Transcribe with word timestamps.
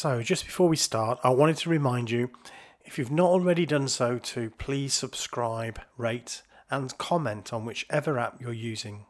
So, 0.00 0.22
just 0.22 0.44
before 0.44 0.68
we 0.68 0.76
start, 0.76 1.18
I 1.24 1.30
wanted 1.30 1.56
to 1.56 1.70
remind 1.70 2.08
you 2.08 2.30
if 2.84 2.98
you've 2.98 3.10
not 3.10 3.30
already 3.30 3.66
done 3.66 3.88
so, 3.88 4.16
to 4.16 4.50
please 4.50 4.94
subscribe, 4.94 5.80
rate, 5.96 6.42
and 6.70 6.96
comment 6.98 7.52
on 7.52 7.64
whichever 7.64 8.16
app 8.16 8.40
you're 8.40 8.52
using. 8.52 9.06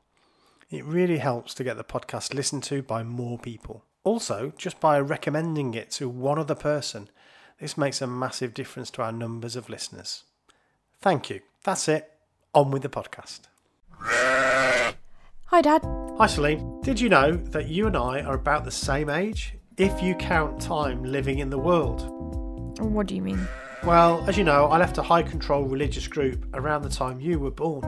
It 0.71 0.87
really 0.87 1.19
helps 1.19 1.53
to 1.57 1.63
get 1.63 1.77
the 1.77 1.85
podcast 1.85 2.33
listened 2.33 2.63
to 2.63 2.81
by 2.81 3.03
more 3.03 3.39
people. 3.39 3.85
Also, 4.03 4.55
just 4.57 4.81
by 4.81 4.99
recommending 4.99 5.75
it 5.75 5.91
to 5.91 6.09
one 6.09 6.39
other 6.39 6.55
person, 6.55 7.11
this 7.61 7.77
makes 7.77 8.01
a 8.01 8.07
massive 8.07 8.55
difference 8.55 8.91
to 8.93 9.03
our 9.03 9.13
numbers 9.13 9.57
of 9.57 9.69
listeners. 9.69 10.25
Thank 11.03 11.29
you. 11.29 11.43
That's 11.65 11.87
it. 11.89 12.11
On 12.55 12.71
with 12.71 12.81
the 12.81 12.89
podcast. 12.89 13.41
Hi, 14.01 15.61
Dad. 15.61 15.83
Hi, 16.17 16.27
Celine. 16.27 16.81
Did 16.81 16.99
you 16.99 17.11
know 17.11 17.33
that 17.33 17.69
you 17.69 17.87
and 17.89 17.95
I 17.95 18.23
are 18.23 18.37
about 18.37 18.65
the 18.65 18.71
same 18.71 19.11
age 19.11 19.58
if 19.79 20.03
you 20.03 20.15
count 20.17 20.61
time 20.61 21.05
living 21.05 21.39
in 21.39 21.51
the 21.51 21.59
world? 21.59 22.03
What 22.81 23.07
do 23.07 23.15
you 23.15 23.23
mean? 23.23 23.47
Well, 23.85 24.25
as 24.29 24.37
you 24.37 24.43
know, 24.43 24.67
I 24.67 24.79
left 24.79 24.99
a 24.99 25.03
high 25.03 25.23
control 25.23 25.65
religious 25.65 26.09
group 26.09 26.45
around 26.55 26.83
the 26.83 26.89
time 26.89 27.21
you 27.21 27.39
were 27.39 27.53
born. 27.53 27.85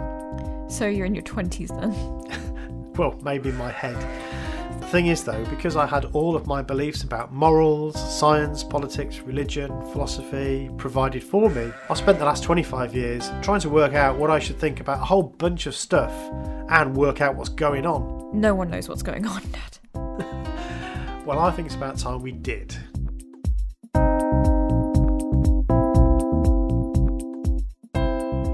So 0.70 0.86
you're 0.86 1.06
in 1.06 1.14
your 1.14 1.24
20s 1.24 1.68
then? 1.80 2.50
Well, 2.96 3.18
maybe 3.22 3.48
in 3.48 3.56
my 3.56 3.70
head. 3.70 3.96
The 4.80 4.86
thing 4.86 5.06
is, 5.06 5.24
though, 5.24 5.42
because 5.46 5.74
I 5.74 5.86
had 5.86 6.06
all 6.06 6.36
of 6.36 6.46
my 6.46 6.60
beliefs 6.60 7.02
about 7.02 7.32
morals, 7.32 7.94
science, 8.18 8.62
politics, 8.62 9.20
religion, 9.20 9.70
philosophy 9.92 10.68
provided 10.76 11.22
for 11.24 11.48
me, 11.48 11.72
I 11.88 11.94
spent 11.94 12.18
the 12.18 12.26
last 12.26 12.42
25 12.42 12.94
years 12.94 13.30
trying 13.40 13.60
to 13.60 13.70
work 13.70 13.94
out 13.94 14.18
what 14.18 14.28
I 14.30 14.38
should 14.38 14.58
think 14.58 14.80
about 14.80 15.00
a 15.00 15.04
whole 15.04 15.22
bunch 15.22 15.66
of 15.66 15.74
stuff 15.74 16.12
and 16.68 16.94
work 16.94 17.22
out 17.22 17.36
what's 17.36 17.48
going 17.48 17.86
on. 17.86 18.28
No 18.38 18.54
one 18.54 18.68
knows 18.68 18.86
what's 18.88 19.02
going 19.02 19.24
on, 19.26 19.40
Dad. 19.52 19.78
Well, 21.30 21.38
I 21.38 21.52
think 21.52 21.66
it's 21.66 21.76
about 21.76 21.96
time 21.96 22.22
we 22.22 22.32
did. 22.32 22.76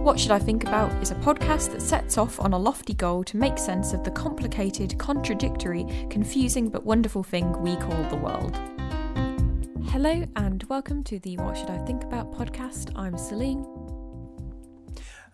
What 0.05 0.20
Should 0.20 0.32
I 0.32 0.38
Think 0.38 0.64
About 0.64 0.92
is 1.02 1.10
a 1.10 1.14
podcast 1.14 1.72
that 1.72 1.80
sets 1.80 2.19
off 2.19 2.38
on 2.38 2.52
a 2.52 2.58
lofty 2.58 2.92
goal 2.92 3.24
to 3.24 3.38
make 3.38 3.56
sense 3.56 3.94
of 3.94 4.04
the 4.04 4.10
complicated, 4.10 4.98
contradictory, 4.98 5.86
confusing, 6.10 6.69
but 6.69 6.84
wonderful 6.84 7.22
thing 7.22 7.50
we 7.62 7.77
call 7.77 8.02
the 8.10 8.16
world. 8.16 8.54
Hello, 9.88 10.27
and 10.36 10.62
welcome 10.64 11.02
to 11.04 11.19
the 11.20 11.38
What 11.38 11.56
Should 11.56 11.70
I 11.70 11.78
Think 11.86 12.04
About 12.04 12.30
podcast. 12.30 12.92
I'm 12.94 13.16
Celine. 13.16 13.64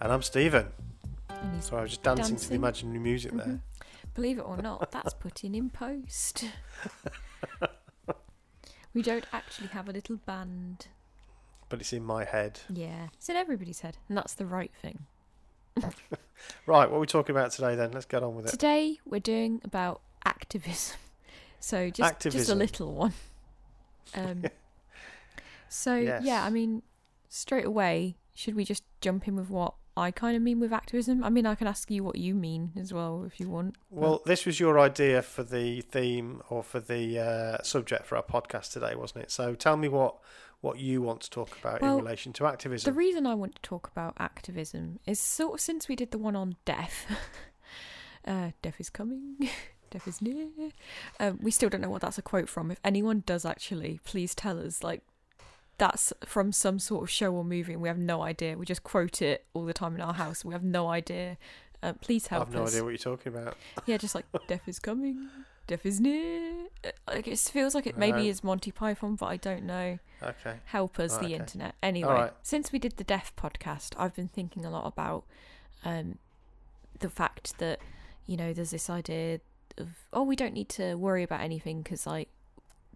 And 0.01 0.13
I'm 0.13 0.23
Stephen. 0.23 0.69
And 1.29 1.57
he's 1.57 1.73
I 1.73 1.83
was 1.83 1.91
just 1.91 2.05
dancing, 2.05 2.37
to 2.37 2.49
the 2.51 2.55
imaginary 2.55 3.01
music 3.01 3.33
mm-hmm. 3.33 3.51
there. 3.51 3.61
Believe 4.15 4.39
it 4.39 4.43
or 4.43 4.59
not, 4.59 4.93
that's 4.93 5.15
putting 5.15 5.57
in 5.57 5.71
post. 5.71 6.45
we 8.95 9.03
don't 9.03 9.25
actually 9.33 9.69
have 9.69 9.89
a 9.89 9.93
little 9.93 10.17
band. 10.17 10.89
But 11.69 11.81
it's 11.81 11.93
in 11.93 12.05
my 12.05 12.25
head. 12.25 12.61
Yeah, 12.69 13.09
it's 13.15 13.29
in 13.29 13.37
everybody's 13.37 13.81
head, 13.81 13.97
and 14.09 14.17
that's 14.19 14.35
the 14.35 14.47
right 14.47 14.73
thing. 14.81 15.07
Right, 16.67 16.91
what 16.91 16.97
are 16.97 17.01
we 17.01 17.07
talking 17.07 17.35
about 17.37 17.53
today 17.53 17.77
then? 17.77 17.93
Let's 17.93 18.05
get 18.05 18.23
on 18.25 18.35
with 18.35 18.47
it. 18.47 18.51
Today 18.51 18.99
we're 19.05 19.21
doing 19.21 19.61
about 19.65 20.01
activism. 20.25 20.97
So 21.61 21.91
just 21.91 22.19
just 22.19 22.49
a 22.51 22.57
little 22.57 22.93
one. 22.93 23.13
Um, 24.17 24.43
so 25.69 25.95
Yes. 25.95 26.25
yeah, 26.25 26.45
I 26.45 26.51
mean, 26.51 26.83
straight 27.29 27.65
away, 27.65 28.17
should 28.35 28.57
we 28.57 28.65
just 28.65 28.83
jump 29.01 29.29
in 29.29 29.37
with 29.37 29.49
what 29.49 29.75
I 29.97 30.11
kind 30.11 30.37
of 30.37 30.43
mean 30.43 30.59
with 30.59 30.73
activism? 30.73 31.23
I 31.23 31.29
mean, 31.29 31.45
I 31.45 31.55
can 31.55 31.67
ask 31.67 31.91
you 31.91 32.03
what 32.03 32.17
you 32.17 32.35
mean 32.35 32.73
as 32.79 32.93
well 32.93 33.25
if 33.27 33.39
you 33.39 33.49
want. 33.49 33.77
Well, 33.91 34.23
this 34.25 34.47
was 34.47 34.59
your 34.59 34.79
idea 34.79 35.21
for 35.23 35.43
the 35.43 35.83
theme 35.83 36.43
or 36.49 36.63
for 36.63 36.81
the 36.81 37.19
uh, 37.19 37.63
subject 37.63 38.07
for 38.07 38.17
our 38.17 38.23
podcast 38.23 38.73
today, 38.73 38.95
wasn't 38.95 39.25
it? 39.25 39.31
So 39.31 39.55
tell 39.55 39.77
me 39.77 39.89
what 39.89 40.17
what 40.63 40.79
you 40.79 41.03
want 41.03 41.21
to 41.21 41.29
talk 41.29 41.59
about 41.59 41.83
Well, 41.83 41.99
in 41.99 42.05
relation 42.05 42.33
to 42.35 42.47
activism. 42.47 42.91
The 42.91 42.97
reason 42.97 43.27
I 43.27 43.35
want 43.35 43.57
to 43.57 43.63
talk 43.63 43.89
about 43.89 44.15
activism 44.19 45.01
is 45.07 45.19
sort 45.19 45.55
of 45.55 45.61
since 45.61 45.89
we 45.89 45.97
did 45.97 46.13
the 46.13 46.19
one 46.19 46.37
on 46.37 46.57
death. 46.65 47.05
uh, 48.27 48.53
death 48.63 48.77
is 48.79 48.89
coming. 48.89 49.37
death 49.91 50.07
is 50.07 50.23
near. 50.23 50.47
Um, 51.19 51.39
we 51.43 51.51
still 51.51 51.69
don't 51.69 51.81
know 51.81 51.91
what 51.91 52.03
that's 52.03 52.17
a 52.17 52.23
quote 52.23 52.49
from. 52.49 52.71
If 52.71 52.79
anyone 52.85 53.25
does 53.27 53.45
actually, 53.45 54.01
please 54.05 54.35
tell 54.37 54.65
us. 54.65 54.85
Like, 54.85 55.03
that's 55.83 56.13
from 56.25 56.53
some 56.53 56.79
sort 56.79 57.03
of 57.03 57.11
show 57.11 57.33
or 57.35 57.43
movie, 57.45 57.73
and 57.73 57.83
we 57.83 57.89
have 57.89 57.99
no 57.99 58.23
idea. 58.23 58.57
We 58.57 58.65
just 58.65 58.85
quote 58.85 59.21
it 59.21 59.45
all 59.53 59.65
the 59.65 59.73
time 59.73 59.97
in 59.97 60.01
our 60.01 60.13
house. 60.15 60.45
We 60.45 60.53
have 60.55 60.63
no 60.63 60.89
idea. 60.89 61.39
Uh, 61.83 61.95
please 62.01 62.29
help 62.29 62.43
us. 62.43 62.47
I 62.47 62.51
have 62.51 62.55
no 62.61 62.63
us. 62.67 62.71
idea 62.73 62.85
what 62.85 62.91
you're 62.91 62.99
talking 63.17 63.33
about. 63.35 63.57
Yeah, 63.87 63.97
just 63.97 64.15
like 64.15 64.27
death 64.47 64.69
is 64.69 64.79
coming. 64.79 65.29
Death 65.67 65.85
is 65.85 66.01
near. 66.01 66.67
Uh, 66.85 66.91
Like 67.09 67.27
it 67.27 67.39
feels 67.41 67.75
like 67.75 67.89
it 67.89 67.97
maybe 67.99 68.19
Right. 68.19 68.27
is 68.27 68.45
Monty 68.45 68.71
Python, 68.71 69.17
but 69.17 69.27
I 69.27 69.37
don't 69.37 69.65
know 69.65 69.99
Okay. 70.23 70.55
help 70.67 71.01
us 71.01 71.13
Right, 71.15 71.21
the 71.21 71.27
okay. 71.35 71.35
internet 71.43 71.75
anyway 71.83 72.09
Alright. 72.11 72.33
since 72.45 72.71
we 72.71 72.79
did 72.79 72.97
the 72.97 73.03
deaf 73.05 73.35
podcast 73.35 73.95
i've 73.99 74.15
been 74.15 74.29
thinking 74.29 74.65
a 74.65 74.71
lot 74.71 74.87
about 74.87 75.25
um 75.85 76.19
the 77.01 77.11
fact 77.11 77.59
that 77.59 77.81
you 78.27 78.37
know 78.37 78.53
there's 78.53 78.71
this 78.71 78.89
idea 78.89 79.41
of 79.79 79.89
oh 80.13 80.23
we 80.23 80.37
don't 80.37 80.55
need 80.55 80.69
to 80.69 80.95
worry 80.95 81.25
about 81.25 81.41
anything 81.41 81.83
because 81.83 82.07
like 82.07 82.29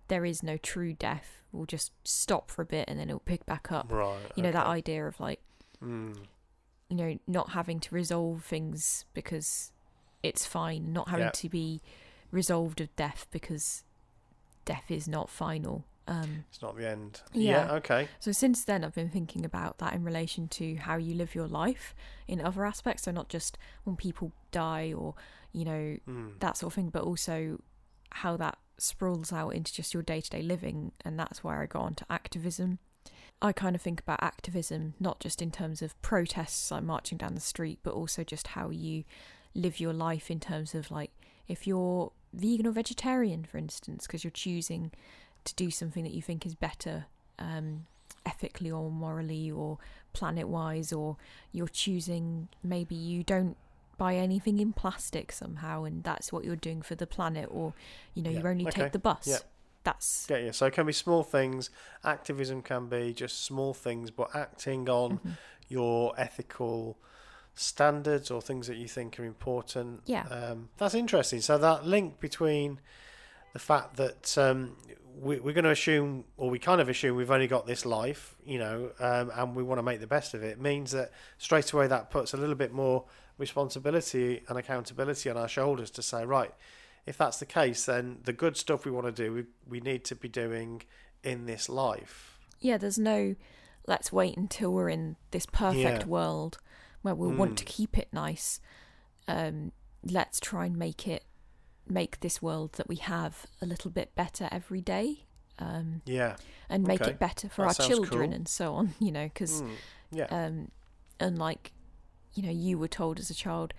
there 0.08 0.24
is 0.24 0.42
no 0.42 0.56
true 0.56 0.92
death 0.92 1.42
we'll 1.52 1.66
just 1.66 1.92
stop 2.04 2.50
for 2.50 2.62
a 2.62 2.66
bit 2.66 2.84
and 2.88 2.98
then 3.00 3.08
it'll 3.08 3.20
pick 3.20 3.44
back 3.46 3.70
up 3.72 3.90
Right. 3.90 4.18
you 4.36 4.42
know 4.42 4.52
that 4.52 4.66
idea 4.66 5.06
of 5.06 5.18
like 5.20 5.40
Mm, 5.82 6.16
you 6.88 6.96
know 6.96 7.18
not 7.26 7.50
having 7.50 7.80
to 7.80 7.94
resolve 7.94 8.44
things 8.44 9.04
because 9.14 9.72
it's 10.22 10.46
fine 10.46 10.92
not 10.92 11.08
having 11.10 11.26
Yeah. 11.26 11.30
to 11.32 11.48
be 11.48 11.82
resolved 12.30 12.80
of 12.80 12.94
death 12.96 13.26
because 13.30 13.84
death 14.64 14.90
is 14.90 15.06
not 15.06 15.28
final 15.30 15.84
um 16.08 16.44
it's 16.48 16.62
not 16.62 16.76
the 16.76 16.88
end. 16.88 17.20
Yeah. 17.32 17.66
yeah 17.66 17.72
okay. 17.74 18.08
So 18.20 18.30
since 18.30 18.62
then, 18.64 18.84
I've 18.84 18.94
been 18.94 19.10
thinking 19.10 19.44
about 19.44 19.78
that 19.78 19.92
in 19.92 20.04
relation 20.04 20.46
to 20.48 20.76
how 20.76 20.96
you 20.98 21.14
live 21.16 21.34
your 21.34 21.48
life 21.48 21.96
in 22.28 22.40
other 22.40 22.64
aspects. 22.64 23.02
So 23.02 23.10
not 23.10 23.28
just 23.28 23.58
when 23.82 23.96
people 23.96 24.30
die 24.52 24.92
or 24.92 25.14
you 25.52 25.64
know 25.64 25.96
Mm. 26.06 26.38
that 26.38 26.56
sort 26.56 26.70
of 26.70 26.74
thing, 26.74 26.90
but 26.90 27.02
also 27.02 27.60
how 28.10 28.36
that 28.36 28.56
sprawls 28.78 29.32
out 29.32 29.50
into 29.50 29.72
just 29.72 29.94
your 29.94 30.02
day 30.02 30.20
to 30.20 30.30
day 30.30 30.42
living. 30.42 30.92
And 31.04 31.18
that's 31.18 31.42
where 31.42 31.62
I 31.62 31.66
got 31.66 31.82
onto 31.82 32.04
activism. 32.10 32.78
I 33.42 33.52
kind 33.52 33.76
of 33.76 33.82
think 33.82 34.00
about 34.00 34.22
activism 34.22 34.94
not 34.98 35.20
just 35.20 35.42
in 35.42 35.50
terms 35.50 35.82
of 35.82 36.00
protests 36.00 36.70
like 36.70 36.82
marching 36.82 37.18
down 37.18 37.34
the 37.34 37.40
street, 37.40 37.78
but 37.82 37.92
also 37.92 38.24
just 38.24 38.48
how 38.48 38.70
you 38.70 39.04
live 39.54 39.80
your 39.80 39.92
life 39.92 40.30
in 40.30 40.40
terms 40.40 40.74
of 40.74 40.90
like 40.90 41.10
if 41.48 41.66
you're 41.66 42.12
vegan 42.32 42.66
or 42.66 42.72
vegetarian, 42.72 43.44
for 43.44 43.58
instance, 43.58 44.06
because 44.06 44.24
you're 44.24 44.30
choosing 44.30 44.90
to 45.44 45.54
do 45.54 45.70
something 45.70 46.02
that 46.02 46.12
you 46.12 46.22
think 46.22 46.44
is 46.44 46.54
better 46.54 47.06
um, 47.38 47.86
ethically 48.24 48.70
or 48.70 48.90
morally 48.90 49.50
or 49.50 49.78
planet 50.12 50.48
wise, 50.48 50.92
or 50.92 51.16
you're 51.52 51.68
choosing 51.68 52.48
maybe 52.62 52.94
you 52.94 53.22
don't 53.22 53.56
buy 53.98 54.16
anything 54.16 54.58
in 54.58 54.72
plastic 54.72 55.32
somehow 55.32 55.84
and 55.84 56.02
that's 56.04 56.32
what 56.32 56.44
you're 56.44 56.56
doing 56.56 56.82
for 56.82 56.94
the 56.94 57.06
planet, 57.06 57.48
or 57.50 57.74
you 58.14 58.22
know, 58.22 58.30
Yeah, 58.30 58.40
you 58.40 58.46
only 58.46 58.66
okay, 58.68 58.82
take 58.82 58.92
the 58.92 58.98
bus. 58.98 59.26
yeah. 59.26 59.38
That's 59.84 60.26
Yeah, 60.28 60.38
yeah. 60.38 60.50
So 60.50 60.66
it 60.66 60.72
can 60.72 60.84
be 60.86 60.92
small 60.92 61.22
things. 61.22 61.70
Activism 62.04 62.62
can 62.62 62.88
be 62.88 63.12
just 63.12 63.44
small 63.44 63.72
things, 63.72 64.10
but 64.10 64.34
acting 64.34 64.88
on 64.88 65.18
Mhm. 65.18 65.36
your 65.68 66.12
ethical 66.18 66.96
standards 67.54 68.30
or 68.30 68.42
things 68.42 68.66
that 68.66 68.76
you 68.76 68.88
think 68.88 69.18
are 69.18 69.24
important. 69.24 70.02
Yeah. 70.06 70.26
Um, 70.28 70.68
that's 70.76 70.94
interesting. 70.94 71.40
So 71.40 71.56
that 71.58 71.86
link 71.86 72.20
between 72.20 72.80
the 73.52 73.58
fact 73.58 73.96
that 73.96 74.36
um, 74.36 74.76
we, 75.18 75.40
we're 75.40 75.54
going 75.54 75.64
to 75.64 75.70
assume, 75.70 76.24
or 76.36 76.50
we 76.50 76.58
kind 76.58 76.80
of 76.80 76.88
assume, 76.88 77.16
we've 77.16 77.30
only 77.30 77.46
got 77.46 77.66
this 77.66 77.86
life, 77.86 78.36
you 78.44 78.58
know, 78.58 78.90
um, 78.98 79.30
and 79.34 79.56
we 79.56 79.62
want 79.62 79.78
to 79.78 79.82
make 79.82 80.00
the 80.00 80.06
best 80.06 80.34
of 80.34 80.42
it, 80.42 80.60
means 80.60 80.90
that 80.90 81.10
straight 81.38 81.72
away 81.72 81.86
that 81.86 82.10
puts 82.10 82.34
a 82.34 82.36
little 82.36 82.54
bit 82.54 82.72
more 82.72 83.04
responsibility 83.38 84.42
and 84.48 84.58
accountability 84.58 85.28
on 85.30 85.36
our 85.36 85.48
shoulders 85.48 85.90
to 85.92 86.02
say, 86.02 86.24
right, 86.24 86.52
if 87.06 87.16
that's 87.18 87.38
the 87.38 87.46
case, 87.46 87.86
then 87.86 88.18
the 88.24 88.32
good 88.32 88.56
stuff 88.56 88.84
we 88.84 88.90
want 88.90 89.06
to 89.06 89.12
do, 89.12 89.32
we, 89.32 89.44
we 89.68 89.80
need 89.80 90.04
to 90.04 90.14
be 90.16 90.28
doing 90.28 90.82
in 91.22 91.46
this 91.46 91.68
life. 91.68 92.38
yeah, 92.60 92.76
there's 92.78 92.98
no 92.98 93.34
let's 93.88 94.10
wait 94.12 94.36
until 94.36 94.72
we're 94.72 94.88
in 94.88 95.14
this 95.30 95.46
perfect 95.46 96.00
Yeah. 96.02 96.04
world 96.06 96.58
where 97.02 97.14
we'll 97.14 97.30
want 97.36 97.56
to 97.58 97.64
Mm. 97.64 97.68
keep 97.68 97.96
it 97.98 98.08
nice. 98.12 98.58
Um, 99.28 99.70
let's 100.02 100.40
try 100.40 100.66
and 100.66 100.76
make 100.76 101.06
it 101.06 101.24
make 101.88 102.18
this 102.18 102.42
world 102.42 102.72
that 102.72 102.88
we 102.88 102.96
have 102.96 103.46
a 103.62 103.66
little 103.66 103.92
bit 103.92 104.12
better 104.16 104.48
every 104.50 104.80
day. 104.80 105.26
Um, 105.60 106.02
Yeah. 106.04 106.34
and 106.68 106.82
make 106.84 107.00
Okay. 107.00 107.12
it 107.12 107.18
better 107.20 107.48
for 107.48 107.62
That 107.66 107.78
our 107.80 107.86
children 107.86 108.30
cool. 108.30 108.34
and 108.34 108.48
so 108.48 108.74
on, 108.74 108.94
you 108.98 109.12
know, 109.12 109.24
because 109.26 109.62
Mm. 109.62 109.70
Yeah. 110.10 110.24
um, 110.30 110.70
unlike 111.20 111.72
you 112.36 112.42
know 112.44 112.50
you 112.50 112.78
were 112.78 112.86
told 112.88 113.18
as 113.18 113.30
a 113.30 113.34
child 113.34 113.74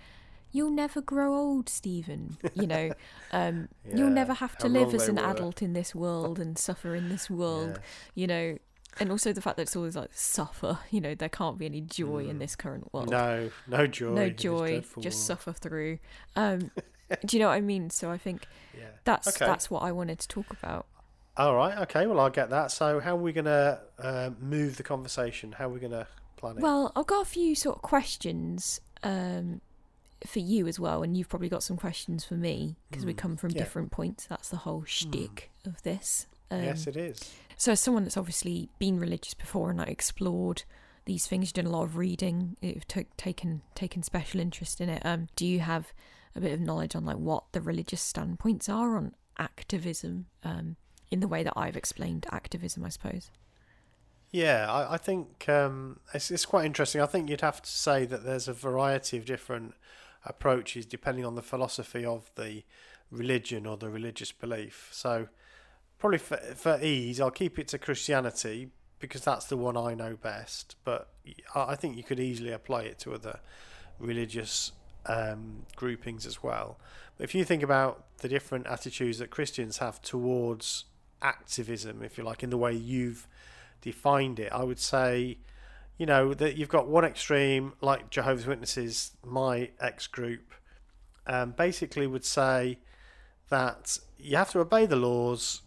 you'll 0.52 0.70
never 0.72 1.00
grow 1.02 1.34
old 1.36 1.70
stephen 1.70 2.38
you 2.54 2.68
know 2.68 2.94
um, 3.32 3.68
you'll 3.94 4.10
never 4.10 4.34
have 4.34 4.58
to 4.58 4.68
live 4.68 4.94
as 4.94 5.08
an 5.08 5.16
were. 5.16 5.22
adult 5.32 5.62
in 5.62 5.74
this 5.74 5.94
world 5.96 6.40
and 6.40 6.58
suffer 6.58 6.96
in 6.96 7.08
this 7.10 7.30
world 7.42 7.80
Yeah. 7.80 7.82
you 8.16 8.28
know 8.28 8.58
and 9.00 9.12
also 9.12 9.32
the 9.32 9.42
fact 9.42 9.58
that 9.58 9.64
it's 9.64 9.76
always 9.76 9.96
like 9.96 10.10
suffer 10.14 10.80
you 10.90 11.00
know 11.00 11.14
there 11.16 11.30
can't 11.30 11.58
be 11.58 11.66
any 11.66 11.82
joy 11.82 12.26
in 12.28 12.38
Mm. 12.38 12.40
this 12.40 12.56
current 12.56 12.92
world 12.94 13.12
No, 13.12 13.52
no 13.68 13.86
joy. 13.88 14.12
no 14.14 14.30
joy 14.30 14.84
just 15.00 15.26
suffer 15.26 15.54
through 15.54 16.00
um, 16.36 16.72
do 17.26 17.38
you 17.38 17.42
know 17.42 17.48
what 17.50 17.54
i 17.56 17.62
mean 17.62 17.90
so 17.90 18.10
i 18.10 18.18
think 18.18 18.48
Yeah. 18.78 18.86
that's 19.04 19.28
Okay. 19.28 19.46
that's 19.46 19.70
what 19.70 19.84
i 19.84 19.92
wanted 19.92 20.20
to 20.20 20.28
talk 20.28 20.52
about 20.52 20.88
All 21.38 21.56
right. 21.56 21.78
Okay. 21.86 22.08
Well, 22.08 22.20
I'll 22.20 22.32
get 22.32 22.50
that. 22.50 22.72
So, 22.72 23.00
how 23.00 23.12
are 23.16 23.22
we 23.22 23.32
going 23.32 23.46
to 23.46 23.80
uh, 24.00 24.32
move 24.40 24.78
the 24.78 24.82
conversation? 24.84 25.52
How 25.52 25.66
are 25.66 25.70
we 25.70 25.80
going 25.80 25.92
to 26.38 26.42
plan 26.42 26.58
it? 26.58 26.62
Well, 26.62 26.92
I've 26.96 27.08
got 27.08 27.22
a 27.22 27.30
few 27.30 27.56
sort 27.56 27.78
of 27.78 27.82
questions 27.82 28.80
um, 29.04 29.62
for 30.26 30.40
you 30.40 30.68
as 30.68 30.80
well, 30.80 31.04
and 31.04 31.16
you've 31.18 31.30
probably 31.30 31.50
got 31.50 31.64
some 31.64 31.78
questions 31.78 32.24
for 32.26 32.36
me 32.36 32.78
because 32.90 33.06
we 33.06 33.14
Mm, 33.14 33.18
come 33.18 33.38
from 33.38 33.52
yeah. 33.52 33.60
different 33.60 33.92
points. 33.92 34.26
That's 34.28 34.50
the 34.50 34.58
whole 34.58 34.84
shtick 34.86 35.52
of 35.66 35.82
this. 35.84 36.28
Um, 36.50 36.64
yes, 36.64 36.88
it 36.88 36.96
is. 36.96 37.20
So, 37.58 37.74
as 37.74 37.80
someone 37.82 38.04
that's 38.04 38.18
obviously 38.18 38.70
been 38.80 39.00
religious 39.00 39.34
before 39.34 39.70
and 39.70 39.80
like 39.80 39.90
explored 39.90 40.64
these 41.06 41.28
things, 41.28 41.48
you've 41.50 41.54
done 41.54 41.66
a 41.74 41.76
lot 41.78 41.84
of 41.84 41.98
reading, 41.98 42.56
you've 42.62 42.88
took 42.88 43.16
taken 43.18 43.62
taken 43.76 44.02
special 44.04 44.40
interest 44.40 44.80
in 44.80 44.90
it. 44.90 45.06
Um, 45.06 45.28
do 45.36 45.46
you 45.46 45.60
have 45.60 45.92
a 46.36 46.40
bit 46.42 46.54
of 46.54 46.60
knowledge 46.62 46.96
on 46.96 47.04
like 47.06 47.18
what 47.18 47.44
the 47.52 47.62
religious 47.62 48.02
standpoints 48.02 48.70
are 48.70 48.96
on 48.98 49.14
activism? 49.38 50.28
Um, 50.44 50.76
in 51.10 51.22
the 51.22 51.28
way 51.28 51.42
that 51.42 51.54
I've 51.56 51.78
explained 51.78 52.26
activism, 52.32 52.84
I 52.84 52.90
suppose. 52.90 53.32
Yeah, 54.32 54.72
I, 54.72 54.96
I 54.96 54.98
think 54.98 55.48
um, 55.48 56.00
it's, 56.14 56.32
it's 56.32 56.46
quite 56.46 56.66
interesting. 56.66 57.02
I 57.02 57.06
think 57.06 57.30
you'd 57.30 57.42
have 57.42 57.62
to 57.62 57.70
say 57.70 58.06
that 58.06 58.24
there's 58.26 58.48
a 58.48 58.54
variety 58.54 59.18
of 59.18 59.26
different 59.26 59.74
approaches 60.26 60.86
depending 60.86 61.26
on 61.26 61.36
the 61.36 61.42
philosophy 61.42 62.06
of 62.06 62.30
the 62.36 62.64
religion 63.10 63.66
or 63.66 63.78
the 63.78 63.90
religious 63.90 64.32
belief. 64.32 64.90
So, 64.92 65.28
probably 65.98 66.20
for, 66.20 66.38
for 66.38 66.80
ease, 66.82 67.22
I'll 67.22 67.32
keep 67.32 67.58
it 67.58 67.70
to 67.70 67.78
Christianity 67.78 68.70
because 69.00 69.22
that's 69.22 69.46
the 69.46 69.58
one 69.58 69.78
I 69.78 69.94
know 69.94 70.16
best. 70.16 70.76
But 70.84 71.08
I 71.56 71.76
think 71.76 71.96
you 71.96 72.04
could 72.04 72.20
easily 72.20 72.52
apply 72.52 72.84
it 72.84 73.00
to 73.00 73.14
other 73.14 73.40
religious 74.00 74.74
um, 75.06 75.66
groupings 75.76 76.26
as 76.26 76.44
well. 76.44 76.78
But 77.18 77.24
if 77.24 77.36
you 77.36 77.46
think 77.46 77.64
about 77.64 78.04
the 78.18 78.28
different 78.28 78.68
attitudes 78.68 79.20
that 79.20 79.30
Christians 79.30 79.78
have 79.78 80.02
towards 80.02 80.86
activism, 81.22 82.04
if 82.04 82.18
you 82.18 82.24
like, 82.24 82.44
in 82.44 82.50
the 82.50 82.58
way 82.58 82.74
you've 82.74 83.28
defined 83.82 84.40
it, 84.40 84.52
I 84.52 84.64
would 84.64 84.80
say, 84.80 85.38
you 85.98 86.06
know, 86.06 86.34
that 86.34 86.58
you've 86.58 86.70
got 86.70 86.88
one 86.88 87.06
extreme, 87.06 87.74
like 87.82 88.10
Jehovah's 88.10 88.46
Witnesses, 88.46 89.12
my 89.26 89.72
ex 89.80 90.08
group, 90.08 90.54
um, 91.26 91.52
basically 91.52 92.08
would 92.08 92.26
say 92.26 92.80
that 93.50 93.98
you 94.18 94.38
have 94.38 94.52
to 94.52 94.60
obey 94.60 94.86
the 94.86 94.96
laws, 94.96 95.62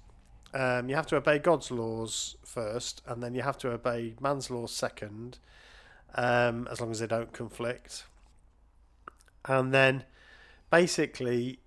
um, 0.54 0.88
you 0.88 0.94
have 0.94 1.06
to 1.06 1.16
obey 1.16 1.38
God's 1.38 1.70
laws 1.70 2.36
first, 2.44 3.02
and 3.06 3.22
then 3.22 3.34
you 3.34 3.42
have 3.42 3.58
to 3.58 3.70
obey 3.70 4.14
man's 4.20 4.50
laws 4.50 4.72
second, 4.72 5.38
um, 6.14 6.68
as 6.70 6.80
long 6.80 6.90
as 6.90 7.00
they 7.00 7.06
don't 7.06 7.32
conflict. 7.32 8.04
And 9.46 9.72
then 9.72 10.04
basically 10.70 11.60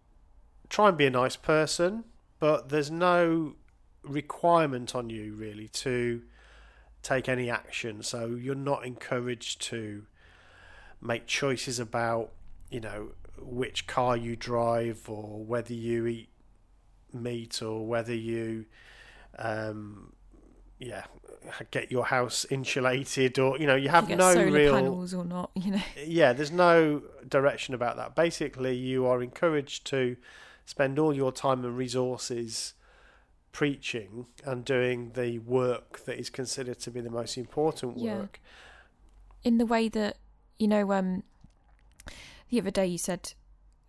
try 0.70 0.90
and 0.90 0.98
be 0.98 1.06
a 1.06 1.12
nice 1.12 1.36
person, 1.36 2.04
but 2.40 2.70
there's 2.70 2.92
no 2.92 3.56
requirement 4.04 4.96
on 4.96 5.10
you 5.10 5.34
really 5.34 5.68
to 5.68 6.22
take 7.04 7.30
any 7.30 7.50
action. 7.50 8.02
So 8.02 8.28
you're 8.28 8.56
not 8.56 8.86
encouraged 8.86 9.62
to 9.64 10.04
make 11.02 11.28
choices 11.28 11.80
about, 11.80 12.32
you 12.72 12.80
know, 12.80 13.10
which 13.38 13.86
car 13.86 14.16
you 14.16 14.36
drive 14.36 15.08
or 15.08 15.44
whether 15.44 15.74
you 15.74 16.08
eat 16.08 16.30
meat 17.14 17.62
or 17.62 17.86
whether 17.86 18.16
you, 18.16 18.66
um, 19.38 20.14
yeah, 20.80 21.04
get 21.72 21.92
your 21.92 22.06
house 22.06 22.46
insulated 22.50 23.38
or 23.38 23.58
you 23.60 23.68
know 23.68 23.76
you 23.76 23.90
have 23.90 24.10
you 24.10 24.16
no 24.16 24.34
real 24.34 24.74
panels 24.74 25.14
or 25.14 25.26
not, 25.26 25.52
you 25.56 25.72
know. 25.72 25.82
yeah, 26.06 26.34
there's 26.34 26.52
no 26.52 27.02
direction 27.28 27.74
about 27.74 27.98
that. 27.98 28.16
Basically, 28.16 28.76
you 28.76 29.06
are 29.06 29.22
encouraged 29.22 29.86
to 29.88 30.16
spend 30.66 30.98
all 30.98 31.14
your 31.14 31.32
time 31.32 31.64
and 31.66 31.78
resources 31.78 32.74
preaching 33.54 34.26
and 34.44 34.66
doing 34.66 35.12
the 35.14 35.40
work 35.40 36.04
that 36.06 36.20
is 36.20 36.30
considered 36.30 36.80
to 36.80 36.92
be 36.92 37.00
the 37.00 37.10
most 37.10 37.38
important 37.38 37.96
work. 37.96 38.40
Yeah. 38.44 39.50
in 39.50 39.58
the 39.60 39.66
way 39.66 39.88
that 39.88 40.18
you 40.60 40.68
know 40.68 40.92
um 40.92 41.24
the 42.50 42.60
other 42.60 42.72
day 42.72 42.86
you 42.88 42.98
said 42.98 43.34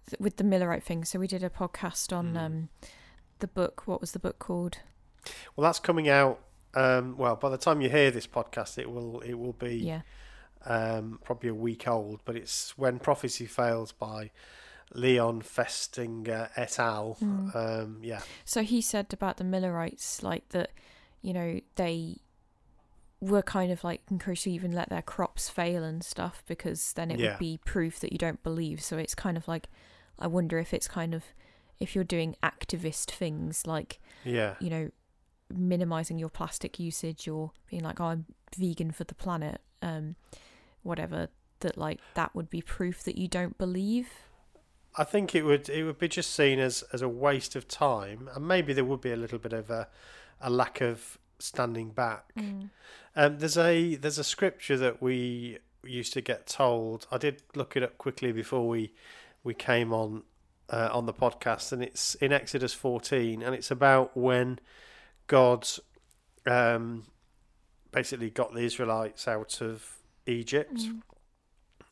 th- 0.08 0.20
with 0.20 0.36
the 0.36 0.44
millerite 0.44 0.82
thing 0.84 1.04
so 1.04 1.18
we 1.18 1.26
did 1.26 1.42
a 1.42 1.50
podcast 1.50 2.16
on 2.16 2.34
Mm. 2.34 2.38
um 2.44 2.68
the 3.40 3.48
book 3.48 3.82
what 3.86 4.00
was 4.00 4.12
the 4.12 4.18
book 4.18 4.38
called 4.38 4.78
Well, 5.56 5.64
that's 5.64 5.80
coming 5.80 6.08
out. 6.08 6.38
Um, 6.74 7.16
well, 7.16 7.36
by 7.36 7.48
the 7.50 7.56
time 7.56 7.80
you 7.80 7.88
hear 7.88 8.10
this 8.10 8.26
podcast, 8.26 8.78
it 8.78 8.90
will 8.90 9.20
it 9.20 9.34
will 9.34 9.52
be 9.54 9.76
yeah 9.76 10.02
um, 10.66 11.18
probably 11.24 11.48
a 11.50 11.54
week 11.54 11.86
old. 11.88 12.20
But 12.24 12.36
it's 12.36 12.76
when 12.76 12.98
prophecy 12.98 13.46
fails 13.46 13.92
by 13.92 14.30
Leon 14.92 15.42
Festinger 15.42 16.50
et 16.56 16.78
al. 16.78 17.16
Mm. 17.20 17.54
Um, 17.56 17.98
yeah, 18.02 18.20
so 18.44 18.62
he 18.62 18.80
said 18.80 19.12
about 19.12 19.36
the 19.38 19.44
millerites 19.44 20.22
like 20.22 20.48
that 20.50 20.70
you 21.22 21.32
know 21.32 21.60
they 21.76 22.18
were 23.20 23.42
kind 23.42 23.72
of 23.72 23.82
like 23.82 24.02
encouraged 24.10 24.44
to 24.44 24.50
even 24.50 24.72
let 24.72 24.90
their 24.90 25.00
crops 25.02 25.48
fail 25.48 25.82
and 25.82 26.04
stuff 26.04 26.42
because 26.46 26.92
then 26.92 27.10
it 27.10 27.18
Yeah. 27.18 27.30
would 27.30 27.38
be 27.38 27.58
proof 27.64 27.98
that 28.00 28.12
you 28.12 28.18
don't 28.18 28.42
believe 28.42 28.82
so 28.82 28.98
it's 28.98 29.14
kind 29.14 29.38
of 29.38 29.48
like 29.48 29.68
i 30.18 30.26
wonder 30.26 30.58
if 30.58 30.74
it's 30.74 30.86
kind 30.88 31.14
of 31.14 31.24
if 31.80 31.94
you're 31.94 32.04
doing 32.04 32.36
activist 32.42 33.10
things 33.10 33.66
like 33.66 34.00
yeah, 34.24 34.54
you 34.60 34.68
know, 34.70 34.90
minimizing 35.50 36.18
your 36.18 36.28
plastic 36.28 36.78
usage 36.78 37.28
or 37.28 37.50
being 37.70 37.82
like, 37.82 38.00
oh, 38.00 38.04
I'm 38.06 38.24
vegan 38.56 38.90
for 38.92 39.04
the 39.04 39.14
planet, 39.14 39.60
um, 39.82 40.16
whatever, 40.82 41.28
that 41.60 41.76
like 41.76 42.00
that 42.14 42.34
would 42.34 42.48
be 42.48 42.62
proof 42.62 43.02
that 43.04 43.18
you 43.18 43.28
don't 43.28 43.58
believe. 43.58 44.08
I 44.96 45.04
think 45.04 45.34
it 45.34 45.42
would 45.44 45.68
it 45.68 45.84
would 45.84 45.98
be 45.98 46.08
just 46.08 46.32
seen 46.34 46.58
as, 46.58 46.84
as 46.92 47.02
a 47.02 47.08
waste 47.08 47.56
of 47.56 47.66
time, 47.66 48.28
and 48.34 48.46
maybe 48.46 48.72
there 48.72 48.84
would 48.84 49.00
be 49.00 49.12
a 49.12 49.16
little 49.16 49.38
bit 49.38 49.52
of 49.52 49.70
a, 49.70 49.88
a 50.40 50.50
lack 50.50 50.80
of 50.80 51.18
standing 51.38 51.90
back. 51.90 52.32
Um, 53.16 53.38
there's 53.38 53.58
a 53.58 53.96
there's 53.96 54.18
a 54.18 54.24
scripture 54.24 54.76
that 54.76 55.02
we 55.02 55.58
used 55.82 56.12
to 56.14 56.20
get 56.20 56.46
told. 56.46 57.06
I 57.10 57.18
did 57.18 57.42
look 57.54 57.76
it 57.76 57.82
up 57.82 57.98
quickly 57.98 58.30
before 58.32 58.68
we 58.68 58.92
we 59.42 59.52
came 59.54 59.92
on 59.92 60.22
uh, 60.70 60.90
on 60.92 61.06
the 61.06 61.12
podcast, 61.12 61.72
and 61.72 61.82
it's 61.82 62.14
in 62.16 62.32
Exodus 62.32 62.72
14, 62.72 63.42
and 63.42 63.54
it's 63.54 63.70
about 63.70 64.16
when 64.16 64.58
God 65.26 65.68
um, 66.46 67.04
basically 67.90 68.30
got 68.30 68.54
the 68.54 68.60
Israelites 68.62 69.26
out 69.28 69.60
of 69.60 69.96
Egypt, 70.26 70.74
Mm. 70.76 71.02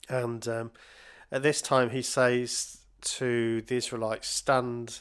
and 0.09 0.49
um, 0.49 0.71
at 1.31 1.43
this 1.43 1.61
time 1.61 1.91
he 1.91 2.03
says 2.03 2.79
to 3.03 3.63
the 3.63 3.77
Israelites, 3.77 4.29
"Stand 4.29 5.01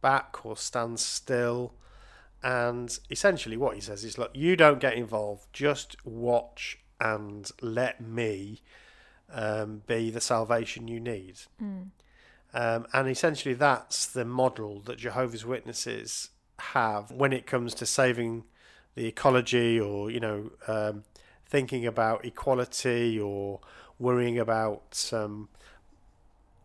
back 0.00 0.44
or 0.44 0.56
stand 0.56 1.00
still." 1.00 1.74
And 2.42 2.98
essentially, 3.10 3.56
what 3.56 3.74
he 3.74 3.80
says 3.80 4.04
is, 4.04 4.18
"Look, 4.18 4.30
you 4.34 4.56
don't 4.56 4.80
get 4.80 4.94
involved. 4.94 5.46
Just 5.52 5.96
watch 6.04 6.78
and 7.00 7.50
let 7.60 8.00
me 8.00 8.60
um, 9.32 9.82
be 9.86 10.10
the 10.10 10.20
salvation 10.20 10.88
you 10.88 11.00
need." 11.00 11.40
Mm. 11.62 11.90
Um, 12.52 12.86
and 12.92 13.08
essentially, 13.08 13.54
that's 13.54 14.06
the 14.06 14.24
model 14.24 14.80
that 14.82 14.98
Jehovah's 14.98 15.44
Witnesses 15.44 16.30
have 16.58 17.10
when 17.10 17.32
it 17.32 17.46
comes 17.46 17.74
to 17.74 17.86
saving 17.86 18.44
the 18.94 19.06
ecology, 19.06 19.80
or 19.80 20.10
you 20.10 20.20
know, 20.20 20.50
um, 20.68 21.04
thinking 21.46 21.84
about 21.84 22.24
equality, 22.24 23.18
or 23.18 23.60
worrying 23.98 24.38
about 24.38 25.10
um, 25.12 25.48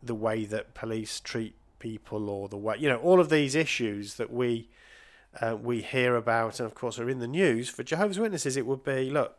the 0.01 0.15
way 0.15 0.45
that 0.45 0.73
police 0.73 1.19
treat 1.19 1.55
people, 1.79 2.29
or 2.29 2.47
the 2.47 2.57
way 2.57 2.75
you 2.79 2.89
know, 2.89 2.97
all 2.97 3.19
of 3.19 3.29
these 3.29 3.55
issues 3.55 4.15
that 4.15 4.31
we 4.31 4.69
uh, 5.41 5.55
we 5.55 5.81
hear 5.81 6.15
about, 6.15 6.59
and 6.59 6.65
of 6.65 6.75
course 6.75 6.99
are 6.99 7.09
in 7.09 7.19
the 7.19 7.27
news. 7.27 7.69
For 7.69 7.83
Jehovah's 7.83 8.19
Witnesses, 8.19 8.57
it 8.57 8.65
would 8.65 8.83
be 8.83 9.09
look, 9.09 9.37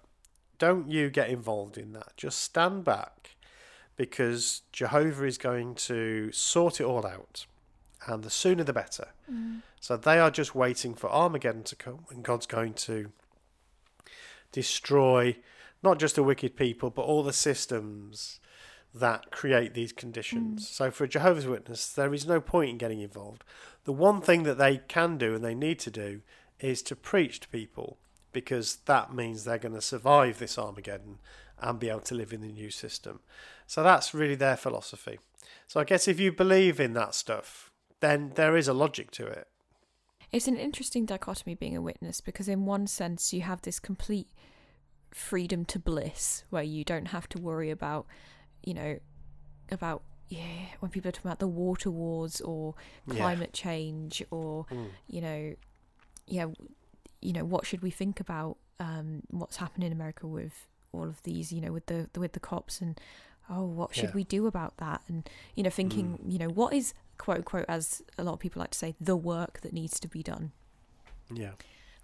don't 0.59 0.91
you 0.91 1.11
get 1.11 1.31
involved 1.31 1.79
in 1.79 1.93
that. 1.93 2.17
Just 2.17 2.41
stand 2.41 2.85
back 2.85 3.37
because 3.97 4.63
Jehovah 4.73 5.25
is 5.25 5.37
going 5.37 5.75
to 5.75 6.31
sort 6.33 6.81
it 6.81 6.85
all 6.85 7.07
out, 7.07 7.47
and 8.07 8.23
the 8.23 8.31
sooner 8.31 8.65
the 8.65 8.73
better. 8.73 9.09
Mm. 9.31 9.63
So 9.81 9.97
they 9.97 10.19
are 10.19 10.31
just 10.31 10.55
waiting 10.55 10.95
for 10.95 11.11
Armageddon 11.11 11.65
to 11.65 11.77
come, 11.77 12.07
and 12.11 12.23
God's 12.23 12.47
going 12.47 12.75
to 12.75 13.13
destroy 14.53 15.37
not 15.83 15.99
just 15.99 16.17
the 16.17 16.23
wicked 16.23 16.57
people, 16.57 16.91
but 16.91 17.03
all 17.03 17.23
the 17.23 17.33
systems 17.33 18.41
that 18.95 19.31
create 19.31 19.75
these 19.75 19.93
conditions. 19.93 20.67
Mm. 20.67 20.73
So 20.73 20.91
for 20.91 21.05
a 21.05 21.09
Jehovah's 21.09 21.47
Witness, 21.47 21.93
there 21.93 22.13
is 22.13 22.27
no 22.27 22.41
point 22.41 22.71
in 22.71 22.79
getting 22.79 23.01
involved. 23.01 23.45
The 23.85 23.93
one 23.93 24.21
thing 24.21 24.43
that 24.45 24.59
they 24.59 24.79
can 24.89 25.17
do 25.17 25.35
and 25.35 25.45
they 25.45 25.55
need 25.55 25.79
to 25.81 25.91
do 25.91 26.23
is 26.59 26.83
to 26.83 26.97
preach 26.97 27.41
to 27.41 27.49
people 27.49 27.99
because 28.33 28.77
that 28.87 29.13
means 29.13 29.45
they're 29.45 29.59
going 29.59 29.75
to 29.75 29.81
survive 29.81 30.39
this 30.39 30.59
Armageddon 30.59 31.19
and 31.61 31.79
be 31.79 31.89
able 31.89 32.01
to 32.01 32.15
live 32.15 32.33
in 32.33 32.41
the 32.41 32.53
new 32.53 32.71
system. 32.71 33.21
So 33.67 33.83
that's 33.83 34.15
really 34.15 34.35
their 34.35 34.57
philosophy. 34.57 35.19
So 35.67 35.81
I 35.81 35.85
guess 35.85 36.09
if 36.09 36.19
you 36.19 36.33
believe 36.33 36.81
in 36.81 36.95
that 36.95 37.15
stuff, 37.15 37.71
then 38.01 38.33
there 38.35 38.57
is 38.57 38.69
a 38.69 38.73
logic 38.73 39.11
to 39.13 39.27
it. 39.27 39.47
It's 40.33 40.49
an 40.49 40.57
interesting 40.57 41.07
dichotomy 41.07 41.55
being 41.55 41.77
a 41.77 41.83
witness 41.83 42.21
because, 42.21 42.49
in 42.49 42.65
one 42.65 42.87
sense, 42.87 43.33
you 43.33 43.43
have 43.43 43.63
this 43.63 43.81
complete 43.81 44.29
freedom 45.13 45.65
to 45.67 45.79
bliss 45.79 46.45
where 46.51 46.63
you 46.63 46.85
don't 46.85 47.09
have 47.09 47.29
to 47.31 47.41
worry 47.41 47.71
about, 47.71 48.07
you 48.65 48.75
know, 48.75 48.99
about, 49.71 50.03
yeah, 50.29 50.67
when 50.81 50.91
people 50.91 51.09
are 51.09 51.13
talking 51.13 51.29
about 51.29 51.39
the 51.41 51.49
water 51.49 51.91
wars 51.91 52.41
or 52.41 52.75
Yeah. 53.07 53.15
climate 53.15 53.53
change 53.53 54.23
or, 54.31 54.65
Mm. 54.67 54.89
you 55.09 55.21
know, 55.21 55.55
yeah, 56.27 56.47
you 57.21 57.33
know, 57.33 57.45
what 57.45 57.67
should 57.67 57.83
we 57.83 57.91
think 57.91 58.21
about 58.21 58.57
um, 58.79 59.23
what's 59.29 59.57
happened 59.57 59.85
in 59.85 59.93
America 59.93 60.27
with 60.27 60.67
all 60.93 61.05
of 61.05 61.23
these, 61.23 61.53
you 61.53 61.61
know, 61.61 61.71
with 61.73 61.85
the 61.87 62.09
with 62.17 62.33
the 62.33 62.41
cops 62.41 62.81
and 62.81 62.99
oh, 63.51 63.65
what 63.67 63.95
should 63.95 64.11
Yeah. 64.11 64.15
we 64.15 64.25
do 64.25 64.47
about 64.47 64.77
that? 64.79 65.03
And 65.09 65.29
you 65.55 65.63
know, 65.63 65.69
thinking, 65.71 66.17
Mm. 66.19 66.33
you 66.33 66.39
know, 66.39 66.49
what 66.49 66.73
is 66.73 66.95
quote 67.19 67.37
unquote, 67.39 67.67
as 67.69 68.01
a 68.17 68.25
lot 68.25 68.33
of 68.33 68.39
people 68.41 68.61
like 68.61 68.71
to 68.71 68.79
say, 68.79 68.95
the 68.99 69.17
work 69.17 69.61
that 69.61 69.73
needs 69.75 70.01
to 70.01 70.09
be 70.09 70.23
done, 70.23 70.53
Yeah. 71.31 71.53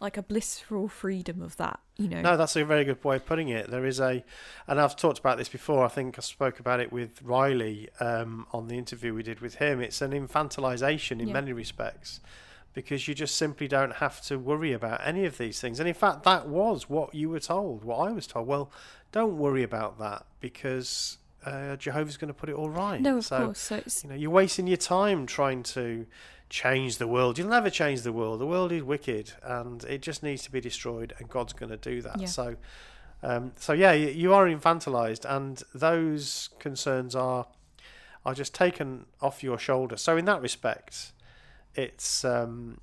Like 0.00 0.17
a 0.17 0.23
blissful 0.23 0.88
freedom 0.88 1.41
of 1.41 1.57
that, 1.57 1.81
you 1.97 2.09
know. 2.09 2.21
No, 2.21 2.37
that's 2.37 2.55
a 2.57 2.65
very 2.65 2.85
good 2.85 3.03
way 3.03 3.17
of 3.17 3.25
putting 3.26 3.49
it. 3.49 3.71
There 3.71 3.87
is 3.87 3.99
a, 3.99 4.23
and 4.67 4.81
I've 4.81 4.97
talked 4.97 5.19
about 5.19 5.38
this 5.38 5.49
before. 5.49 5.85
I 5.85 5.88
think 5.88 6.19
I 6.19 6.21
spoke 6.23 6.61
about 6.61 6.81
it 6.81 6.93
with 6.93 7.23
Riley 7.23 7.88
um, 8.00 8.47
on 8.53 8.69
the 8.69 8.76
interview 8.76 9.15
we 9.15 9.23
did 9.23 9.41
with 9.41 9.57
him. 9.57 9.81
It's 9.81 10.03
an 10.03 10.12
infantilization 10.12 11.21
in 11.21 11.29
Yeah. 11.29 11.35
many 11.35 11.53
respects 11.53 12.21
because 12.75 13.09
you 13.09 13.15
just 13.15 13.37
simply 13.37 13.67
don't 13.67 13.95
have 13.95 14.21
to 14.21 14.38
worry 14.38 14.73
about 14.75 15.00
any 15.03 15.25
of 15.25 15.38
these 15.38 15.61
things. 15.61 15.81
And 15.81 15.88
in 15.88 15.95
fact, 15.95 16.25
that 16.25 16.47
was 16.47 16.91
what 16.91 17.15
you 17.15 17.31
were 17.31 17.41
told, 17.41 17.85
what 17.85 17.97
I 18.07 18.12
was 18.12 18.26
told. 18.26 18.47
Well, 18.47 18.71
don't 19.12 19.38
worry 19.38 19.62
about 19.62 19.99
that 19.99 20.26
because 20.41 21.17
uh, 21.47 21.76
Jehovah's 21.76 22.19
going 22.19 22.29
to 22.29 22.35
put 22.35 22.50
it 22.50 22.55
all 22.55 22.69
right. 22.69 23.00
no, 23.00 23.17
of 23.19 23.25
so, 23.25 23.47
course. 23.47 23.61
So 23.61 23.76
it's 23.76 24.05
you 24.05 24.11
know, 24.11 24.17
you're 24.17 24.31
wasting 24.31 24.67
your 24.67 24.76
time 24.76 25.25
trying 25.25 25.62
to 25.62 26.05
change 26.49 26.99
the 26.99 27.07
world. 27.07 27.38
You'll 27.38 27.49
never 27.49 27.71
change 27.71 28.03
the 28.03 28.12
world. 28.12 28.41
The 28.41 28.47
world 28.47 28.73
is 28.73 28.83
wicked, 28.83 29.33
and 29.43 29.83
it 29.85 30.03
just 30.03 30.23
needs 30.23 30.43
to 30.45 30.53
be 30.53 30.61
destroyed. 30.61 31.15
And 31.19 31.29
God's 31.29 31.53
going 31.53 31.71
to 31.71 31.76
do 31.76 32.03
that. 32.03 32.21
Yeah. 32.21 32.26
So, 32.26 32.57
um, 33.23 33.53
so 33.57 33.73
yeah, 33.73 33.93
you, 33.93 34.33
are 34.33 34.47
infantilized, 34.47 35.25
and 35.29 35.62
those 35.75 36.50
concerns 36.59 37.15
are 37.15 37.47
are 38.25 38.35
just 38.35 38.55
taken 38.55 39.07
off 39.21 39.43
your 39.43 39.59
shoulder. 39.59 39.97
So 39.97 40.17
in 40.17 40.25
that 40.25 40.43
respect, 40.43 41.12
it's 41.75 42.25
um, 42.25 42.81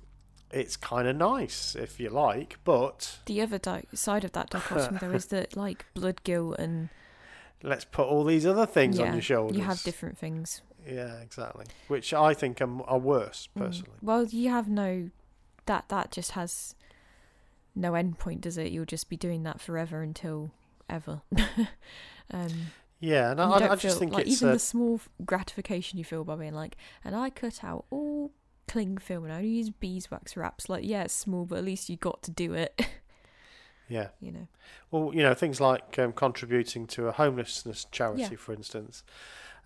it's 0.50 0.76
kind 0.76 1.08
of 1.08 1.16
nice 1.16 1.74
if 1.74 1.98
you 1.98 2.10
like, 2.10 2.58
but 2.64 3.18
the 3.26 3.40
other 3.40 3.58
di- 3.58 3.84
side 3.92 4.24
of 4.24 4.32
that 4.32 4.50
dichotomy, 4.50 4.98
though, 5.00 5.10
is 5.10 5.26
that 5.26 5.56
like 5.56 5.84
blood 5.94 6.22
guilt 6.24 6.56
and 6.58 6.88
let's 7.62 7.84
put 7.84 8.06
all 8.06 8.24
these 8.24 8.46
other 8.46 8.66
things 8.66 8.98
on 8.98 9.12
your 9.12 9.22
shoulders. 9.22 9.56
you 9.56 9.64
have 9.64 9.82
different 9.82 10.16
things. 10.16 10.62
Yeah, 10.86 11.16
exactly. 11.20 11.66
Which 11.88 12.12
I 12.14 12.34
think 12.34 12.60
are, 12.60 12.82
are 12.84 12.98
worse 12.98 13.48
Mm. 13.56 13.60
personally. 13.60 13.96
Well, 14.02 14.24
you 14.24 14.50
have 14.50 14.68
no 14.68 15.10
that 15.66 15.88
that 15.88 16.10
just 16.10 16.32
has 16.32 16.74
no 17.74 17.94
end 17.94 18.18
point, 18.18 18.40
does 18.42 18.58
it? 18.58 18.70
You'll 18.72 18.84
just 18.84 19.08
be 19.08 19.16
doing 19.16 19.42
that 19.44 19.60
forever 19.60 20.02
until 20.02 20.50
ever. 20.88 21.22
um, 22.30 22.50
Yeah, 23.00 23.30
and 23.32 23.40
you 23.40 23.46
I, 23.46 23.58
don't 23.58 23.70
I 23.72 23.76
just 23.76 23.98
think 23.98 24.12
like 24.12 24.26
it's 24.26 24.36
even 24.36 24.50
a, 24.50 24.52
the 24.52 24.58
small 24.58 25.00
gratification 25.24 25.98
you 25.98 26.04
feel 26.04 26.24
by 26.24 26.36
being 26.36 26.54
like, 26.54 26.76
and 27.04 27.16
I 27.16 27.30
cut 27.30 27.64
out 27.64 27.86
all 27.90 28.30
cling 28.68 28.98
film 28.98 29.24
and 29.24 29.32
I 29.32 29.36
only 29.38 29.48
use 29.48 29.70
beeswax 29.70 30.36
wraps. 30.36 30.68
Like, 30.68 30.84
yeah, 30.84 31.04
it's 31.04 31.14
small, 31.14 31.44
but 31.46 31.58
at 31.58 31.64
least 31.64 31.88
you 31.88 31.96
got 31.96 32.22
to 32.24 32.30
do 32.30 32.52
it. 32.54 32.80
yeah. 33.88 34.08
you 34.20 34.32
know. 34.32 34.48
Well, 34.90 35.10
you 35.14 35.22
know, 35.22 35.34
things 35.34 35.60
like 35.60 35.98
um, 35.98 36.12
contributing 36.12 36.86
to 36.88 37.08
a 37.08 37.12
homelessness 37.12 37.86
charity, 37.90 38.22
Yeah. 38.22 38.36
for 38.36 38.52
instance. 38.52 39.02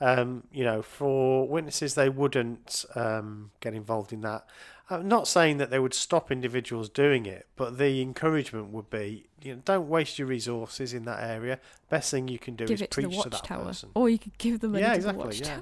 Um, 0.00 0.45
you 0.52 0.62
know, 0.64 0.81
for 0.83 1.47
witnesses, 1.49 1.95
they 1.95 2.09
wouldn't 2.09 2.85
um, 2.95 3.50
get 3.61 3.75
involved 3.75 4.12
in 4.12 4.21
that. 4.21 4.47
I'm 4.90 5.07
not 5.07 5.28
saying 5.28 5.59
that 5.59 5.69
they 5.69 5.78
would 5.78 5.93
stop 5.93 6.33
individuals 6.33 6.88
doing 6.88 7.26
it, 7.26 7.47
but 7.57 7.76
the 7.76 8.00
encouragement 8.00 8.69
would 8.71 8.88
be, 8.88 9.26
you 9.43 9.55
know, 9.57 9.61
don't 9.67 9.87
waste 9.87 10.19
your 10.19 10.26
resources 10.28 10.95
in 10.95 11.05
that 11.05 11.23
area. 11.23 11.59
Best 11.90 12.11
thing 12.11 12.26
you 12.28 12.38
can 12.38 12.57
do 12.57 12.64
give 12.64 12.76
is 12.76 12.81
it 12.83 12.90
to 12.93 13.02
the 13.02 13.09
preach 13.09 13.23
to, 13.23 13.28
that 13.28 13.45
person. 13.45 13.90
or 13.95 14.09
you 14.09 14.19
could 14.19 14.38
give 14.38 14.61
them 14.61 14.75
Yeah, 14.75 14.95
exactly, 14.95 15.37
the 15.37 15.45
yeah. 15.45 15.61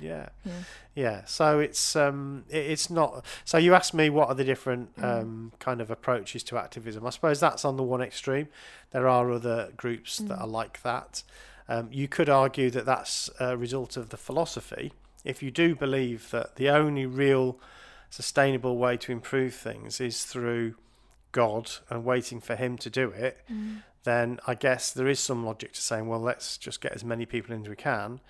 Yeah, 0.00 0.28
Yeah. 0.44 0.52
yeah. 0.94 1.24
So 1.26 1.58
it's 1.58 1.94
um, 1.96 2.44
it, 2.48 2.64
it's 2.64 2.88
not. 2.88 3.26
So 3.44 3.58
you 3.58 3.74
asked 3.74 3.92
me 3.92 4.08
what 4.08 4.28
are 4.28 4.34
the 4.34 4.44
different 4.44 4.96
Mm. 4.96 5.20
um, 5.20 5.52
kind 5.58 5.82
of 5.82 5.90
approaches 5.90 6.42
to 6.44 6.56
activism. 6.56 7.06
I 7.06 7.10
suppose 7.10 7.40
that's 7.40 7.66
on 7.66 7.76
the 7.76 7.82
one 7.82 8.00
extreme. 8.00 8.48
There 8.92 9.06
are 9.06 9.30
other 9.30 9.70
groups 9.76 10.16
that 10.18 10.28
Mm. 10.38 10.40
are 10.40 10.46
like 10.46 10.80
that. 10.82 11.24
Um, 11.68 11.88
you 11.92 12.08
could 12.08 12.28
argue 12.28 12.70
that 12.70 12.84
that's 12.86 13.30
a 13.40 13.56
result 13.56 13.96
of 13.96 14.10
the 14.10 14.16
philosophy. 14.16 14.92
If 15.24 15.42
you 15.42 15.50
do 15.50 15.74
believe 15.74 16.30
that 16.30 16.56
the 16.56 16.68
only 16.70 17.06
real 17.06 17.58
sustainable 18.10 18.76
way 18.76 18.96
to 18.98 19.12
improve 19.12 19.54
things 19.54 20.00
is 20.00 20.24
through 20.24 20.74
God 21.30 21.70
and 21.88 22.04
waiting 22.04 22.40
for 22.40 22.56
Him 22.56 22.76
to 22.78 22.90
do 22.90 23.10
it, 23.10 23.38
Mm. 23.50 23.82
then 24.04 24.40
I 24.46 24.54
guess 24.54 24.92
there 24.92 25.08
is 25.08 25.20
some 25.20 25.46
logic 25.46 25.72
to 25.74 25.80
saying, 25.80 26.08
well, 26.08 26.20
let's 26.20 26.58
just 26.58 26.80
get 26.80 26.92
as 26.92 27.04
many 27.04 27.24
people 27.24 27.54
in 27.54 27.62
as 27.62 27.68
we 27.68 27.76
can. 27.76 28.20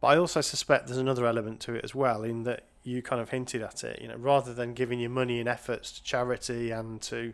But 0.00 0.08
I 0.08 0.16
also 0.18 0.40
suspect 0.40 0.86
there's 0.88 0.98
another 0.98 1.26
element 1.26 1.60
to 1.60 1.74
it 1.74 1.84
as 1.84 1.94
well, 1.94 2.24
in 2.24 2.42
that 2.42 2.64
you 2.82 3.00
kind 3.02 3.22
of 3.22 3.28
hinted 3.30 3.62
at 3.62 3.84
it. 3.84 4.02
You 4.02 4.08
know, 4.08 4.16
rather 4.16 4.52
than 4.52 4.74
giving 4.74 4.98
your 4.98 5.10
money 5.10 5.38
and 5.38 5.48
efforts 5.48 5.92
to 5.92 6.02
charity 6.02 6.72
and 6.72 7.00
to 7.02 7.32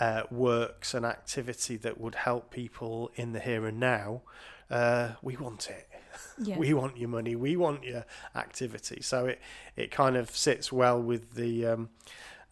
uh, 0.00 0.24
works 0.30 0.92
and 0.92 1.06
activity 1.06 1.76
that 1.76 1.98
would 2.00 2.16
help 2.16 2.50
people 2.50 3.10
in 3.14 3.32
the 3.32 3.40
here 3.40 3.64
and 3.66 3.78
now, 3.78 4.22
uh, 4.70 5.10
we 5.22 5.36
want 5.36 5.68
it. 5.70 5.88
Yeah. 6.38 6.58
We 6.58 6.74
want 6.74 6.98
your 6.98 7.08
money. 7.08 7.34
We 7.34 7.56
want 7.56 7.82
your 7.82 8.04
activity. 8.34 9.00
So 9.00 9.24
it 9.26 9.40
it 9.74 9.90
kind 9.90 10.16
of 10.16 10.30
sits 10.30 10.70
well 10.70 11.00
with 11.00 11.34
the 11.34 11.64
um, 11.66 11.88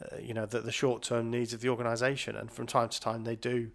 uh, 0.03 0.17
you 0.19 0.33
know 0.33 0.47
the, 0.47 0.61
the 0.61 0.73
short 0.73 1.03
term 1.03 1.31
needs 1.31 1.53
of 1.53 1.61
the 1.61 1.69
organisation. 1.69 2.35
And 2.35 2.51
from 2.51 2.67
time 2.67 2.89
to 2.89 3.01
time, 3.01 3.25
they 3.25 3.37
do 3.37 3.71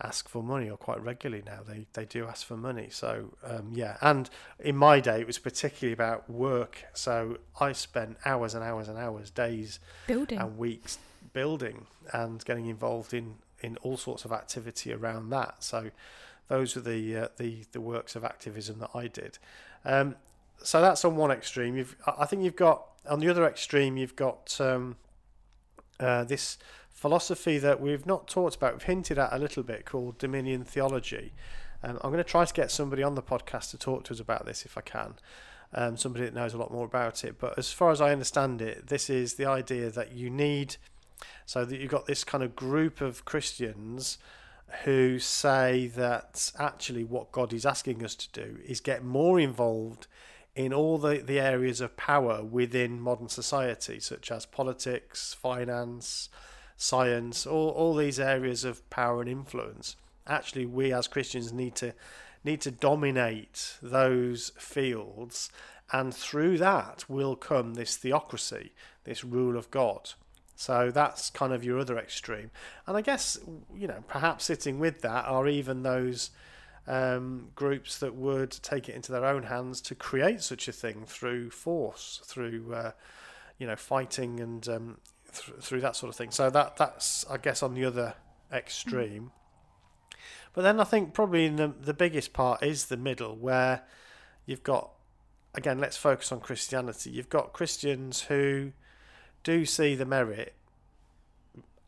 ask 0.00 0.28
for 0.28 0.42
money, 0.42 0.68
or 0.68 0.76
quite 0.76 1.00
regularly 1.02 1.44
now 1.46 1.60
they 1.66 1.86
they 1.92 2.04
do 2.04 2.26
ask 2.26 2.44
for 2.44 2.56
money. 2.56 2.88
So 2.90 3.36
um, 3.44 3.70
yeah, 3.72 3.98
and 4.00 4.28
in 4.58 4.76
my 4.76 4.98
day, 4.98 5.20
it 5.20 5.26
was 5.28 5.38
particularly 5.38 5.92
about 5.92 6.28
work. 6.28 6.84
So 6.92 7.38
I 7.60 7.70
spent 7.72 8.16
hours 8.24 8.54
and 8.54 8.64
hours 8.64 8.88
and 8.88 8.98
hours, 8.98 9.30
days 9.30 9.78
Building. 10.08 10.38
and 10.38 10.58
weeks 10.58 10.98
building 11.32 11.86
and 12.12 12.44
getting 12.44 12.66
involved 12.66 13.14
in 13.14 13.36
in 13.60 13.76
all 13.78 13.96
sorts 13.96 14.24
of 14.24 14.32
activity 14.32 14.92
around 14.92 15.30
that. 15.30 15.62
So 15.62 15.90
those 16.52 16.76
are 16.76 16.82
the 16.82 17.16
uh, 17.16 17.28
the 17.38 17.64
the 17.72 17.80
works 17.80 18.14
of 18.14 18.24
activism 18.24 18.78
that 18.80 18.90
I 18.94 19.06
did. 19.06 19.38
Um, 19.86 20.16
so 20.62 20.82
that's 20.82 21.02
on 21.02 21.16
one 21.16 21.30
extreme. 21.30 21.76
You've 21.76 21.96
I 22.06 22.26
think 22.26 22.42
you've 22.42 22.56
got 22.56 22.84
on 23.08 23.20
the 23.20 23.30
other 23.30 23.46
extreme 23.46 23.96
you've 23.96 24.16
got 24.16 24.54
um, 24.60 24.96
uh, 25.98 26.24
this 26.24 26.58
philosophy 26.90 27.56
that 27.56 27.80
we've 27.80 28.04
not 28.04 28.28
talked 28.28 28.56
about. 28.56 28.74
We've 28.74 28.82
hinted 28.82 29.18
at 29.18 29.32
a 29.32 29.38
little 29.38 29.62
bit 29.62 29.86
called 29.86 30.18
Dominion 30.18 30.62
theology. 30.62 31.32
Um, 31.82 31.98
I'm 32.02 32.10
going 32.12 32.22
to 32.22 32.30
try 32.30 32.44
to 32.44 32.54
get 32.54 32.70
somebody 32.70 33.02
on 33.02 33.14
the 33.14 33.22
podcast 33.22 33.70
to 33.70 33.78
talk 33.78 34.04
to 34.04 34.12
us 34.12 34.20
about 34.20 34.44
this 34.44 34.66
if 34.66 34.76
I 34.76 34.82
can. 34.82 35.14
Um, 35.72 35.96
somebody 35.96 36.26
that 36.26 36.34
knows 36.34 36.52
a 36.52 36.58
lot 36.58 36.70
more 36.70 36.84
about 36.84 37.24
it. 37.24 37.38
But 37.38 37.58
as 37.58 37.72
far 37.72 37.90
as 37.90 38.02
I 38.02 38.12
understand 38.12 38.60
it, 38.60 38.88
this 38.88 39.08
is 39.08 39.34
the 39.34 39.46
idea 39.46 39.88
that 39.88 40.12
you 40.12 40.28
need, 40.28 40.76
so 41.46 41.64
that 41.64 41.80
you've 41.80 41.90
got 41.90 42.04
this 42.04 42.24
kind 42.24 42.44
of 42.44 42.54
group 42.54 43.00
of 43.00 43.24
Christians 43.24 44.18
who 44.84 45.18
say 45.18 45.86
that 45.88 46.50
actually 46.58 47.04
what 47.04 47.32
God 47.32 47.52
is 47.52 47.66
asking 47.66 48.04
us 48.04 48.14
to 48.14 48.32
do 48.32 48.58
is 48.64 48.80
get 48.80 49.04
more 49.04 49.38
involved 49.38 50.06
in 50.54 50.72
all 50.72 50.98
the, 50.98 51.18
the 51.18 51.40
areas 51.40 51.80
of 51.80 51.96
power 51.96 52.42
within 52.42 53.00
modern 53.00 53.28
society, 53.28 54.00
such 54.00 54.30
as 54.30 54.44
politics, 54.46 55.34
finance, 55.34 56.28
science, 56.76 57.46
all, 57.46 57.70
all 57.70 57.94
these 57.94 58.20
areas 58.20 58.64
of 58.64 58.88
power 58.90 59.20
and 59.20 59.30
influence. 59.30 59.96
Actually, 60.26 60.66
we 60.66 60.92
as 60.92 61.08
Christians 61.08 61.52
need 61.52 61.74
to 61.76 61.94
need 62.44 62.60
to 62.60 62.72
dominate 62.72 63.78
those 63.80 64.50
fields, 64.58 65.48
and 65.92 66.12
through 66.12 66.58
that 66.58 67.04
will 67.08 67.36
come 67.36 67.74
this 67.74 67.96
theocracy, 67.96 68.72
this 69.04 69.22
rule 69.22 69.56
of 69.56 69.70
God. 69.70 70.10
So 70.54 70.90
that's 70.90 71.30
kind 71.30 71.52
of 71.52 71.64
your 71.64 71.78
other 71.78 71.98
extreme. 71.98 72.50
And 72.86 72.96
I 72.96 73.00
guess, 73.00 73.38
you 73.74 73.88
know, 73.88 74.04
perhaps 74.06 74.44
sitting 74.44 74.78
with 74.78 75.00
that 75.00 75.24
are 75.24 75.48
even 75.48 75.82
those 75.82 76.30
um, 76.86 77.48
groups 77.54 77.98
that 77.98 78.14
would 78.14 78.50
take 78.50 78.88
it 78.88 78.94
into 78.94 79.12
their 79.12 79.24
own 79.24 79.44
hands 79.44 79.80
to 79.82 79.94
create 79.94 80.42
such 80.42 80.68
a 80.68 80.72
thing 80.72 81.04
through 81.06 81.50
force, 81.50 82.20
through, 82.24 82.74
uh, 82.74 82.92
you 83.58 83.66
know, 83.66 83.76
fighting 83.76 84.40
and 84.40 84.68
um, 84.68 84.98
th- 85.32 85.58
through 85.60 85.80
that 85.80 85.96
sort 85.96 86.10
of 86.10 86.16
thing. 86.16 86.30
So 86.30 86.50
that 86.50 86.76
that's, 86.76 87.24
I 87.28 87.38
guess, 87.38 87.62
on 87.62 87.74
the 87.74 87.84
other 87.84 88.14
extreme. 88.52 89.32
But 90.52 90.62
then 90.62 90.78
I 90.80 90.84
think 90.84 91.14
probably 91.14 91.48
the, 91.48 91.68
the 91.80 91.94
biggest 91.94 92.32
part 92.32 92.62
is 92.62 92.86
the 92.86 92.96
middle, 92.96 93.34
where 93.34 93.82
you've 94.44 94.62
got, 94.62 94.90
again, 95.54 95.78
let's 95.78 95.96
focus 95.96 96.30
on 96.30 96.40
Christianity. 96.40 97.10
You've 97.10 97.30
got 97.30 97.52
Christians 97.52 98.22
who 98.22 98.72
do 99.42 99.64
see 99.64 99.94
the 99.94 100.04
merit 100.06 100.54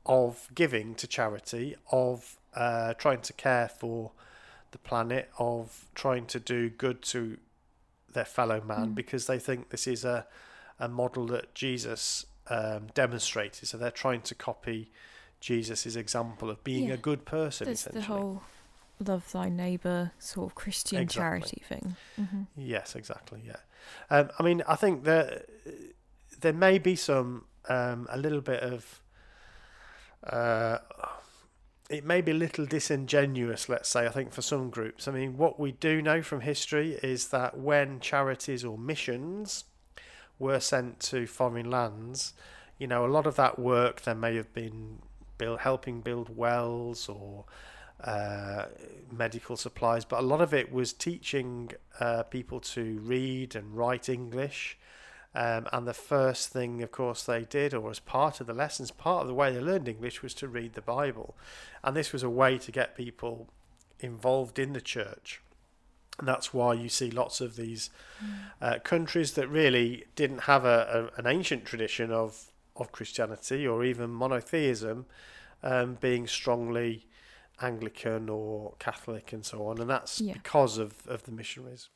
of 0.06 0.48
giving 0.54 0.94
to 0.96 1.06
charity, 1.06 1.76
of 1.90 2.36
uh, 2.54 2.94
trying 2.94 3.20
to 3.22 3.32
care 3.32 3.68
for 3.68 4.12
the 4.72 4.78
planet, 4.78 5.30
of 5.38 5.86
trying 5.94 6.26
to 6.26 6.38
do 6.40 6.68
good 6.68 7.00
to 7.02 7.38
their 8.12 8.24
fellow 8.24 8.60
man, 8.60 8.88
Mm. 8.90 8.94
because 8.94 9.26
they 9.26 9.38
think 9.38 9.70
this 9.70 9.86
is 9.86 10.04
a, 10.04 10.26
a 10.78 10.88
model 10.88 11.26
that 11.26 11.54
Jesus 11.54 12.26
um, 12.48 12.88
demonstrated. 12.94 13.66
So 13.68 13.78
they're 13.78 13.90
trying 13.90 14.20
to 14.22 14.34
copy 14.34 14.90
Jesus' 15.40 15.96
example 15.96 16.50
of 16.50 16.62
being 16.62 16.88
Yeah. 16.88 16.94
a 16.94 16.98
good 16.98 17.24
person, 17.24 17.64
There's 17.66 17.84
the 17.84 18.02
whole 18.02 18.42
love 19.00 19.30
thy 19.32 19.48
neighbour 19.48 20.12
sort 20.18 20.50
of 20.50 20.54
Christian 20.54 21.00
Exactly. 21.02 21.40
charity 21.48 21.62
thing. 21.66 21.96
hmm 22.16 22.42
Yes, 22.56 22.94
exactly. 22.94 23.42
Yeah, 23.46 23.56
um, 24.10 24.30
I 24.38 24.42
mean, 24.42 24.62
I 24.68 24.76
think 24.76 25.04
that 25.04 25.46
there 26.44 26.52
may 26.52 26.78
be 26.78 26.94
some 26.94 27.46
um, 27.68 28.06
a 28.10 28.18
little 28.18 28.42
bit 28.42 28.60
of 28.60 29.00
uh, 30.22 30.78
it 31.88 32.04
may 32.04 32.20
be 32.20 32.32
a 32.32 32.34
little 32.34 32.66
disingenuous, 32.66 33.68
let's 33.68 33.88
say, 33.88 34.06
I 34.06 34.10
think, 34.10 34.32
for 34.32 34.42
some 34.42 34.70
groups. 34.70 35.08
I 35.08 35.12
mean, 35.12 35.36
what 35.36 35.58
we 35.58 35.72
do 35.72 36.00
know 36.00 36.22
from 36.22 36.40
history 36.40 36.98
is 37.02 37.28
that 37.28 37.58
when 37.58 38.00
charities 38.00 38.64
or 38.64 38.78
missions 38.78 39.64
were 40.38 40.60
sent 40.60 41.00
to 41.00 41.26
foreign 41.26 41.70
lands, 41.70 42.34
you 42.78 42.86
know, 42.86 43.04
a 43.04 43.08
lot 43.08 43.26
of 43.26 43.36
that 43.36 43.58
work 43.58 44.02
there 44.02 44.14
may 44.14 44.36
have 44.36 44.52
been 44.52 44.98
build, 45.38 45.60
helping 45.60 46.00
build 46.00 46.34
wells 46.34 47.08
or 47.08 47.44
uh, 48.02 48.66
medical 49.10 49.56
supplies, 49.56 50.04
but 50.04 50.20
a 50.20 50.26
lot 50.26 50.40
of 50.40 50.52
it 50.52 50.72
was 50.72 50.92
teaching 50.92 51.70
uh, 52.00 52.22
people 52.24 52.60
to 52.60 52.98
read 53.00 53.54
and 53.54 53.76
write 53.76 54.08
English. 54.08 54.78
Um, 55.34 55.66
and 55.72 55.86
the 55.86 55.94
first 55.94 56.50
thing, 56.50 56.82
of 56.82 56.92
course, 56.92 57.24
they 57.24 57.42
did, 57.44 57.74
or 57.74 57.90
as 57.90 57.98
part 57.98 58.40
of 58.40 58.46
the 58.46 58.54
lessons, 58.54 58.90
part 58.92 59.22
of 59.22 59.28
the 59.28 59.34
way 59.34 59.52
they 59.52 59.60
learned 59.60 59.88
English 59.88 60.22
was 60.22 60.34
to 60.34 60.46
read 60.48 60.74
the 60.74 60.80
Bible. 60.80 61.34
And 61.82 61.96
this 61.96 62.12
was 62.12 62.22
a 62.22 62.30
way 62.30 62.56
to 62.58 62.70
get 62.70 62.96
people 62.96 63.48
involved 63.98 64.58
in 64.58 64.74
the 64.74 64.80
church. 64.80 65.40
And 66.18 66.28
that's 66.28 66.54
why 66.54 66.74
you 66.74 66.88
see 66.88 67.10
lots 67.10 67.40
of 67.40 67.56
these 67.56 67.90
uh, 68.62 68.78
countries 68.84 69.32
that 69.32 69.48
really 69.48 70.04
didn't 70.14 70.42
have 70.42 70.64
a, 70.64 71.10
a, 71.16 71.18
an 71.18 71.26
ancient 71.26 71.64
tradition 71.64 72.12
of, 72.12 72.52
of 72.76 72.92
Christianity 72.92 73.66
or 73.66 73.84
even 73.84 74.10
monotheism 74.10 75.06
um, 75.64 75.98
being 76.00 76.28
strongly 76.28 77.06
Anglican 77.60 78.28
or 78.28 78.74
Catholic 78.78 79.32
and 79.32 79.44
so 79.44 79.66
on. 79.66 79.80
And 79.80 79.90
that's 79.90 80.20
Yeah. 80.20 80.34
because 80.34 80.78
of, 80.78 81.04
of 81.08 81.24
the 81.24 81.32
missionaries. 81.32 81.88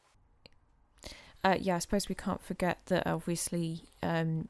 Uh, 1.44 1.56
yeah, 1.60 1.76
I 1.76 1.78
suppose 1.78 2.08
we 2.08 2.14
can't 2.14 2.42
forget 2.42 2.78
that 2.86 3.06
obviously, 3.06 3.82
um, 4.02 4.48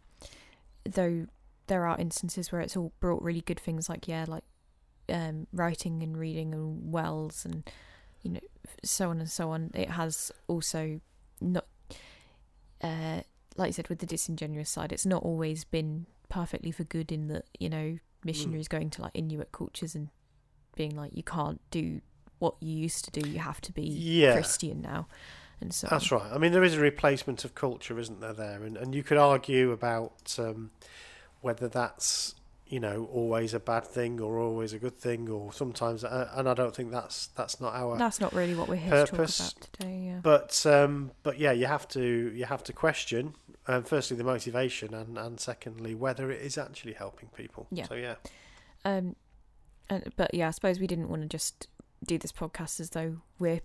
though 0.85 1.27
there 1.67 1.87
are 1.87 1.99
instances 1.99 2.51
where 2.51 2.61
it's 2.63 2.77
all 2.77 2.93
brought 2.99 3.23
really 3.23 3.43
good 3.43 3.61
things 3.61 3.89
like 3.89 4.09
yeah, 4.09 4.25
like 4.27 4.45
um, 5.09 5.47
writing 5.53 6.03
and 6.03 6.17
reading 6.17 6.55
and 6.55 6.91
wells 6.93 7.45
and 7.45 7.71
you 8.23 8.33
know 8.33 8.41
so 8.83 9.11
on 9.11 9.19
and 9.19 9.31
so 9.31 9.51
on. 9.51 9.71
It 9.75 9.91
has 9.91 10.33
also 10.49 11.01
not, 11.41 11.67
uh, 12.83 13.21
like 13.57 13.69
I 13.69 13.71
said, 13.71 13.89
with 13.89 13.99
the 13.99 14.07
disingenuous 14.07 14.71
side, 14.71 14.93
it's 14.93 15.07
not 15.07 15.23
always 15.23 15.65
been 15.65 16.07
perfectly 16.29 16.71
for 16.71 16.85
good 16.85 17.11
in 17.13 17.29
that 17.29 17.45
you 17.59 17.69
know 17.69 17.99
missionaries 18.25 18.69
going 18.69 18.91
to 18.91 19.03
like 19.03 19.13
Inuit 19.15 19.53
cultures 19.53 19.95
and 19.95 20.09
being 20.75 20.95
like 20.97 21.13
you 21.15 21.23
can't 21.23 21.61
do 21.71 22.01
what 22.39 22.55
you 22.61 22.73
used 22.73 23.05
to 23.05 23.11
do. 23.21 23.29
You 23.29 23.41
have 23.41 23.61
to 23.63 23.73
be 23.73 23.83
Yeah. 23.83 24.33
Christian 24.33 24.81
now, 24.81 25.07
and 25.61 25.75
so 25.75 25.89
on. 25.89 25.91
That's 25.91 26.11
right. 26.13 26.31
I 26.33 26.39
mean, 26.39 26.53
there 26.53 26.65
is 26.65 26.75
a 26.75 26.81
replacement 26.81 27.45
of 27.45 27.55
culture, 27.55 27.99
isn't 27.99 28.21
there? 28.21 28.33
There, 28.33 28.63
and 28.65 28.77
and 28.77 28.95
you 28.95 29.03
could 29.03 29.19
argue 29.19 29.73
about 29.73 30.37
um, 30.39 30.71
whether 31.41 31.69
that's 31.69 32.35
you 32.67 32.81
know 32.81 33.09
always 33.13 33.55
a 33.55 33.61
bad 33.61 33.87
thing 33.87 34.21
or 34.21 34.39
always 34.39 34.73
a 34.73 34.79
good 34.79 34.99
thing, 34.99 35.29
or 35.29 35.53
sometimes. 35.53 36.05
Uh, 36.05 36.31
and 36.35 36.49
I 36.49 36.55
don't 36.55 36.75
think 36.75 36.91
that's 36.91 37.29
that's 37.29 37.61
not 37.61 37.75
our. 37.75 37.97
That's 37.99 38.21
not 38.21 38.33
really 38.33 38.55
what 38.55 38.69
we're 38.69 38.77
here 38.77 39.07
purpose, 39.07 39.37
to 39.37 39.43
talk 39.43 39.53
about 39.53 39.73
today. 39.73 40.03
Yeah. 40.07 40.21
But 40.23 40.67
um, 40.67 41.13
but 41.23 41.39
yeah, 41.39 41.53
you 41.53 41.67
have 41.67 41.89
to 41.89 42.33
you 42.35 42.45
have 42.45 42.63
to 42.65 42.73
question. 42.73 43.35
Um, 43.71 43.83
firstly, 43.83 44.17
the 44.17 44.25
motivation, 44.25 44.95
and, 44.95 45.19
and 45.19 45.39
secondly, 45.39 45.95
whether 45.95 46.31
it 46.31 46.41
is 46.41 46.57
actually 46.57 46.95
helping 46.95 47.29
people. 47.29 47.67
Yeah. 47.71 47.87
So 47.87 47.97
yeah, 47.97 48.15
Um, 48.83 49.15
and, 49.91 50.11
but 50.17 50.33
yeah, 50.33 50.49
I 50.49 50.53
suppose 50.53 50.81
we 50.81 50.87
didn't 50.87 51.11
want 51.11 51.21
to 51.21 51.29
just 51.29 51.69
do 52.07 52.17
this 52.17 52.33
podcast 52.33 52.81
as 52.81 52.91
though 52.91 53.19
we're 53.39 53.61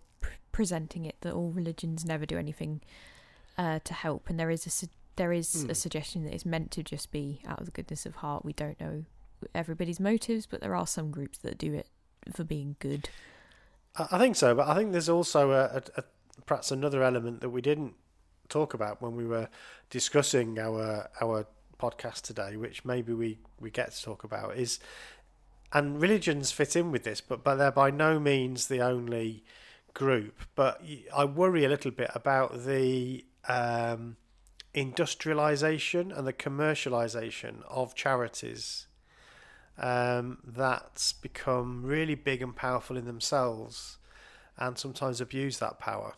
presenting 0.53 1.03
it 1.05 1.15
that 1.21 1.33
all 1.33 1.49
religions 1.51 2.05
never 2.05 2.25
do 2.25 2.37
anything 2.37 2.79
uh, 3.57 3.79
to 3.83 3.93
help, 3.93 4.29
and 4.29 4.39
there 4.39 4.49
is 4.49 4.65
a 4.65 4.69
su- 4.69 4.87
there 5.17 5.33
is 5.33 5.63
Hmm. 5.63 5.69
a 5.69 5.75
suggestion 5.75 6.23
that 6.23 6.33
it's 6.33 6.45
meant 6.45 6.71
to 6.71 6.81
just 6.83 7.11
be 7.11 7.41
out 7.45 7.59
of 7.59 7.65
the 7.65 7.71
goodness 7.71 8.05
of 8.05 8.15
heart. 8.15 8.45
We 8.45 8.53
don't 8.53 8.79
know 8.79 9.03
everybody's 9.53 9.99
motives, 9.99 10.45
but 10.45 10.61
there 10.61 10.73
are 10.75 10.87
some 10.87 11.11
groups 11.11 11.37
that 11.39 11.57
do 11.57 11.73
it 11.73 11.87
for 12.31 12.43
being 12.45 12.77
good. 12.79 13.09
I, 13.95 14.07
I 14.13 14.17
think 14.17 14.35
so. 14.37 14.55
But 14.55 14.67
I 14.69 14.75
think 14.75 14.91
there's 14.93 15.09
also 15.09 15.51
a, 15.51 15.63
a, 15.65 15.81
a 15.97 16.03
perhaps 16.45 16.71
another 16.71 17.03
element 17.03 17.41
that 17.41 17.49
we 17.49 17.61
didn't 17.61 17.93
talk 18.49 18.73
about 18.73 19.01
when 19.01 19.15
we 19.15 19.25
were 19.25 19.49
discussing 19.89 20.57
our 20.57 21.09
our 21.21 21.45
podcast 21.79 22.21
today, 22.21 22.55
which 22.57 22.85
maybe 22.85 23.13
we 23.13 23.37
we 23.59 23.69
get 23.69 23.91
to 23.91 24.01
talk 24.01 24.23
about 24.23 24.57
is, 24.57 24.79
and 25.73 26.01
religions 26.01 26.51
fit 26.51 26.75
in 26.75 26.91
with 26.91 27.03
this, 27.03 27.21
but 27.21 27.43
but 27.43 27.55
they're 27.55 27.71
by 27.71 27.91
no 27.91 28.19
means 28.19 28.67
the 28.67 28.81
only 28.81 29.43
group. 29.93 30.41
But 30.55 30.81
I 31.15 31.25
worry 31.25 31.65
a 31.65 31.69
little 31.69 31.91
bit 31.91 32.09
about 32.15 32.65
the 32.65 33.25
um, 33.47 34.17
industrialization 34.73 36.11
and 36.11 36.25
the 36.25 36.33
commercialization 36.33 37.63
of 37.67 37.93
charities 37.95 38.87
um, 39.77 40.37
that's 40.45 41.13
become 41.13 41.83
really 41.83 42.15
big 42.15 42.41
and 42.41 42.55
powerful 42.55 42.95
in 42.97 43.05
themselves 43.05 43.97
and 44.57 44.77
sometimes 44.77 45.19
abuse 45.19 45.59
that 45.59 45.79
power. 45.79 46.13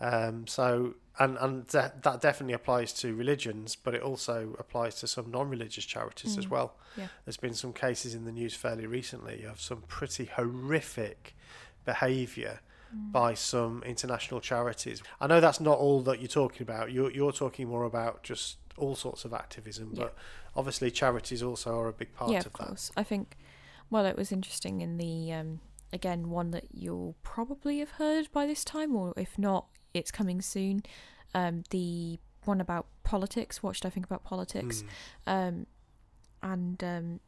Um, 0.00 0.46
so, 0.46 0.94
and, 1.18 1.36
and 1.38 1.66
that 1.68 2.02
that 2.02 2.22
definitely 2.22 2.54
applies 2.54 2.94
to 2.94 3.14
religions, 3.14 3.76
but 3.76 3.94
it 3.94 4.00
also 4.02 4.56
applies 4.58 4.94
to 5.00 5.06
some 5.06 5.30
non 5.30 5.50
religious 5.50 5.84
charities 5.84 6.38
as 6.38 6.46
Mm. 6.46 6.50
well. 6.50 6.76
Yeah. 6.96 7.08
There's 7.26 7.36
been 7.36 7.52
some 7.54 7.74
cases 7.74 8.14
in 8.14 8.24
the 8.24 8.32
news 8.32 8.54
fairly 8.54 8.86
recently 8.86 9.44
of 9.44 9.60
some 9.60 9.82
pretty 9.86 10.24
horrific 10.24 11.36
behaviour 11.84 12.60
by 13.12 13.34
some 13.34 13.82
international 13.84 14.40
charities. 14.40 15.02
I 15.20 15.26
know 15.26 15.40
that's 15.40 15.60
not 15.60 15.78
all 15.78 16.00
that 16.02 16.20
you're 16.20 16.28
talking 16.28 16.62
about. 16.62 16.92
You're, 16.92 17.10
you're 17.10 17.32
talking 17.32 17.68
more 17.68 17.84
about 17.84 18.22
just 18.22 18.58
all 18.76 18.94
sorts 18.94 19.24
of 19.24 19.32
activism, 19.32 19.90
Yeah. 19.92 20.04
but 20.04 20.16
obviously 20.56 20.90
charities 20.90 21.42
also 21.42 21.78
are 21.78 21.88
a 21.88 21.92
big 21.92 22.12
part 22.14 22.30
yeah, 22.30 22.40
of, 22.40 22.46
of 22.46 22.52
that. 22.54 22.66
course. 22.68 22.90
I 22.96 23.02
think. 23.02 23.36
Well, 23.90 24.06
it 24.06 24.16
was 24.16 24.32
interesting 24.32 24.80
in 24.80 24.98
the 24.98 25.32
um, 25.32 25.60
again 25.92 26.30
one 26.30 26.50
that 26.52 26.66
you'll 26.72 27.14
probably 27.22 27.78
have 27.78 27.92
heard 27.92 28.30
by 28.32 28.46
this 28.46 28.64
time, 28.64 28.96
or 28.96 29.12
if 29.16 29.38
not, 29.38 29.66
it's 29.92 30.10
coming 30.10 30.40
soon. 30.40 30.82
Um, 31.34 31.64
the 31.70 32.18
one 32.44 32.60
about 32.60 32.86
politics. 33.04 33.62
What 33.62 33.76
should 33.76 33.86
I 33.86 33.90
think 33.90 34.06
about 34.06 34.24
politics? 34.24 34.84
Mm. 35.26 35.48
Um, 35.48 35.66
and 36.42 36.84
um, 36.84 37.20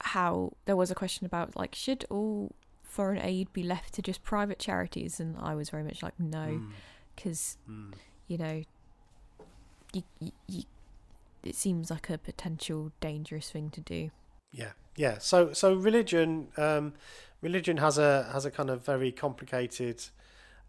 how 0.00 0.52
there 0.64 0.76
was 0.76 0.90
a 0.90 0.94
question 0.94 1.26
about 1.26 1.56
like 1.56 1.74
should 1.74 2.04
all 2.10 2.54
foreign 2.88 3.20
aid 3.22 3.52
be 3.52 3.62
left 3.62 3.94
to 3.94 4.02
just 4.02 4.24
private 4.24 4.58
charities? 4.58 5.20
And 5.20 5.36
I 5.38 5.54
was 5.54 5.70
very 5.70 5.84
much 5.84 6.02
like 6.02 6.18
no, 6.18 6.38
Mm. 6.60 6.70
because 7.14 7.58
Mm. 7.68 7.94
you 8.26 8.38
know, 8.38 8.62
you, 9.92 10.02
you, 10.20 10.32
you, 10.46 10.62
it 11.42 11.54
seems 11.54 11.90
like 11.90 12.10
a 12.10 12.18
potential 12.18 12.92
dangerous 13.00 13.50
thing 13.50 13.70
to 13.70 13.80
do. 13.80 14.10
Yeah, 14.52 14.72
yeah. 14.96 15.18
So 15.18 15.52
so 15.52 15.74
religion 15.74 16.48
um, 16.56 16.94
religion 17.42 17.76
has 17.78 17.98
a 17.98 18.28
has 18.32 18.44
a 18.44 18.50
kind 18.50 18.70
of 18.70 18.84
very 18.84 19.12
complicated 19.12 20.02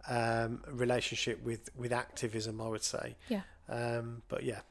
um, 0.07 0.63
relationship 0.67 1.43
with 1.43 1.69
with 1.75 1.91
activism, 1.91 2.61
I 2.61 2.67
would 2.67 2.83
say. 2.83 3.15
Yeah. 3.29 3.41
Um, 3.67 4.23
but 4.29 4.43
yeah, 4.43 4.61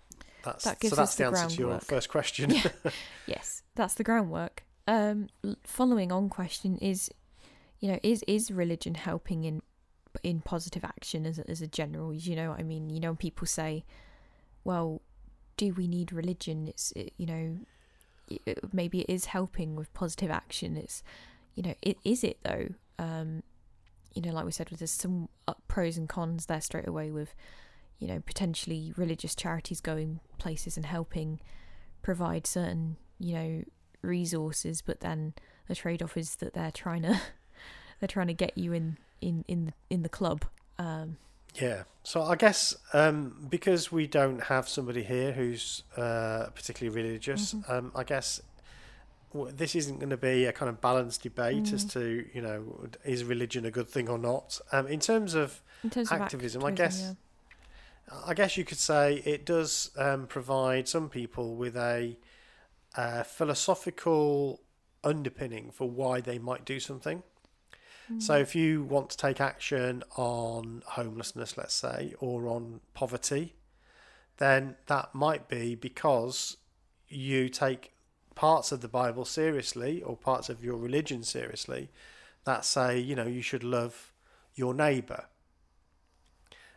that's 0.43 0.65
That 0.65 0.83
so 0.85 0.97
that's 0.97 1.15
the, 1.15 1.25
the 1.25 1.29
answer 1.29 1.57
to 1.57 1.61
your 1.63 1.81
first 1.81 2.09
question. 2.09 2.51
Yeah. 2.51 2.69
Yes, 3.27 3.63
that's 3.75 3.95
the 3.95 4.05
groundwork. 4.05 4.65
Um, 4.87 5.29
following 5.65 6.11
on 6.11 6.29
question 6.31 6.79
is, 6.79 7.11
you 7.81 7.91
know, 7.93 7.99
is 8.03 8.25
is 8.27 8.51
religion 8.51 8.95
helping 8.95 9.45
in 9.45 9.63
in 10.23 10.41
positive 10.41 10.85
action 10.85 11.27
as 11.27 11.39
as 11.39 11.61
a 11.63 11.67
general? 11.67 12.13
You 12.15 12.37
know, 12.37 12.53
I 12.53 12.63
mean, 12.63 12.91
you 12.91 13.01
know, 13.01 13.15
people 13.15 13.47
say, 13.47 13.85
"Well, 14.65 15.01
do 15.57 15.73
we 15.75 15.87
need 15.87 16.13
religion?" 16.13 16.69
It's 16.69 16.93
it, 16.93 17.13
you 17.17 17.27
know, 17.27 17.59
it- 18.29 18.73
maybe 18.75 19.01
it 19.01 19.11
is 19.11 19.27
helping 19.27 19.77
with 19.77 19.93
positive 19.95 20.31
action. 20.31 20.77
It's 20.77 21.03
you 21.55 21.63
know, 21.63 21.75
it 21.83 21.99
is 22.05 22.25
it 22.25 22.39
though. 22.43 22.69
Um, 22.99 23.43
you 24.15 24.23
know, 24.23 24.33
like 24.33 24.45
we 24.45 24.53
said, 24.53 24.69
there's 24.69 24.91
some 24.91 25.29
uh, 25.47 25.55
pros 25.69 25.97
and 25.97 26.09
cons 26.09 26.47
there 26.47 26.61
straight 26.61 26.89
away 26.89 27.11
with, 27.11 27.35
you 27.99 28.09
know, 28.09 28.21
potentially 28.21 28.93
religious 28.97 29.35
charities 29.35 29.81
going 29.81 30.21
places 30.39 30.77
and 30.77 30.87
helping 30.87 31.41
provide 32.03 32.47
certain, 32.47 32.97
you 33.19 33.35
know, 33.35 33.63
resources, 34.03 34.83
but 34.83 35.01
then 35.01 35.35
the 35.69 35.75
trade 35.75 36.03
off 36.03 36.17
is 36.17 36.37
that 36.37 36.55
they're 36.55 36.73
trying 36.73 37.03
to 37.03 37.21
they're 38.01 38.09
trying 38.09 38.29
to 38.29 38.35
get 38.35 38.57
you 38.57 38.73
in 38.73 38.97
in 39.21 39.45
in 39.49 39.67
the, 39.67 39.73
in 39.91 40.03
the 40.03 40.09
club. 40.09 40.45
Um, 40.79 41.17
Yeah. 41.55 41.85
So 42.05 42.23
I 42.23 42.37
guess 42.37 42.75
um, 42.93 43.47
because 43.51 43.91
we 43.93 44.07
don't 44.07 44.45
have 44.45 44.69
somebody 44.69 45.03
here 45.03 45.33
who's 45.33 45.83
uh, 45.97 46.47
particularly 46.55 46.95
religious, 47.03 47.55
Mhm. 47.55 47.71
um, 47.71 47.93
I 47.95 48.05
guess 48.05 48.41
this 49.35 49.75
isn't 49.75 49.99
going 49.99 50.11
to 50.11 50.17
be 50.17 50.47
a 50.47 50.53
kind 50.53 50.69
of 50.71 50.81
balanced 50.81 51.23
debate 51.23 51.73
as 51.73 51.85
Mm. 51.85 51.93
to 51.93 52.29
you 52.33 52.41
know 52.41 52.89
is 53.05 53.25
religion 53.25 53.67
a 53.67 53.71
good 53.71 53.89
thing 53.89 54.09
or 54.09 54.19
not. 54.19 54.61
Um, 54.73 54.87
in 54.87 55.01
terms 55.01 55.35
of 55.35 55.61
in 55.85 55.91
terms 55.91 56.11
of 56.11 56.21
Activism, 56.21 56.65
I 56.65 56.69
activism, 56.71 57.17
I 58.25 58.33
guess 58.35 58.57
you 58.57 58.65
could 58.65 58.79
say 58.79 59.17
it 59.27 59.45
does 59.45 59.91
um, 59.97 60.27
provide 60.27 60.89
some 60.89 61.09
people 61.11 61.57
with 61.57 61.77
a 61.77 62.17
uh, 62.97 63.23
philosophical 63.23 64.61
underpinning 65.05 65.71
for 65.71 65.89
why 65.91 66.21
they 66.23 66.39
might 66.39 66.65
do 66.65 66.81
something. 66.81 67.23
So 68.19 68.37
if 68.37 68.55
you 68.55 68.83
want 68.85 69.11
to 69.11 69.17
take 69.19 69.39
action 69.41 70.03
on 70.17 70.83
homelessness, 70.87 71.59
let's 71.59 71.75
say, 71.75 72.15
or 72.21 72.49
on 72.49 72.81
poverty, 72.95 73.55
then 74.39 74.77
that 74.87 75.15
might 75.15 75.47
be 75.49 75.75
because 75.75 76.57
you 77.09 77.51
take 77.51 77.93
parts 78.35 78.73
of 78.73 78.81
the 78.81 78.89
Bible 78.89 79.27
seriously 79.27 80.03
or 80.03 80.17
parts 80.17 80.49
of 80.49 80.65
your 80.65 80.77
religion 80.77 81.23
seriously 81.23 81.91
that 82.45 82.65
say, 82.65 82.99
you 82.99 83.15
know, 83.15 83.27
you 83.27 83.43
should 83.43 83.65
love 83.65 84.13
your 84.55 84.73
neighbour. 84.73 85.27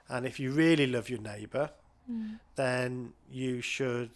And 0.10 0.26
if 0.26 0.40
you 0.40 0.52
really 0.52 0.88
love 0.88 1.10
your 1.10 1.22
neighbour, 1.22 1.72
Mm. 2.10 2.40
then 2.56 3.14
you 3.30 3.62
should 3.62 4.12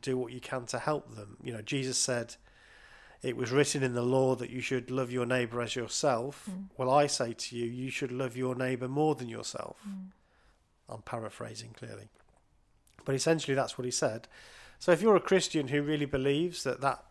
do 0.00 0.16
what 0.16 0.32
you 0.32 0.40
can 0.40 0.66
to 0.66 0.78
help 0.78 1.14
them. 1.16 1.36
You 1.42 1.52
know, 1.52 1.62
Jesus 1.62 1.98
said, 1.98 2.36
It 3.22 3.36
was 3.36 3.50
written 3.50 3.82
in 3.82 3.94
the 3.94 4.02
law 4.02 4.36
that 4.36 4.50
you 4.50 4.60
should 4.60 4.90
love 4.90 5.10
your 5.10 5.26
neighbour 5.26 5.60
as 5.60 5.74
yourself. 5.74 6.48
Mm. 6.50 6.66
Well, 6.76 6.90
I 6.90 7.08
say 7.08 7.32
to 7.32 7.56
you, 7.56 7.64
you 7.66 7.90
should 7.90 8.12
love 8.12 8.36
your 8.36 8.54
neighbour 8.54 8.88
more 8.88 9.14
than 9.16 9.28
yourself. 9.28 9.76
Mm. 9.88 10.10
I'm 10.88 11.02
paraphrasing 11.02 11.74
clearly. 11.76 12.08
But 13.04 13.14
essentially, 13.14 13.54
that's 13.54 13.76
what 13.76 13.84
he 13.84 13.90
said. 13.90 14.28
So 14.78 14.92
if 14.92 15.02
you're 15.02 15.16
a 15.16 15.20
Christian 15.20 15.68
who 15.68 15.82
really 15.82 16.06
believes 16.06 16.62
that 16.62 16.80
that 16.80 17.04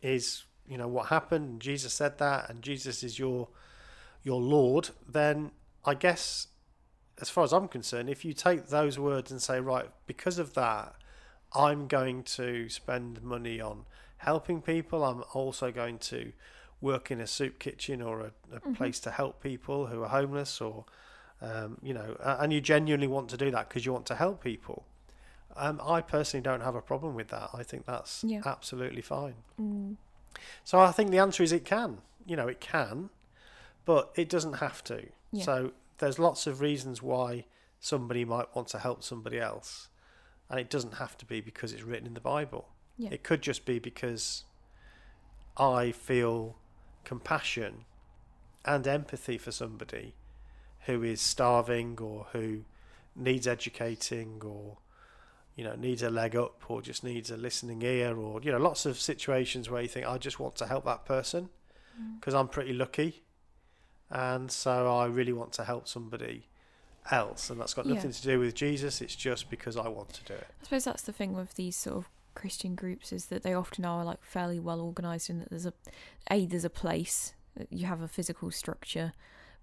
is, 0.00 0.44
you 0.68 0.78
know, 0.78 0.88
what 0.88 1.08
happened, 1.08 1.48
and 1.48 1.60
Jesus 1.60 1.92
said 1.92 2.18
that, 2.18 2.48
and 2.48 2.62
Jesus 2.62 3.02
is 3.02 3.18
your 3.18 3.48
your 4.22 4.40
Lord, 4.40 4.90
then 5.08 5.50
I 5.84 5.94
guess, 5.94 6.46
as 7.20 7.28
far 7.28 7.42
as 7.42 7.52
I'm 7.52 7.66
concerned, 7.66 8.08
if 8.08 8.24
you 8.24 8.32
take 8.32 8.68
those 8.68 8.98
words 8.98 9.32
and 9.32 9.42
say, 9.42 9.58
right, 9.58 9.90
because 10.06 10.38
of 10.38 10.54
that, 10.54 10.94
I'm 11.54 11.88
going 11.88 12.22
to 12.22 12.68
spend 12.68 13.22
money 13.22 13.60
on 13.60 13.84
helping 14.22 14.62
people. 14.62 15.04
I'm 15.04 15.22
also 15.34 15.70
going 15.72 15.98
to 15.98 16.32
work 16.80 17.10
in 17.10 17.20
a 17.20 17.26
soup 17.26 17.58
kitchen 17.58 18.00
or 18.02 18.20
a, 18.20 18.32
a 18.56 18.60
Mhm. 18.60 18.74
place 18.76 18.98
to 19.00 19.10
help 19.10 19.40
people 19.42 19.86
who 19.86 20.02
are 20.02 20.08
homeless 20.08 20.60
or 20.60 20.84
um, 21.40 21.76
you 21.82 21.92
know, 21.92 22.16
and 22.20 22.52
you 22.52 22.60
genuinely 22.60 23.08
want 23.08 23.28
to 23.30 23.36
do 23.36 23.50
that 23.50 23.68
because 23.68 23.84
you 23.84 23.92
want 23.92 24.06
to 24.06 24.14
help 24.14 24.40
people. 24.44 24.84
Um, 25.56 25.80
I 25.82 26.00
personally 26.00 26.40
don't 26.42 26.60
have 26.60 26.76
a 26.76 26.80
problem 26.80 27.16
with 27.16 27.28
that. 27.28 27.50
I 27.52 27.64
think 27.64 27.84
that's 27.84 28.22
Yeah. 28.22 28.42
absolutely 28.46 29.02
fine. 29.02 29.34
Mm. 29.60 29.96
So 30.62 30.78
I 30.78 30.92
think 30.92 31.10
the 31.10 31.18
answer 31.18 31.42
is 31.42 31.50
it 31.50 31.64
can. 31.64 32.00
You 32.26 32.36
know, 32.36 32.46
it 32.46 32.60
can, 32.60 33.10
but 33.84 34.12
it 34.14 34.28
doesn't 34.28 34.54
have 34.54 34.84
to. 34.84 35.08
Yeah. 35.32 35.44
So 35.44 35.72
there's 35.98 36.20
lots 36.20 36.46
of 36.46 36.60
reasons 36.60 37.02
why 37.02 37.46
somebody 37.80 38.24
might 38.24 38.54
want 38.54 38.68
to 38.68 38.78
help 38.78 39.02
somebody 39.02 39.40
else, 39.40 39.88
and 40.48 40.60
it 40.60 40.70
doesn't 40.70 40.94
have 40.94 41.18
to 41.18 41.26
be 41.26 41.40
because 41.40 41.72
it's 41.72 41.82
written 41.82 42.06
in 42.06 42.14
the 42.14 42.20
Bible. 42.20 42.68
Yeah. 42.98 43.10
It 43.10 43.22
could 43.22 43.42
just 43.42 43.64
be 43.64 43.78
because 43.78 44.44
I 45.56 45.92
feel 45.92 46.56
compassion 47.04 47.84
and 48.64 48.86
empathy 48.86 49.38
for 49.38 49.50
somebody 49.52 50.14
who 50.86 51.02
is 51.02 51.20
starving 51.20 51.98
or 52.00 52.26
who 52.32 52.64
needs 53.16 53.46
educating 53.46 54.40
or 54.44 54.78
you 55.56 55.64
know 55.64 55.74
needs 55.74 56.02
a 56.02 56.08
leg 56.10 56.34
up 56.34 56.62
or 56.70 56.80
just 56.80 57.04
needs 57.04 57.30
a 57.30 57.36
listening 57.36 57.82
ear 57.82 58.16
or 58.16 58.40
you 58.42 58.50
know 58.50 58.58
lots 58.58 58.86
of 58.86 58.98
situations 58.98 59.68
where 59.68 59.82
you 59.82 59.88
think 59.88 60.06
I 60.06 60.16
just 60.18 60.40
want 60.40 60.56
to 60.56 60.66
help 60.66 60.84
that 60.84 61.04
person 61.04 61.48
Mm. 62.00 62.18
because 62.18 62.32
I'm 62.32 62.48
pretty 62.48 62.72
lucky 62.72 63.20
and 64.08 64.50
so 64.50 64.96
I 64.96 65.04
really 65.04 65.34
want 65.34 65.52
to 65.54 65.64
help 65.64 65.86
somebody 65.86 66.46
else 67.10 67.50
and 67.50 67.60
that's 67.60 67.74
got 67.74 67.84
Yeah. 67.84 67.92
nothing 67.96 68.12
to 68.12 68.22
do 68.22 68.38
with 68.40 68.54
Jesus 68.54 69.02
it's 69.02 69.14
just 69.14 69.50
because 69.50 69.76
I 69.76 69.88
want 69.88 70.08
to 70.14 70.24
do 70.24 70.32
it 70.32 70.46
I 70.62 70.64
suppose 70.64 70.84
that's 70.84 71.02
the 71.02 71.12
thing 71.12 71.34
with 71.34 71.52
these 71.54 71.76
sort 71.76 71.98
of 71.98 72.08
Christian 72.34 72.74
groups 72.74 73.12
is 73.12 73.26
that 73.26 73.42
they 73.42 73.54
often 73.54 73.84
are 73.84 74.04
like 74.04 74.22
fairly 74.22 74.58
well 74.58 74.80
organized 74.80 75.30
and 75.30 75.40
that 75.40 75.50
there's 75.50 75.66
a 75.66 75.72
a 76.30 76.46
there's 76.46 76.64
a 76.64 76.70
place 76.70 77.34
uh, 77.60 77.64
you 77.70 77.86
have 77.86 78.00
a 78.00 78.08
physical 78.08 78.50
structure 78.50 79.12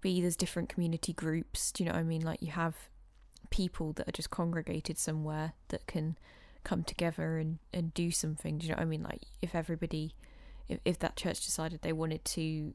b 0.02 0.22
there's 0.22 0.36
different 0.36 0.70
community 0.70 1.14
groups 1.14 1.72
do 1.72 1.84
you 1.84 1.90
know 1.90 1.96
what 1.96 2.02
I 2.02 2.04
mean? 2.04 2.22
Like 2.22 2.42
you 2.42 2.52
have 2.52 2.76
people 3.50 3.94
that 3.94 4.08
are 4.08 4.14
just 4.14 4.30
congregated 4.30 4.98
somewhere 4.98 5.54
that 5.70 5.88
can 5.88 6.18
come 6.64 6.84
together 6.84 7.38
and 7.38 7.60
and 7.74 7.94
do 7.94 8.12
something 8.12 8.58
do 8.58 8.68
you 8.68 8.72
know 8.72 8.78
what 8.78 8.84
I 8.84 8.86
mean? 8.86 9.04
Like 9.04 9.24
if 9.42 9.56
everybody 9.56 10.16
if, 10.68 10.80
if 10.86 11.00
that 11.00 11.16
church 11.16 11.46
decided 11.46 11.82
they 11.82 11.94
wanted 11.94 12.24
to 12.26 12.74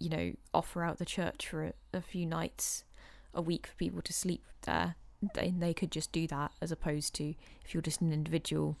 you 0.00 0.08
know 0.08 0.32
offer 0.54 0.82
out 0.82 0.98
the 0.98 1.04
church 1.04 1.48
for 1.48 1.64
a, 1.64 1.72
a 1.92 2.00
few 2.00 2.26
nights 2.26 2.84
a 3.34 3.42
week 3.42 3.66
for 3.66 3.74
people 3.74 4.00
to 4.02 4.12
sleep 4.12 4.44
there 4.62 4.96
then 5.34 5.58
they 5.58 5.74
could 5.74 5.90
just 5.90 6.12
do 6.12 6.26
that 6.26 6.52
as 6.62 6.70
opposed 6.70 7.14
to 7.14 7.34
if 7.64 7.74
you're 7.74 7.82
just 7.82 8.00
an 8.00 8.12
individual 8.12 8.76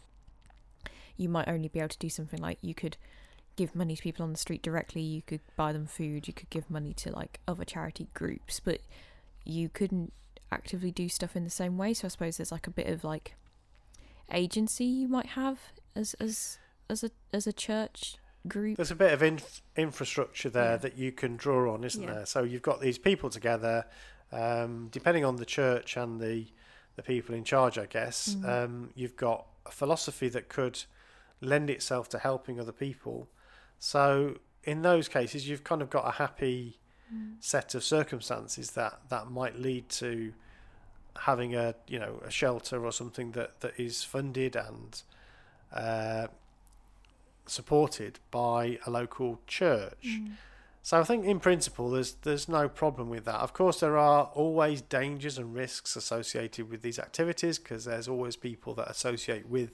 you 1.18 1.28
might 1.28 1.46
only 1.48 1.68
be 1.68 1.78
able 1.80 1.88
to 1.90 1.98
do 1.98 2.08
something 2.08 2.40
like 2.40 2.56
you 2.62 2.74
could 2.74 2.96
give 3.56 3.74
money 3.74 3.94
to 3.96 4.02
people 4.02 4.22
on 4.24 4.32
the 4.32 4.38
street 4.38 4.62
directly 4.62 5.02
you 5.02 5.20
could 5.20 5.40
buy 5.56 5.72
them 5.72 5.84
food 5.86 6.26
you 6.28 6.32
could 6.32 6.48
give 6.48 6.70
money 6.70 6.94
to 6.94 7.10
like 7.10 7.40
other 7.46 7.64
charity 7.64 8.06
groups 8.14 8.60
but 8.60 8.80
you 9.44 9.68
couldn't 9.68 10.12
actively 10.52 10.90
do 10.92 11.08
stuff 11.08 11.34
in 11.36 11.42
the 11.44 11.50
same 11.50 11.76
way 11.76 11.92
so 11.92 12.06
i 12.06 12.08
suppose 12.08 12.36
there's 12.38 12.52
like 12.52 12.66
a 12.68 12.70
bit 12.70 12.86
of 12.86 13.02
like 13.04 13.34
agency 14.32 14.84
you 14.84 15.08
might 15.08 15.26
have 15.26 15.58
as 15.96 16.14
as 16.20 16.58
as 16.88 17.02
a 17.04 17.10
as 17.32 17.46
a 17.46 17.52
church 17.52 18.16
group 18.46 18.76
There's 18.76 18.90
a 18.90 18.94
bit 18.96 19.12
of 19.12 19.22
inf- 19.22 19.60
infrastructure 19.76 20.48
there 20.48 20.72
Yeah. 20.72 20.76
that 20.78 20.96
you 20.96 21.12
can 21.12 21.36
draw 21.36 21.74
on, 21.74 21.82
isn't 21.84 22.02
Yeah. 22.02 22.14
there? 22.14 22.26
So 22.26 22.44
you've 22.44 22.62
got 22.62 22.80
these 22.80 22.96
people 22.96 23.28
together, 23.30 23.84
um, 24.32 24.88
depending 24.90 25.24
on 25.24 25.36
the 25.36 25.44
church 25.44 25.96
and 25.96 26.20
the 26.20 26.46
the 26.96 27.02
people 27.02 27.34
in 27.34 27.44
charge, 27.44 27.78
I 27.78 27.86
guess. 27.86 28.34
Mhm. 28.34 28.48
Um, 28.48 28.90
you've 28.94 29.16
got 29.16 29.46
a 29.66 29.70
philosophy 29.70 30.28
that 30.30 30.48
could 30.48 30.84
lend 31.40 31.70
itself 31.70 32.08
to 32.10 32.18
helping 32.18 32.58
other 32.60 32.72
people. 32.72 33.28
So 33.78 34.38
in 34.64 34.82
those 34.82 35.08
cases, 35.08 35.48
you've 35.48 35.64
kind 35.64 35.82
of 35.82 35.90
got 35.90 36.06
a 36.06 36.12
happy 36.12 36.78
Mm. 37.12 37.42
set 37.42 37.74
of 37.74 37.82
circumstances 37.82 38.72
that 38.72 39.00
that 39.08 39.30
might 39.30 39.58
lead 39.58 39.88
to 39.88 40.34
having 41.20 41.54
a 41.54 41.74
you 41.86 41.98
know 41.98 42.20
a 42.24 42.30
shelter 42.30 42.84
or 42.84 42.92
something 42.92 43.32
that 43.32 43.60
that 43.60 43.72
is 43.80 44.04
funded 44.04 44.54
and 44.54 45.02
uh, 45.72 46.26
supported 47.46 48.18
by 48.30 48.78
a 48.86 48.90
local 48.90 49.40
church. 49.46 50.04
Mm. 50.04 50.32
So 50.82 51.00
I 51.00 51.04
think 51.04 51.24
in 51.24 51.40
principle 51.40 51.90
there's 51.90 52.12
there's 52.24 52.46
no 52.46 52.68
problem 52.68 53.08
with 53.08 53.24
that. 53.24 53.36
Of 53.36 53.52
course 53.54 53.80
there 53.80 53.96
are 53.96 54.24
always 54.34 54.82
dangers 54.82 55.38
and 55.38 55.54
risks 55.54 55.96
associated 55.96 56.68
with 56.70 56.82
these 56.82 56.98
activities 56.98 57.58
because 57.58 57.86
there's 57.86 58.08
always 58.08 58.36
people 58.36 58.74
that 58.74 58.90
associate 58.90 59.48
with 59.48 59.70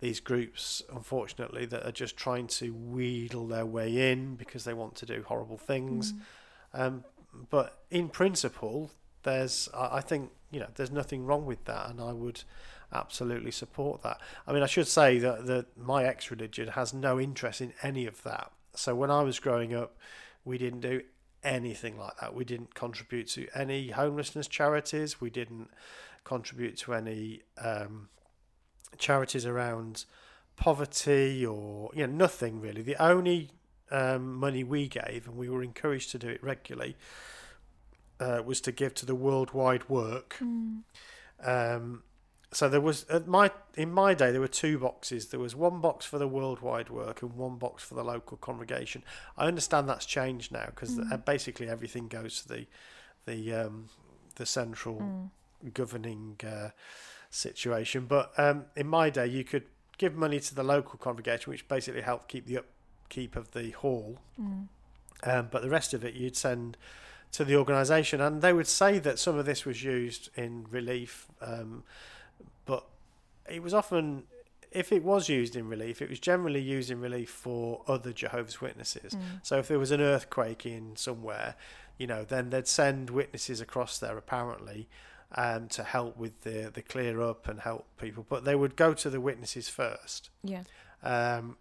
these 0.00 0.20
groups 0.20 0.82
unfortunately 0.92 1.64
that 1.66 1.86
are 1.86 1.92
just 1.92 2.16
trying 2.16 2.46
to 2.46 2.72
wheedle 2.72 3.48
their 3.48 3.64
way 3.64 4.10
in 4.10 4.34
because 4.36 4.64
they 4.64 4.74
want 4.74 4.94
to 4.94 5.06
do 5.06 5.24
horrible 5.26 5.56
things. 5.56 6.12
Mm. 6.12 6.18
Um, 6.74 7.04
but 7.50 7.78
in 7.90 8.08
principle, 8.08 8.90
there's 9.22 9.68
I 9.74 10.00
think 10.00 10.30
you 10.50 10.60
know 10.60 10.68
there's 10.74 10.90
nothing 10.90 11.24
wrong 11.24 11.46
with 11.46 11.64
that, 11.64 11.90
and 11.90 12.00
I 12.00 12.12
would 12.12 12.42
absolutely 12.92 13.50
support 13.50 14.02
that. 14.02 14.20
I 14.46 14.52
mean, 14.52 14.62
I 14.62 14.66
should 14.66 14.86
say 14.86 15.18
that 15.18 15.46
that 15.46 15.76
my 15.76 16.04
ex-religion 16.04 16.68
has 16.68 16.94
no 16.94 17.20
interest 17.20 17.60
in 17.60 17.72
any 17.82 18.06
of 18.06 18.22
that. 18.22 18.52
So 18.74 18.94
when 18.94 19.10
I 19.10 19.22
was 19.22 19.38
growing 19.38 19.74
up, 19.74 19.96
we 20.44 20.58
didn't 20.58 20.80
do 20.80 21.02
anything 21.42 21.98
like 21.98 22.16
that. 22.20 22.34
We 22.34 22.44
didn't 22.44 22.74
contribute 22.74 23.28
to 23.28 23.46
any 23.54 23.88
homelessness 23.88 24.48
charities. 24.48 25.20
We 25.20 25.30
didn't 25.30 25.70
contribute 26.24 26.76
to 26.78 26.94
any 26.94 27.42
um, 27.58 28.08
charities 28.98 29.46
around 29.46 30.04
poverty 30.56 31.44
or 31.44 31.90
you 31.94 32.06
know 32.06 32.12
nothing 32.12 32.60
really. 32.60 32.82
The 32.82 32.96
only 33.02 33.50
um, 33.90 34.34
money 34.34 34.64
we 34.64 34.88
gave, 34.88 35.26
and 35.26 35.36
we 35.36 35.48
were 35.48 35.62
encouraged 35.62 36.10
to 36.12 36.18
do 36.18 36.28
it 36.28 36.42
regularly, 36.42 36.96
uh, 38.20 38.42
was 38.44 38.60
to 38.62 38.72
give 38.72 38.94
to 38.94 39.06
the 39.06 39.14
Worldwide 39.14 39.88
Work. 39.88 40.36
Mm. 40.42 40.82
Um, 41.44 42.02
so 42.52 42.68
there 42.68 42.80
was 42.80 43.04
at 43.10 43.26
my 43.26 43.50
in 43.74 43.92
my 43.92 44.14
day 44.14 44.30
there 44.30 44.40
were 44.40 44.48
two 44.48 44.78
boxes. 44.78 45.26
There 45.26 45.40
was 45.40 45.54
one 45.54 45.80
box 45.80 46.06
for 46.06 46.18
the 46.18 46.28
Worldwide 46.28 46.88
Work 46.88 47.22
and 47.22 47.34
one 47.34 47.56
box 47.56 47.82
for 47.82 47.94
the 47.94 48.04
local 48.04 48.36
congregation. 48.38 49.02
I 49.36 49.46
understand 49.46 49.88
that's 49.88 50.06
changed 50.06 50.52
now 50.52 50.66
because 50.66 50.98
Mm. 50.98 51.24
basically 51.24 51.68
everything 51.68 52.08
goes 52.08 52.42
to 52.42 52.48
the 52.48 52.66
the 53.26 53.52
um, 53.52 53.88
the 54.36 54.46
central 54.46 55.00
Mm. 55.00 55.30
governing 55.74 56.36
uh, 56.46 56.70
situation. 57.30 58.06
But 58.06 58.32
um, 58.38 58.66
in 58.76 58.86
my 58.86 59.10
day, 59.10 59.26
you 59.26 59.44
could 59.44 59.64
give 59.98 60.14
money 60.14 60.40
to 60.40 60.54
the 60.54 60.62
local 60.62 60.98
congregation, 60.98 61.50
which 61.50 61.66
basically 61.68 62.02
helped 62.02 62.28
keep 62.28 62.46
the 62.46 62.58
upkeep 62.58 63.36
of 63.36 63.52
the 63.52 63.70
hall. 63.70 64.18
Mm. 64.40 64.68
Um, 65.24 65.48
but 65.50 65.62
the 65.62 65.70
rest 65.70 65.94
of 65.94 66.04
it, 66.04 66.14
you'd 66.14 66.36
send 66.36 66.76
to 67.32 67.44
the 67.44 67.56
organisation, 67.56 68.20
and 68.20 68.42
they 68.42 68.52
would 68.52 68.66
say 68.66 68.98
that 68.98 69.18
some 69.18 69.38
of 69.38 69.46
this 69.46 69.64
was 69.64 69.82
used 69.82 70.30
in 70.36 70.66
relief, 70.70 71.26
um, 71.40 71.82
but 72.64 72.86
it 73.50 73.62
was 73.62 73.74
often. 73.74 74.24
If 74.72 74.92
it 74.92 75.02
was 75.02 75.30
used 75.30 75.56
in 75.56 75.68
relief, 75.68 76.02
it 76.02 76.10
was 76.10 76.20
generally 76.20 76.60
used 76.60 76.90
in 76.90 77.00
relief 77.00 77.30
for 77.30 77.82
other 77.86 78.12
Jehovah's 78.12 78.60
Witnesses. 78.60 79.14
Mm. 79.14 79.20
So 79.42 79.58
if 79.58 79.68
there 79.68 79.78
was 79.78 79.90
an 79.90 80.02
earthquake 80.02 80.66
in 80.66 80.96
somewhere, 80.96 81.54
you 81.96 82.06
know, 82.06 82.24
then 82.24 82.50
they'd 82.50 82.68
send 82.68 83.08
witnesses 83.08 83.60
across 83.60 83.98
there 83.98 84.18
apparently 84.18 84.86
um, 85.34 85.68
to 85.68 85.82
help 85.84 86.16
with 86.16 86.42
the 86.44 86.70
the 86.72 86.82
clear 86.82 87.20
up 87.20 87.48
and 87.48 87.60
help 87.60 87.86
people. 87.98 88.24
But 88.28 88.44
they 88.44 88.54
would 88.54 88.76
go 88.76 88.94
to 88.94 89.10
the 89.10 89.20
witnesses 89.20 89.68
first, 89.68 90.30
Yeah. 90.42 90.62
um, 91.02 91.56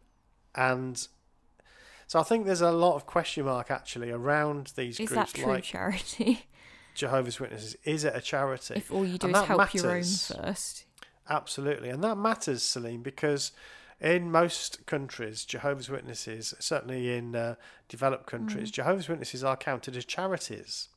and 0.54 1.08
so 2.08 2.20
I 2.20 2.24
think 2.24 2.46
there's 2.46 2.62
a 2.62 2.72
lot 2.72 2.96
of 2.96 3.06
question 3.06 3.46
mark 3.46 3.72
actually 3.72 4.12
around 4.12 4.74
these 4.76 5.00
Is 5.00 5.10
that 5.10 5.16
groups 5.16 5.32
true 5.34 5.46
like 5.48 5.64
charity? 5.64 6.46
Jehovah's 6.96 7.40
Witnesses. 7.42 7.76
Is 7.84 8.04
it 8.06 8.14
a 8.16 8.22
charity? 8.22 8.76
if 8.76 8.92
all 8.92 9.06
you 9.06 9.18
do 9.18 9.28
And 9.28 9.36
is 9.36 9.42
help 9.44 9.74
your 9.74 9.92
own 9.92 10.04
first. 10.04 10.86
Absolutely, 11.28 11.90
and 11.90 12.04
that 12.04 12.16
matters, 12.18 12.62
Celine, 12.64 13.02
because 13.02 13.52
in 14.00 14.32
most 14.32 14.86
countries, 14.86 15.44
Jehovah's 15.44 15.90
Witnesses, 15.90 16.54
certainly 16.60 17.14
in 17.18 17.36
uh, 17.36 17.56
developed 17.90 18.28
countries, 18.28 18.70
Mm. 18.70 18.74
Jehovah's 18.76 19.10
Witnesses 19.10 19.44
are 19.44 19.58
counted 19.58 19.98
as 19.98 20.06
charities. 20.06 20.90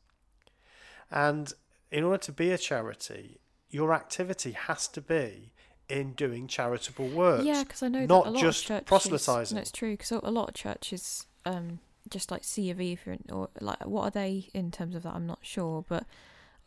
And 1.10 1.52
in 1.90 2.04
order 2.04 2.18
to 2.18 2.32
be 2.32 2.50
a 2.50 2.58
charity, 2.58 3.40
your 3.70 3.92
activity 3.92 4.52
has 4.52 4.88
to 4.88 5.00
be 5.00 5.52
in 5.88 6.12
doing 6.12 6.46
charitable 6.46 7.08
work. 7.08 7.44
Yeah, 7.44 7.62
because 7.62 7.82
I 7.82 7.88
know 7.88 8.04
not 8.04 8.24
that 8.24 8.30
a 8.30 8.32
lot 8.32 8.40
just 8.40 8.62
of 8.64 8.68
churches, 8.68 8.86
proselytising. 8.86 9.54
No, 9.56 9.60
it's 9.62 9.72
true 9.72 9.92
because 9.92 10.10
a 10.10 10.30
lot 10.30 10.48
of 10.48 10.54
churches, 10.54 11.26
um, 11.46 11.78
just 12.10 12.30
like 12.30 12.44
C 12.44 12.70
of 12.70 12.80
E, 12.80 12.98
or 13.30 13.48
like 13.60 13.84
what 13.86 14.02
are 14.04 14.10
they 14.10 14.48
in 14.54 14.70
terms 14.70 14.94
of 14.94 15.02
that? 15.04 15.14
I'm 15.14 15.26
not 15.26 15.40
sure, 15.42 15.84
but 15.88 16.04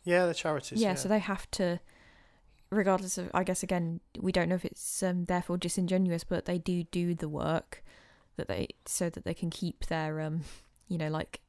Yeah, 0.04 0.26
the 0.26 0.34
charities. 0.34 0.80
yeah, 0.80 0.90
Yeah, 0.90 0.94
so 0.94 1.08
they 1.08 1.20
have 1.20 1.48
to, 1.52 1.80
regardless 2.70 3.18
of, 3.18 3.30
I 3.32 3.44
guess 3.44 3.62
again, 3.62 4.00
we 4.18 4.32
don't 4.32 4.48
know 4.48 4.56
if 4.56 4.64
it's 4.64 5.02
um, 5.02 5.26
therefore 5.26 5.56
disingenuous, 5.56 6.24
but 6.24 6.46
they 6.46 6.58
do 6.58 6.82
do 6.84 7.14
the 7.14 7.28
work 7.28 7.84
that 8.36 8.48
they 8.48 8.68
so 8.86 9.08
that 9.10 9.24
they 9.24 9.34
can 9.34 9.50
keep 9.50 9.86
their 9.86 10.20
um, 10.20 10.42
you 10.88 10.98
know, 10.98 11.08
like 11.08 11.40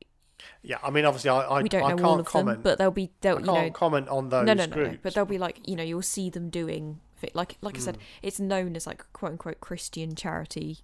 yeah. 0.62 0.78
I 0.84 0.90
mean, 0.92 1.06
obviously, 1.06 1.30
I, 1.30 1.42
I, 1.42 1.62
we 1.62 1.70
don't 1.70 1.84
I 1.84 1.90
know 1.90 1.96
can't 1.96 2.06
all 2.06 2.20
of 2.20 2.26
comment. 2.26 2.58
them, 2.58 2.62
but 2.64 2.78
they'll 2.78 2.92
be 2.92 3.06
I 3.06 3.10
they'll 3.22 3.36
can't 3.38 3.48
you 3.48 3.54
know 3.54 3.72
comment 3.72 4.08
on 4.10 4.30
those 4.30 4.46
no, 4.46 4.54
no, 4.54 4.66
no, 4.66 4.74
groups. 4.74 4.92
no, 4.94 4.98
but 5.02 5.14
they'll 5.14 5.26
be 5.26 5.38
like 5.38 5.60
you 5.68 5.76
know 5.76 5.84
you'll 5.84 6.02
see 6.02 6.30
them 6.30 6.50
doing 6.50 7.00
like 7.34 7.58
like 7.62 7.78
I 7.78 7.80
said, 7.80 7.98
Mm. 7.98 8.02
it's 8.22 8.40
known 8.40 8.76
as 8.76 8.86
like 8.86 9.06
quote 9.14 9.32
unquote 9.34 9.60
Christian 9.62 10.16
charity, 10.16 10.80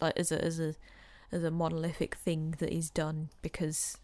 like 0.00 0.14
as 0.16 0.32
a 0.32 0.42
as 0.42 0.58
a 0.58 0.74
as 1.32 1.44
a 1.44 1.50
monolithic 1.50 2.14
thing 2.14 2.54
that 2.58 2.72
is 2.72 2.88
done 2.90 3.28
because 3.42 3.98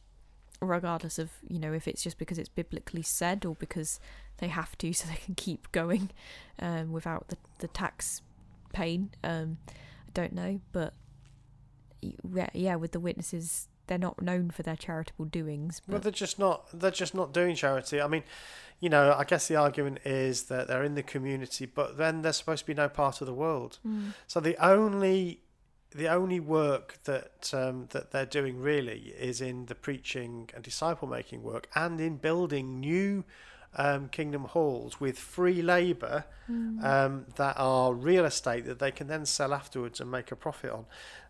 regardless 0.61 1.19
of 1.19 1.31
you 1.49 1.59
know 1.59 1.73
if 1.73 1.89
it's 1.89 2.03
just 2.03 2.19
because 2.19 2.39
it's 2.39 2.49
biblically 2.49 3.03
said 3.03 3.45
or 3.45 3.55
because 3.57 3.99
they 4.39 4.49
have 4.49 4.77
to 4.79 4.93
so 4.93 5.09
they 5.09 5.17
can 5.25 5.35
keep 5.35 5.71
going 5.73 6.11
um, 6.59 6.93
without 6.93 7.29
the 7.29 7.37
the 7.61 7.69
tax 7.69 8.21
pain. 8.73 9.11
Um, 9.25 9.59
I 9.69 10.11
don't 10.15 10.33
know, 10.35 10.61
but 10.73 10.93
yeah, 12.03 12.51
yeah, 12.53 12.75
with 12.77 12.93
the 12.93 13.01
witnesses. 13.01 13.69
They're 13.87 13.99
not 13.99 14.23
known 14.23 14.51
for 14.51 14.62
their 14.62 14.77
charitable 14.77 15.27
doings, 15.27 15.83
Well, 15.87 15.97
but 15.97 16.03
they're 16.03 16.12
just 16.12 16.38
not. 16.38 16.66
They're 16.73 16.90
just 16.90 17.14
not 17.14 17.33
doing 17.33 17.57
charity. 17.57 18.01
I 18.01 18.07
mean, 18.07 18.23
you 18.81 18.88
know, 18.88 19.14
I 19.16 19.25
guess 19.25 19.49
the 19.49 19.57
argument 19.57 20.01
is 20.05 20.45
that 20.45 20.68
they're 20.68 20.85
in 20.85 20.95
the 20.95 21.03
community, 21.03 21.66
but 21.66 21.99
then 21.99 22.23
they're 22.23 22.33
supposed 22.33 22.61
to 22.61 22.66
be 22.66 22.75
no 22.75 22.88
part 22.88 23.21
of 23.21 23.27
the 23.27 23.35
world. 23.35 23.79
Mm. 23.87 24.14
So 24.27 24.40
the 24.40 24.57
only, 24.64 25.40
the 25.95 26.09
only 26.09 26.40
work 26.40 26.99
that 27.05 27.51
um, 27.53 27.87
that 27.90 28.11
they're 28.11 28.27
doing 28.27 28.61
really 28.61 29.14
is 29.18 29.40
in 29.40 29.66
the 29.66 29.75
preaching 29.75 30.51
and 30.55 30.64
disciple 30.64 31.09
making 31.09 31.42
work, 31.42 31.68
and 31.75 32.01
in 32.01 32.16
building 32.16 32.81
new 32.81 33.25
um, 33.77 34.09
kingdom 34.09 34.45
halls 34.45 35.01
with 35.01 35.19
free 35.19 35.63
labour 35.63 36.25
Mm. 36.51 36.85
um, 36.85 37.27
that 37.37 37.55
are 37.57 37.95
real 37.95 38.25
estate 38.25 38.67
that 38.67 38.81
they 38.81 38.91
can 38.91 39.07
then 39.07 39.25
sell 39.25 39.55
afterwards 39.55 40.01
and 40.01 40.11
make 40.11 40.33
a 40.33 40.37
profit 40.37 40.73
on 40.73 40.85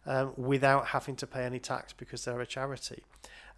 um, 0.06 0.32
without 0.36 0.86
having 0.86 1.16
to 1.16 1.26
pay 1.26 1.44
any 1.44 1.58
tax 1.58 1.92
because 1.92 2.24
they're 2.24 2.40
a 2.40 2.46
charity. 2.46 3.04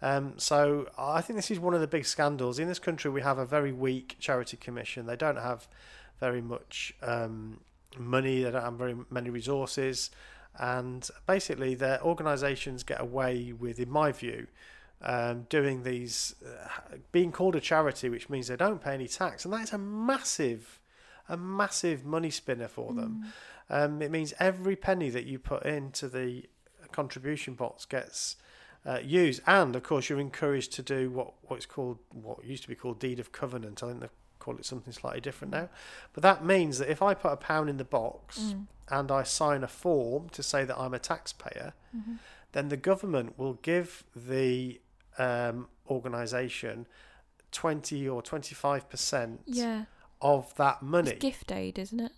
Um, 0.01 0.33
so 0.37 0.89
I 0.97 1.21
think 1.21 1.37
this 1.37 1.49
is 1.49 1.59
one 1.59 1.73
of 1.73 1.79
the 1.79 1.87
big 1.87 2.05
scandals. 2.05 2.59
In 2.59 2.67
this 2.67 2.77
country, 2.79 3.09
we 3.09 3.21
have 3.21 3.37
a 3.37 3.45
very 3.45 3.71
weak 3.71 4.17
charity 4.19 4.57
commission. 4.57 5.05
They 5.05 5.15
don't 5.15 5.37
have 5.37 5.67
very 6.19 6.41
much 6.41 6.93
um, 7.01 7.61
money, 7.97 8.43
they 8.43 8.51
don't 8.51 8.61
have 8.61 8.73
very 8.73 8.97
many 9.09 9.29
resources. 9.29 10.11
And 10.59 11.09
basically, 11.25 11.73
their 11.75 12.01
organisations 12.03 12.83
get 12.83 12.99
away 12.99 13.53
with, 13.53 13.79
in 13.79 13.89
my 13.89 14.11
view, 14.11 14.47
um, 15.05 15.43
doing 15.49 15.83
these, 15.83 16.35
uh, 16.45 16.67
being 17.11 17.31
called 17.31 17.55
a 17.55 17.59
charity, 17.61 18.09
which 18.09 18.29
means 18.29 18.47
they 18.47 18.55
don't 18.55 18.81
pay 18.81 18.93
any 18.93 19.07
tax. 19.07 19.45
And 19.45 19.53
that 19.53 19.61
is 19.63 19.73
a 19.73 19.77
massive 19.77 20.79
a 21.27 21.35
massive 21.37 22.05
money 22.05 22.29
spinner 22.29 22.67
for 22.67 22.93
them. 22.93 23.25
Um, 23.69 23.99
it 24.01 24.11
means 24.11 24.31
every 24.39 24.75
penny 24.75 25.09
that 25.09 25.25
you 25.25 25.39
put 25.39 25.63
into 25.65 26.07
the 26.07 26.43
contribution 26.91 27.55
box 27.55 27.83
gets 27.85 28.35
uh, 28.85 28.99
used, 29.03 29.41
and 29.47 29.75
of 29.75 29.81
course 29.81 30.07
you're 30.07 30.19
encouraged 30.19 30.71
to 30.73 30.83
do 30.83 31.09
what 31.09 31.33
what's 31.43 31.65
called 31.65 31.97
what 32.11 32.45
used 32.45 32.61
to 32.63 32.69
be 32.69 32.75
called 32.75 32.99
deed 32.99 33.19
of 33.19 33.31
covenant. 33.31 33.81
I 33.81 33.87
think 33.87 34.01
they 34.01 34.09
call 34.37 34.55
it 34.57 34.65
something 34.65 34.93
slightly 34.93 35.19
different 35.21 35.51
now, 35.51 35.69
but 36.13 36.21
that 36.21 36.45
means 36.45 36.77
that 36.77 36.89
if 36.91 37.01
I 37.01 37.15
put 37.15 37.31
a 37.31 37.37
pound 37.37 37.69
in 37.69 37.77
the 37.77 37.83
box 37.83 38.39
Mm. 38.53 38.67
and 38.89 39.11
I 39.11 39.23
sign 39.23 39.63
a 39.63 39.67
form 39.67 40.29
to 40.29 40.43
say 40.43 40.63
that 40.65 40.77
I'm 40.77 40.93
a 40.93 40.99
taxpayer, 40.99 41.73
Mhm. 41.97 42.19
then 42.51 42.69
the 42.69 42.77
government 42.77 43.39
will 43.39 43.55
give 43.55 44.03
the 44.15 44.79
um, 45.17 45.67
organisation 45.89 46.87
twenty 47.51 48.07
or 48.07 48.21
twenty 48.21 48.55
five 48.55 48.89
percent 48.89 49.41
Yeah, 49.45 49.85
of 50.21 50.53
that 50.55 50.81
money. 50.81 51.11
it's 51.11 51.19
gift 51.21 51.51
aid, 51.51 51.79
isn't 51.79 51.99
it? 51.99 52.11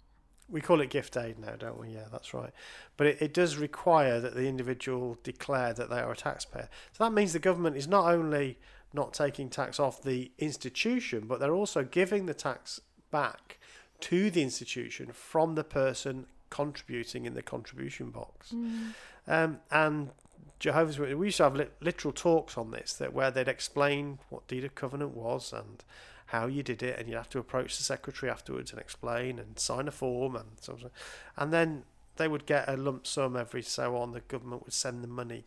We 0.50 0.62
call 0.62 0.80
it 0.80 0.90
gift 0.90 1.18
aid 1.18 1.40
now, 1.40 1.56
don't 1.58 1.78
we? 1.80 1.90
Yeah, 1.90 2.06
that's 2.12 2.34
right. 2.34 2.52
But 2.96 3.08
it, 3.08 3.22
it 3.22 3.34
does 3.34 3.58
require 3.58 4.22
that 4.22 4.34
the 4.34 4.48
individual 4.48 5.18
declare 5.22 5.74
that 5.74 5.90
they 5.90 6.00
are 6.00 6.12
a 6.12 6.16
taxpayer. 6.16 6.70
So 6.94 7.04
that 7.04 7.12
means 7.12 7.34
the 7.34 7.40
government 7.40 7.76
is 7.76 7.88
not 7.88 8.06
only 8.12 8.58
not 8.94 9.14
taking 9.14 9.50
tax 9.50 9.78
off 9.78 10.02
the 10.02 10.32
institution, 10.38 11.26
but 11.28 11.42
they're 11.42 11.54
also 11.54 11.84
giving 11.84 12.26
the 12.28 12.34
tax 12.34 12.80
back 13.12 13.60
to 14.00 14.32
the 14.32 14.42
institution 14.42 15.12
from 15.12 15.56
the 15.56 15.64
person 15.66 16.28
contributing 16.50 17.26
in 17.26 17.34
the 17.34 17.42
contribution 17.42 18.10
box. 18.10 18.54
Mm. 18.54 18.94
Um, 19.28 19.60
and 19.70 20.12
Jehovah's 20.60 20.98
we 20.98 21.28
used 21.28 21.38
to 21.38 21.44
have 21.44 21.56
lit- 21.56 21.76
literal 21.82 22.12
talks 22.12 22.58
on 22.58 22.72
this, 22.72 22.94
that 22.94 23.14
where 23.14 23.32
they'd 23.32 23.48
explain 23.48 24.20
what 24.30 24.48
deed 24.48 24.64
of 24.64 24.76
covenant 24.76 25.16
was 25.16 25.54
and 25.54 25.84
how 26.28 26.48
you 26.48 26.64
did 26.64 26.84
it, 26.84 27.00
and 27.00 27.08
you'd 27.08 27.16
have 27.16 27.30
to 27.30 27.40
approach 27.40 27.78
the 27.78 27.84
secretary 27.84 28.30
afterwards 28.30 28.72
and 28.72 28.80
explain 28.80 29.40
and 29.40 29.60
sign 29.60 29.88
a 29.88 29.92
form 29.92 30.36
and 30.36 30.50
so 30.60 30.74
on. 30.74 30.90
And 31.38 31.54
then 31.54 31.84
they 32.18 32.28
would 32.28 32.46
get 32.46 32.68
a 32.68 32.76
lump 32.76 33.08
sum 33.08 33.38
every 33.38 33.62
so 33.62 33.96
on. 33.96 34.12
The 34.12 34.22
government 34.22 34.66
would 34.66 34.74
send 34.74 35.04
them 35.04 35.12
money, 35.12 35.46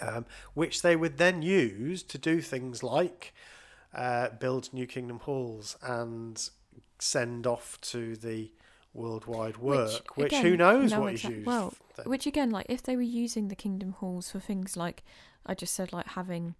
um, 0.00 0.26
which 0.54 0.82
they 0.82 0.94
would 0.94 1.18
then 1.18 1.42
use 1.42 2.02
to 2.04 2.18
do 2.18 2.40
things 2.40 2.82
like 2.82 3.34
uh, 3.94 4.28
build 4.30 4.72
new 4.72 4.86
kingdom 4.86 5.20
halls 5.20 5.76
and 5.82 6.50
send 6.98 7.46
off 7.46 7.80
to 7.80 8.16
the 8.16 8.52
worldwide 8.92 9.56
work, 9.58 10.16
which, 10.16 10.32
who 10.34 10.48
again, 10.48 10.56
knows 10.58 10.90
no 10.92 11.00
what 11.02 11.14
is 11.14 11.24
used. 11.24 11.46
well, 11.46 11.74
then. 11.96 12.06
Which 12.08 12.26
again, 12.26 12.50
like 12.50 12.66
if 12.68 12.82
they 12.82 12.96
were 12.96 13.02
using 13.02 13.48
the 13.48 13.54
kingdom 13.56 13.92
halls 13.92 14.30
for 14.30 14.40
things 14.40 14.76
like 14.76 15.02
I 15.46 15.54
just 15.54 15.74
said, 15.74 15.92
like 15.92 16.08
having, 16.08 16.54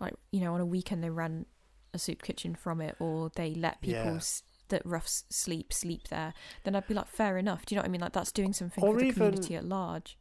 like 0.00 0.14
you 0.32 0.40
know, 0.40 0.54
on 0.54 0.60
a 0.60 0.66
weekend 0.66 1.02
they 1.04 1.10
ran 1.10 1.46
a 1.94 1.98
soup 1.98 2.22
kitchen 2.22 2.54
from 2.54 2.80
it, 2.80 2.96
or 2.98 3.30
they 3.34 3.54
let 3.54 3.80
people 3.80 4.02
Yeah. 4.04 4.14
s- 4.16 4.42
that 4.68 4.84
roughs 4.84 5.24
sleep 5.30 5.72
sleep 5.72 6.08
there, 6.08 6.34
then 6.64 6.76
I'd 6.76 6.86
be 6.86 6.92
like, 6.94 7.06
fair 7.08 7.38
enough. 7.38 7.64
Do 7.64 7.74
you 7.74 7.76
know 7.76 7.82
what 7.82 7.88
I 7.88 7.92
mean? 7.92 8.00
Like 8.02 8.12
that's 8.12 8.32
doing 8.32 8.52
something 8.52 8.84
Or 8.84 8.92
for 8.94 9.00
the 9.00 9.06
even- 9.06 9.14
community 9.14 9.56
at 9.56 9.64
large. 9.64 10.18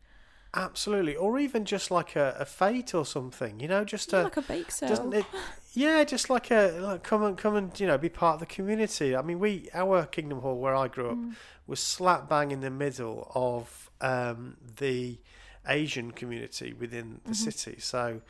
Absolutely, 0.53 1.15
or 1.15 1.37
even 1.37 1.65
just 1.65 1.91
like 1.91 2.15
a, 2.15 2.35
a 2.39 2.45
fete 2.45 2.95
or 2.95 3.05
something, 3.05 3.59
you 3.59 3.67
know, 3.67 3.83
just 3.83 4.11
Yeah, 4.13 4.21
a 4.21 4.23
like 4.23 4.37
a 4.37 4.41
bake 4.41 4.71
sale. 4.71 4.89
doesn't 4.89 5.13
it? 5.13 5.25
Yeah, 5.77 6.03
just 6.05 6.27
like 6.31 6.49
a 6.49 6.71
like 6.81 7.03
come 7.03 7.21
and 7.23 7.37
come 7.37 7.55
and 7.55 7.79
you 7.79 7.85
know 7.85 7.99
be 7.99 8.09
part 8.09 8.35
of 8.35 8.39
the 8.39 8.47
community. 8.47 9.15
I 9.15 9.21
mean, 9.21 9.37
we 9.37 9.69
our 9.75 10.07
Kingdom 10.07 10.39
Hall 10.41 10.57
where 10.57 10.75
I 10.75 10.87
grew 10.87 11.09
up 11.11 11.17
Mm. 11.17 11.35
was 11.67 11.79
slap 11.79 12.27
bang 12.27 12.49
in 12.51 12.61
the 12.61 12.71
middle 12.71 13.31
of 13.35 13.91
um, 14.01 14.57
the 14.77 15.19
Asian 15.67 16.11
community 16.11 16.73
within 16.73 17.21
the 17.25 17.31
Mhm. 17.33 17.35
city. 17.35 17.79
So 17.79 18.21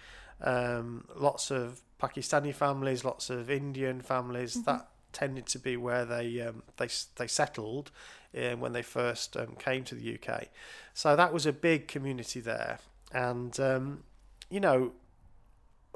um, 0.41 1.07
lots 1.15 1.49
of 1.49 1.81
Pakistani 2.01 2.53
families, 2.53 3.05
lots 3.05 3.29
of 3.29 3.49
Indian 3.49 4.01
families. 4.01 4.57
Mhm. 4.57 4.65
That 4.65 4.89
tended 5.13 5.45
to 5.47 5.59
be 5.59 5.77
where 5.77 6.05
they 6.05 6.41
um, 6.41 6.63
they 6.75 6.89
they 7.15 7.27
settled 7.27 7.91
uh, 8.37 8.55
when 8.57 8.73
they 8.73 8.83
first 8.83 9.37
um, 9.37 9.55
came 9.55 9.83
to 9.85 9.95
the 9.95 10.03
UK. 10.15 10.49
So 10.93 11.15
that 11.15 11.31
was 11.31 11.45
a 11.45 11.53
big 11.53 11.87
community 11.87 12.41
there, 12.41 12.79
and 13.13 13.57
um, 13.59 14.03
you 14.49 14.59
know 14.59 14.91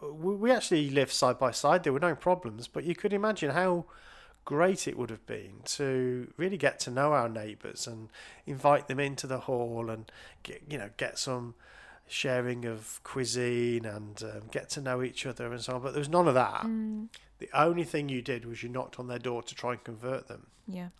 we 0.01 0.35
we 0.35 0.51
actually 0.51 0.89
lived 0.89 1.11
side 1.11 1.37
by 1.39 1.51
side. 1.51 1.83
There 1.83 1.93
were 1.93 1.99
no 1.99 2.15
problems, 2.15 2.67
but 2.67 2.83
you 2.83 2.95
could 2.95 3.13
imagine 3.13 3.51
how 3.51 3.85
great 4.43 4.87
it 4.87 4.97
would 4.97 5.09
have 5.11 5.25
been 5.27 5.53
to 5.63 6.33
really 6.37 6.57
get 6.57 6.79
to 6.79 6.89
know 6.89 7.13
our 7.13 7.29
neighbours 7.29 7.85
and 7.85 8.09
invite 8.47 8.87
them 8.87 8.99
into 8.99 9.27
the 9.27 9.39
hall 9.41 9.89
and 9.89 10.11
get 10.43 10.61
you 10.69 10.77
know 10.77 10.89
get 10.97 11.19
some 11.19 11.53
sharing 12.07 12.65
of 12.65 12.99
cuisine 13.03 13.85
and 13.85 14.21
um, 14.23 14.41
get 14.51 14.69
to 14.69 14.81
know 14.81 15.01
each 15.03 15.25
other 15.25 15.51
and 15.51 15.61
so 15.61 15.75
on. 15.75 15.81
But 15.81 15.93
there 15.93 15.99
was 16.01 16.09
none 16.09 16.27
of 16.27 16.33
that. 16.33 16.63
Mm, 16.63 17.07
The 17.39 17.49
only 17.53 17.83
thing 17.85 18.09
you 18.09 18.21
did 18.21 18.43
was 18.45 18.63
you 18.63 18.69
knocked 18.69 18.99
on 18.99 19.07
their 19.07 19.19
door 19.19 19.41
to 19.43 19.55
try 19.55 19.71
and 19.73 19.83
convert 19.83 20.27
them. 20.27 20.47
yeah. 20.67 20.89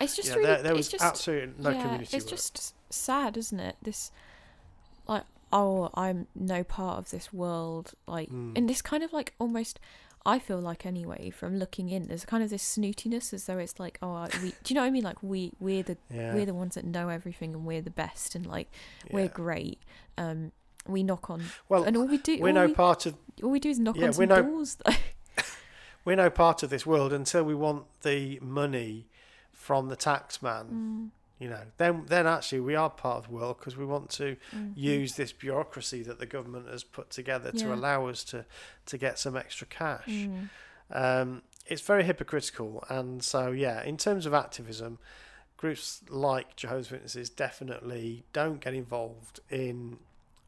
It's 0.00 0.14
just 0.14 0.28
Yeah, 0.28 0.34
really. 0.36 0.46
there, 0.46 0.62
there 0.62 0.74
was 0.74 0.86
it's 0.86 0.92
just, 0.92 1.04
absolutely 1.04 1.54
no 1.62 1.70
yeah, 1.70 1.82
community 1.82 2.16
It's 2.16 2.26
work. 2.26 2.30
just 2.30 2.74
sad, 2.90 3.36
isn't 3.36 3.58
it? 3.58 3.76
This, 3.82 4.12
like, 5.08 5.24
oh, 5.52 5.90
I'm 5.94 6.26
no 6.34 6.62
part 6.64 6.98
of 6.98 7.10
this 7.10 7.32
world. 7.32 7.92
Like, 8.06 8.30
Mm. 8.30 8.52
and 8.56 8.68
this 8.68 8.82
kind 8.82 9.02
of 9.02 9.12
like 9.12 9.34
almost, 9.38 9.78
I 10.26 10.38
feel 10.38 10.58
like 10.60 10.84
anyway, 10.84 11.30
from 11.30 11.56
looking 11.58 11.88
in, 11.88 12.08
there's 12.08 12.24
kind 12.26 12.42
of 12.42 12.50
this 12.50 12.62
snootiness 12.62 13.32
as 13.32 13.44
though 13.46 13.58
it's 13.58 13.78
like, 13.80 13.98
oh, 14.02 14.28
we, 14.42 14.50
do 14.50 14.56
you 14.68 14.74
know 14.74 14.82
what 14.82 14.88
I 14.88 14.90
mean? 14.90 15.04
Like, 15.04 15.22
we 15.22 15.52
we're 15.60 15.82
the 15.82 15.96
yeah, 16.10 16.34
we're 16.34 16.46
the 16.46 16.54
ones 16.54 16.74
that 16.74 16.84
know 16.84 17.08
everything 17.08 17.54
and 17.54 17.64
we're 17.64 17.80
the 17.82 17.90
best 17.90 18.34
and 18.34 18.44
like 18.46 18.68
we're 19.10 19.28
great. 19.28 19.80
Um, 20.18 20.52
we 20.86 21.02
knock 21.02 21.28
on, 21.30 21.42
Well, 21.68 21.84
and 21.84 21.96
all 21.96 22.06
we 22.06 22.18
do, 22.18 22.38
we're 22.40 22.52
no 22.52 22.66
we, 22.66 22.74
part 22.74 23.06
of 23.06 23.14
all 23.42 23.50
we 23.50 23.60
do 23.60 23.68
is 23.70 23.78
knock 23.78 23.96
yeah, 23.96 24.04
on 24.04 24.08
we're 24.08 24.12
some 24.14 24.28
no- 24.28 24.42
doors. 24.42 24.76
Though. 24.84 24.92
we're 26.04 26.16
no 26.16 26.30
part 26.30 26.62
of 26.62 26.70
this 26.70 26.86
world 26.86 27.12
until 27.12 27.44
we 27.44 27.54
want 27.54 27.84
the 28.02 28.38
money 28.42 29.06
from 29.52 29.88
the 29.88 29.96
tax 29.96 30.40
man 30.42 31.10
Mm, 31.12 31.17
You 31.38 31.48
know, 31.48 31.62
then 31.76 32.04
then 32.06 32.26
actually 32.26 32.60
we 32.60 32.74
are 32.74 32.90
part 32.90 33.18
of 33.18 33.28
the 33.28 33.34
world 33.34 33.58
because 33.58 33.76
we 33.76 33.84
want 33.84 34.10
to 34.10 34.36
Mhm. 34.52 34.72
use 34.76 35.14
this 35.14 35.32
bureaucracy 35.32 36.02
that 36.02 36.18
the 36.18 36.26
government 36.26 36.66
has 36.68 36.82
put 36.82 37.10
together 37.10 37.52
to 37.52 37.72
allow 37.72 38.06
us 38.08 38.24
to 38.24 38.44
to 38.86 38.98
get 38.98 39.18
some 39.18 39.36
extra 39.36 39.66
cash. 39.66 40.08
Mm. 40.08 40.48
Um, 40.90 41.42
it's 41.66 41.82
very 41.82 42.02
hypocritical, 42.02 42.82
and 42.88 43.22
so 43.22 43.52
yeah, 43.52 43.82
in 43.84 43.96
terms 43.98 44.26
of 44.26 44.34
activism, 44.34 44.98
groups 45.56 46.02
like 46.08 46.56
Jehovah's 46.56 46.90
Witnesses 46.90 47.30
definitely 47.30 48.24
don't 48.32 48.60
get 48.60 48.74
involved 48.74 49.40
in 49.50 49.98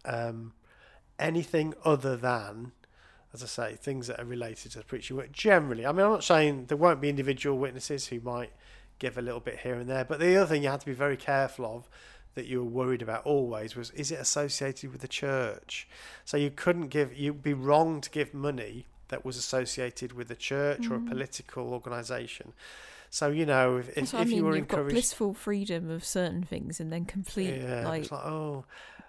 um, 0.04 0.54
anything 1.18 1.74
other 1.84 2.16
than, 2.16 2.72
as 3.34 3.42
I 3.42 3.46
say, 3.46 3.74
things 3.76 4.06
that 4.06 4.18
are 4.18 4.24
related 4.24 4.72
to 4.72 4.78
the 4.78 4.84
preaching 4.84 5.16
work. 5.16 5.30
Generally, 5.30 5.84
I 5.86 5.92
mean, 5.92 6.04
I'm 6.06 6.12
not 6.12 6.24
saying 6.24 6.66
there 6.66 6.78
won't 6.78 7.00
be 7.00 7.08
individual 7.10 7.58
witnesses 7.58 8.06
who 8.08 8.18
might 8.20 8.52
give 9.00 9.18
a 9.18 9.22
little 9.22 9.40
bit 9.40 9.58
here 9.58 9.74
and 9.74 9.88
there, 9.90 10.04
but 10.04 10.20
the 10.20 10.36
other 10.36 10.46
thing 10.46 10.62
you 10.62 10.68
have 10.68 10.78
to 10.80 10.86
be 10.86 10.92
very 10.92 11.16
careful 11.16 11.66
of 11.66 11.88
that 12.36 12.46
you 12.46 12.62
were 12.62 12.70
worried 12.70 13.02
about 13.02 13.24
always 13.26 13.74
was 13.74 13.90
is 13.90 14.12
it 14.12 14.20
associated 14.20 14.92
with 14.92 15.00
the 15.00 15.08
church? 15.08 15.88
So 16.24 16.36
you 16.36 16.50
couldn't 16.50 16.88
give, 16.88 17.12
you'd 17.16 17.42
be 17.42 17.54
wrong 17.54 18.00
to 18.02 18.08
give 18.10 18.32
money 18.32 18.86
that 19.08 19.24
was 19.24 19.36
associated 19.36 20.12
with 20.12 20.30
a 20.30 20.36
church 20.36 20.86
or 20.88 20.94
a 20.94 21.00
Mm. 21.00 21.08
political 21.08 21.72
organisation. 21.72 22.52
So 23.10 23.28
you 23.30 23.44
know, 23.44 23.78
if, 23.78 23.92
That's 23.96 24.14
if, 24.14 24.20
I 24.20 24.22
mean. 24.24 24.36
you 24.36 24.44
were 24.44 24.54
You've 24.56 24.68
got 24.68 24.76
encouraged, 24.76 24.94
blissful 24.94 25.34
freedom 25.34 25.90
of 25.90 26.04
certain 26.04 26.44
things, 26.44 26.78
and 26.78 26.92
then 26.92 27.04
complete 27.06 27.60
yeah, 27.60 27.88
like 27.88 28.12
like 28.12 28.24
oh, 28.24 28.64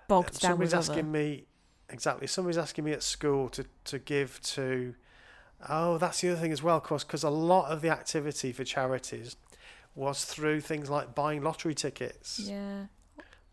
bogged 0.07 0.39
down 0.41 0.51
somebody's 0.53 0.71
with 0.71 0.79
asking 0.79 0.99
other. 0.99 1.07
me 1.19 1.45
exactly. 1.89 2.25
Somebody's 2.25 2.57
asking 2.57 2.85
me 2.85 2.93
at 2.93 3.03
school 3.03 3.47
to 3.49 3.65
to 3.85 3.99
give 3.99 4.41
to. 4.41 4.95
Oh, 5.69 5.99
that's 5.99 6.21
the 6.21 6.29
other 6.31 6.41
thing 6.41 6.51
as 6.51 6.63
well, 6.63 6.77
of 6.77 6.81
course, 6.83 7.03
because 7.03 7.21
a 7.21 7.29
lot 7.29 7.69
of 7.71 7.81
the 7.83 7.89
activity 7.89 8.51
for 8.51 8.63
charities 8.63 9.35
was 9.95 10.25
through 10.25 10.61
things 10.61 10.89
like 10.89 11.13
buying 11.15 11.41
lottery 11.43 11.75
tickets, 11.75 12.39
Yeah. 12.39 12.85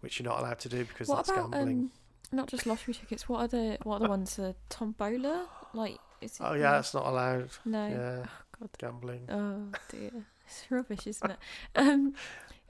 which 0.01 0.19
you're 0.21 0.29
not 0.31 0.41
allowed 0.41 0.59
to 0.61 0.69
do 0.69 0.85
because 0.85 1.09
What 1.09 1.17
that's 1.27 1.31
about 1.31 1.51
gambling. 1.53 1.79
um, 1.79 1.91
not 2.33 2.49
just 2.49 2.67
lottery 2.67 2.95
tickets? 2.95 3.29
What 3.29 3.41
are 3.41 3.49
the 3.49 3.79
what 3.83 3.97
are 3.97 4.05
the 4.05 4.09
ones? 4.09 4.39
Uh, 4.39 4.53
tombola? 4.69 5.47
Like 5.75 5.99
is 6.21 6.33
it? 6.33 6.41
oh 6.45 6.55
yeah, 6.55 6.73
that's 6.73 6.95
not 6.95 7.07
allowed. 7.07 7.51
No. 7.65 7.87
Yeah, 7.89 8.27
Oh 8.27 8.31
God. 8.61 8.71
gambling. 8.79 9.29
Oh 9.31 9.69
dear. 9.91 10.11
It's 10.47 10.65
rubbish, 10.71 11.07
isn't 11.07 11.31
it? 11.33 11.39
Um. 11.77 12.15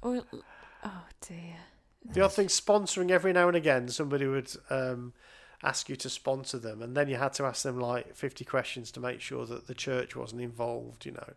Or. 0.03 0.23
Oh 0.85 1.05
dear. 1.27 1.57
The 2.11 2.25
other 2.25 2.33
thing, 2.33 2.47
sponsoring 2.47 3.11
every 3.11 3.33
now 3.33 3.49
and 3.49 3.57
again, 3.57 3.89
somebody 3.89 4.27
would 4.27 4.51
um, 4.71 5.13
ask 5.63 5.89
you 5.89 5.97
to 5.97 6.09
sponsor 6.09 6.59
them, 6.59 6.81
and 6.81 6.97
then 6.97 7.09
you 7.09 7.17
had 7.17 7.35
to 7.35 7.45
ask 7.45 7.63
them 7.65 7.79
like 7.81 8.15
50 8.15 8.45
questions 8.45 8.91
to 8.93 9.01
make 9.01 9.21
sure 9.21 9.45
that 9.47 9.67
the 9.67 9.75
church 9.75 10.17
wasn't 10.17 10.41
involved, 10.41 11.05
you 11.05 11.13
know, 11.13 11.33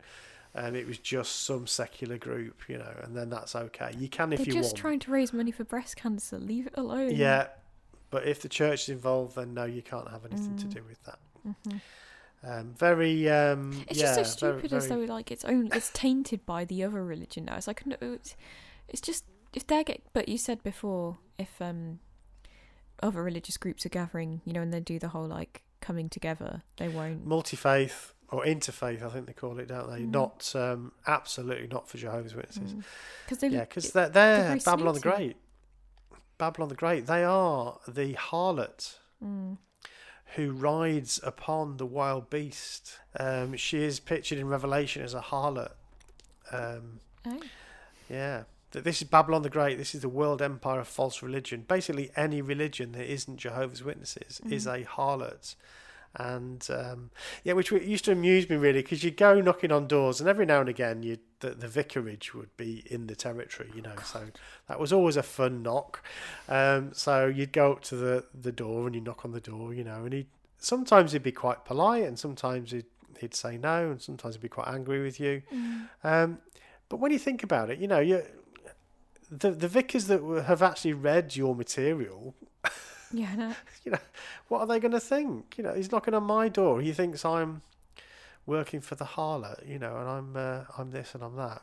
and 0.53 0.75
it 0.75 0.85
was 0.87 0.97
just 0.97 1.43
some 1.43 1.65
secular 1.67 2.17
group, 2.17 2.61
you 2.67 2.77
know, 2.77 2.93
and 3.03 3.15
then 3.15 3.29
that's 3.29 3.55
okay. 3.55 3.91
You 3.97 4.09
can 4.09 4.33
if 4.33 4.39
They're 4.39 4.47
you 4.47 4.53
just 4.53 4.69
want. 4.73 4.77
trying 4.77 4.99
to 4.99 5.11
raise 5.11 5.31
money 5.33 5.51
for 5.51 5.63
breast 5.63 5.95
cancer. 5.95 6.37
Leave 6.37 6.67
it 6.67 6.73
alone. 6.75 7.15
Yeah, 7.15 7.47
but 8.09 8.27
if 8.27 8.41
the 8.41 8.49
church 8.49 8.83
is 8.83 8.89
involved, 8.89 9.35
then 9.35 9.53
no, 9.53 9.65
you 9.65 9.81
can't 9.81 10.09
have 10.09 10.25
anything 10.25 10.57
to 10.57 10.65
Mm. 10.65 10.73
do 10.73 10.83
with 10.87 11.03
that. 11.03 11.19
hmm 11.43 11.77
Um, 12.43 12.73
very, 12.73 13.29
um, 13.29 13.85
It's 13.87 13.99
yeah, 13.99 14.15
just 14.15 14.39
so 14.39 14.47
very- 14.47 14.59
stupid, 14.61 14.73
as 14.77 14.87
very- 14.87 15.05
though 15.05 15.13
like 15.13 15.31
it's 15.31 15.45
only 15.45 15.69
it's 15.77 15.91
tainted 15.93 16.43
by 16.45 16.65
the 16.65 16.83
other 16.83 17.03
religion 17.03 17.45
now. 17.45 17.55
It's 17.55 17.67
like 17.67 17.83
it's, 17.85 18.35
it's 18.87 19.01
just 19.01 19.25
if 19.53 19.67
they're 19.67 19.83
get. 19.83 20.01
But 20.11 20.27
you 20.27 20.37
said 20.39 20.63
before 20.63 21.19
if 21.37 21.61
um 21.61 21.99
other 23.03 23.21
religious 23.23 23.57
groups 23.57 23.85
are 23.85 23.89
gathering, 23.89 24.41
you 24.45 24.53
know, 24.53 24.61
and 24.61 24.73
they 24.73 24.79
do 24.79 24.97
the 24.99 25.09
whole 25.09 25.27
like 25.27 25.63
coming 25.81 26.09
together, 26.09 26.63
they 26.77 26.87
won't. 26.87 27.25
multi 27.25 27.55
faith 27.57 28.13
or 28.31 28.45
interfaith, 28.45 29.03
I 29.03 29.09
think 29.09 29.27
they 29.27 29.33
call 29.33 29.59
it, 29.59 29.67
don't 29.67 29.89
they? 29.91 30.01
Mm. 30.01 30.11
Not 30.11 30.53
um, 30.55 30.93
absolutely 31.05 31.67
not 31.67 31.87
for 31.89 31.97
Jehovah's 31.97 32.33
Witnesses. 32.33 32.73
Because 33.25 33.39
they 33.39 33.49
Yeah, 33.49 33.61
because 33.61 33.91
they're, 33.91 34.09
they're 34.09 34.47
very 34.47 34.59
Babylon 34.59 34.93
the. 34.95 35.01
Great. 35.01 35.35
Babylon 36.37 36.69
the 36.69 36.75
Great. 36.75 37.05
They 37.07 37.23
are 37.23 37.77
the 37.87 38.13
harlot 38.13 38.95
mm, 39.23 39.57
who 40.35 40.51
rides 40.53 41.19
upon 41.23 41.77
the 41.77 41.85
wild 41.85 42.29
beast. 42.29 42.97
Um, 43.19 43.55
she 43.57 43.83
is 43.83 43.99
pictured 43.99 44.39
in 44.39 44.47
Revelation 44.47 45.03
as 45.03 45.13
a 45.13 45.21
harlot. 45.21 45.73
Um, 46.51 46.99
oh, 47.27 47.41
yeah. 48.09 48.43
Th- 48.71 48.83
This 48.83 49.01
is 49.01 49.07
Babylon 49.07 49.41
the 49.41 49.49
Great. 49.49 49.77
This 49.77 49.93
is 49.93 50.01
the 50.01 50.09
world 50.09 50.41
empire 50.41 50.79
of 50.79 50.87
false 50.87 51.21
religion. 51.21 51.65
Basically, 51.67 52.09
any 52.15 52.41
religion 52.41 52.93
that 52.93 53.11
isn't 53.11 53.37
Jehovah's 53.37 53.83
Witnesses 53.83 54.41
is 54.49 54.65
Mhm. 54.65 54.81
a 54.81 54.85
harlot. 54.85 55.55
And 56.15 56.67
um, 56.69 57.11
yeah, 57.43 57.53
which 57.53 57.71
used 57.71 58.05
to 58.05 58.11
amuse 58.11 58.49
me 58.49 58.57
really 58.57 58.81
because 58.81 59.03
you 59.03 59.11
go 59.11 59.39
knocking 59.39 59.71
on 59.71 59.87
doors, 59.87 60.19
and 60.19 60.29
every 60.29 60.45
now 60.45 60.59
and 60.59 60.69
again, 60.69 61.03
you 61.03 61.17
the, 61.39 61.51
the 61.51 61.67
vicarage 61.67 62.33
would 62.33 62.55
be 62.57 62.83
in 62.85 63.07
the 63.07 63.15
territory, 63.15 63.71
you 63.75 63.81
know. 63.81 63.95
So 64.03 64.27
that 64.67 64.79
was 64.79 64.91
always 64.91 65.17
a 65.17 65.23
fun 65.23 65.63
knock. 65.63 66.03
Um, 66.49 66.91
so 66.93 67.27
you'd 67.27 67.53
go 67.53 67.71
up 67.71 67.81
to 67.83 67.95
the, 67.95 68.25
the 68.39 68.51
door 68.51 68.85
and 68.85 68.95
you 68.95 69.01
knock 69.01 69.25
on 69.25 69.31
the 69.31 69.39
door, 69.39 69.73
you 69.73 69.83
know, 69.83 70.03
and 70.03 70.13
he 70.13 70.27
sometimes 70.57 71.13
he'd 71.13 71.23
be 71.23 71.31
quite 71.31 71.65
polite, 71.65 72.03
and 72.03 72.19
sometimes 72.19 72.71
he'd 72.71 72.85
he'd 73.19 73.33
say 73.33 73.57
no, 73.57 73.91
and 73.91 74.01
sometimes 74.01 74.35
he'd 74.35 74.41
be 74.41 74.49
quite 74.49 74.67
angry 74.67 75.01
with 75.01 75.19
you. 75.19 75.43
mm, 75.53 75.87
Um, 76.03 76.39
but 76.89 76.97
when 76.97 77.11
you 77.11 77.19
think 77.19 77.41
about 77.43 77.69
it, 77.69 77.79
you 77.79 77.87
know, 77.87 77.99
you 77.99 78.23
the 79.29 79.51
the 79.51 79.67
vicars 79.67 80.07
that 80.07 80.21
have 80.45 80.61
actually 80.61 80.93
read 80.93 81.35
your 81.35 81.55
material, 81.55 82.35
yeah, 83.13 83.35
no, 83.35 83.53
what 84.47 84.59
are 84.59 84.67
they 84.67 84.79
going 84.79 84.91
to 84.93 84.99
think? 84.99 85.57
You 85.57 85.63
know, 85.63 85.73
he's 85.73 85.91
knocking 85.91 86.13
on 86.13 86.23
my 86.23 86.47
door. 86.49 86.81
He 86.81 86.91
thinks 86.93 87.23
I'm 87.25 87.61
working 88.45 88.81
for 88.81 88.95
the 88.95 89.05
harlot, 89.05 89.67
you 89.67 89.79
know, 89.79 89.97
and 89.97 90.09
I'm 90.09 90.35
uh, 90.35 90.63
I'm 90.77 90.91
this 90.91 91.13
and 91.15 91.23
I'm 91.23 91.35
that. 91.35 91.61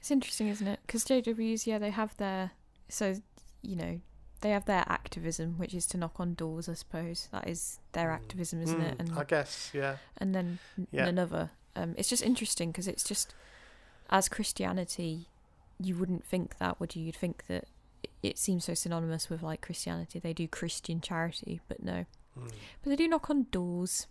it's 0.00 0.10
interesting, 0.10 0.48
isn't 0.48 0.66
it? 0.66 0.80
Because 0.86 1.04
JWs, 1.04 1.66
yeah, 1.66 1.78
they 1.78 1.90
have 1.90 2.16
their 2.16 2.52
so 2.88 3.14
you 3.62 3.76
know 3.76 4.00
they 4.40 4.50
have 4.50 4.66
their 4.66 4.84
activism, 4.88 5.54
which 5.58 5.72
is 5.74 5.86
to 5.86 5.96
knock 5.96 6.20
on 6.20 6.34
doors. 6.34 6.68
I 6.68 6.74
suppose 6.74 7.28
that 7.32 7.48
is 7.48 7.78
their 7.92 8.08
Mm. 8.10 8.14
activism, 8.14 8.60
isn't 8.62 8.80
it? 8.80 8.98
Mm, 8.98 9.00
And 9.00 9.18
I 9.18 9.24
guess, 9.24 9.70
yeah. 9.72 9.96
and 10.18 10.34
then 10.34 10.58
Yeah. 10.92 11.06
another. 11.06 11.50
Um, 11.76 11.94
it's 11.96 12.08
just 12.10 12.22
interesting 12.22 12.70
because 12.70 12.86
it's 12.86 13.02
just 13.04 13.34
as 14.10 14.28
Christianity, 14.28 15.28
you 15.80 15.96
wouldn't 15.96 16.24
think 16.24 16.58
that, 16.58 16.78
would 16.78 16.94
you? 16.94 17.02
You'd 17.04 17.16
think 17.16 17.46
that 17.48 17.64
it- 18.24 18.38
seems 18.38 18.64
so 18.64 18.74
synonymous 18.74 19.28
with 19.30 19.42
like 19.42 19.60
Christianity. 19.60 20.18
They 20.18 20.32
do 20.32 20.48
Christian 20.48 21.00
charity, 21.00 21.60
but 21.68 21.82
no. 21.82 22.06
Mm. 22.38 22.50
But 22.82 22.90
they 22.90 22.96
do 22.96 23.08
knock 23.08 23.30
on 23.30 23.46
doors. 23.50 24.06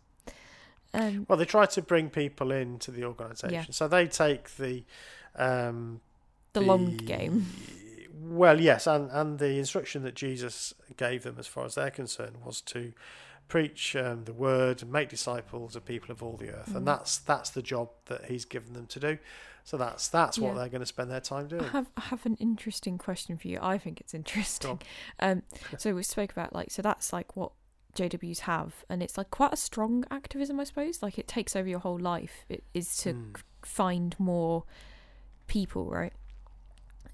Um, 0.93 1.26
Well, 1.28 1.38
they 1.38 1.45
try 1.45 1.65
to 1.65 1.82
bring 1.82 2.10
people 2.10 2.52
into 2.52 2.91
the 2.91 3.04
organisation, 3.04 3.73
so 3.73 3.88
they 3.88 4.08
take 4.08 4.56
the 4.58 4.84
um, 5.36 6.02
the 6.54 6.62
long 6.62 6.97
game. 6.97 7.47
Well, 8.13 8.62
yes, 8.62 8.86
and 8.88 9.10
and 9.12 9.39
the 9.39 9.58
instruction 9.58 10.04
that 10.04 10.13
Jesus 10.15 10.73
gave 10.95 11.23
them, 11.23 11.36
as 11.39 11.47
far 11.47 11.65
as 11.65 11.76
they're 11.76 11.89
concerned, 11.91 12.38
was 12.45 12.62
to 12.62 12.93
preach 13.48 13.96
um, 13.96 14.24
the 14.26 14.34
word 14.34 14.82
and 14.82 14.92
make 14.92 15.10
disciples 15.10 15.76
of 15.76 15.86
people 15.86 16.12
of 16.12 16.24
all 16.24 16.38
the 16.38 16.50
earth, 16.50 16.70
Mhm. 16.72 16.78
and 16.78 16.88
that's 16.88 17.18
that's 17.20 17.50
the 17.52 17.62
job 17.62 17.90
that 18.06 18.26
He's 18.26 18.46
given 18.46 18.74
them 18.74 18.88
to 18.88 19.00
do. 19.00 19.18
So 19.66 19.78
that's 19.78 20.08
that's 20.08 20.38
what 20.40 20.50
Yeah. 20.50 20.54
they're 20.56 20.70
going 20.70 20.82
to 20.82 20.86
spend 20.86 21.10
their 21.12 21.22
time 21.22 21.46
I 21.46 21.48
doing. 21.50 21.64
have 21.66 21.90
I 21.96 22.02
have 22.02 22.26
an 22.26 22.36
interesting 22.36 22.98
question 22.98 23.38
for 23.38 23.48
you. 23.48 23.60
I 23.62 23.78
think 23.78 24.02
it's 24.02 24.14
interesting. 24.14 24.82
Um, 25.20 25.44
so 25.78 25.94
we 25.96 26.04
spoke 26.04 26.32
about 26.32 26.54
like 26.54 26.72
so 26.72 26.82
that's 26.82 27.14
like 27.14 27.36
what 27.36 27.52
JWs 27.96 28.40
have, 28.40 28.84
and 28.90 29.04
it's 29.04 29.18
like 29.18 29.30
quite 29.30 29.54
a 29.54 29.58
strong 29.58 30.04
activism, 30.10 30.60
I 30.60 30.64
suppose. 30.64 31.04
Like 31.04 31.18
it 31.20 31.28
takes 31.28 31.56
over 31.56 31.70
your 31.70 31.80
whole 31.80 32.00
life. 32.00 32.46
It 32.50 32.64
is 32.74 32.98
to 32.98 33.14
Mm. 33.14 33.42
find 33.62 34.20
more 34.20 34.64
people, 35.48 35.90
right? 35.92 36.14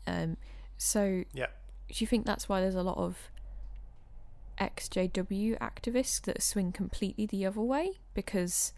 Um, 0.08 0.38
so 0.78 1.24
Yeah. 1.34 1.48
do 1.90 1.96
you 2.04 2.08
think 2.08 2.26
that's 2.26 2.48
why 2.50 2.62
there's 2.62 2.76
a 2.76 2.84
lot 2.84 2.98
of 2.98 3.30
ex-JW 4.60 5.58
activists 5.60 6.22
that 6.22 6.42
swing 6.42 6.72
completely 6.72 7.26
the 7.26 7.46
other 7.46 7.62
way? 7.62 8.00
Because 8.14 8.74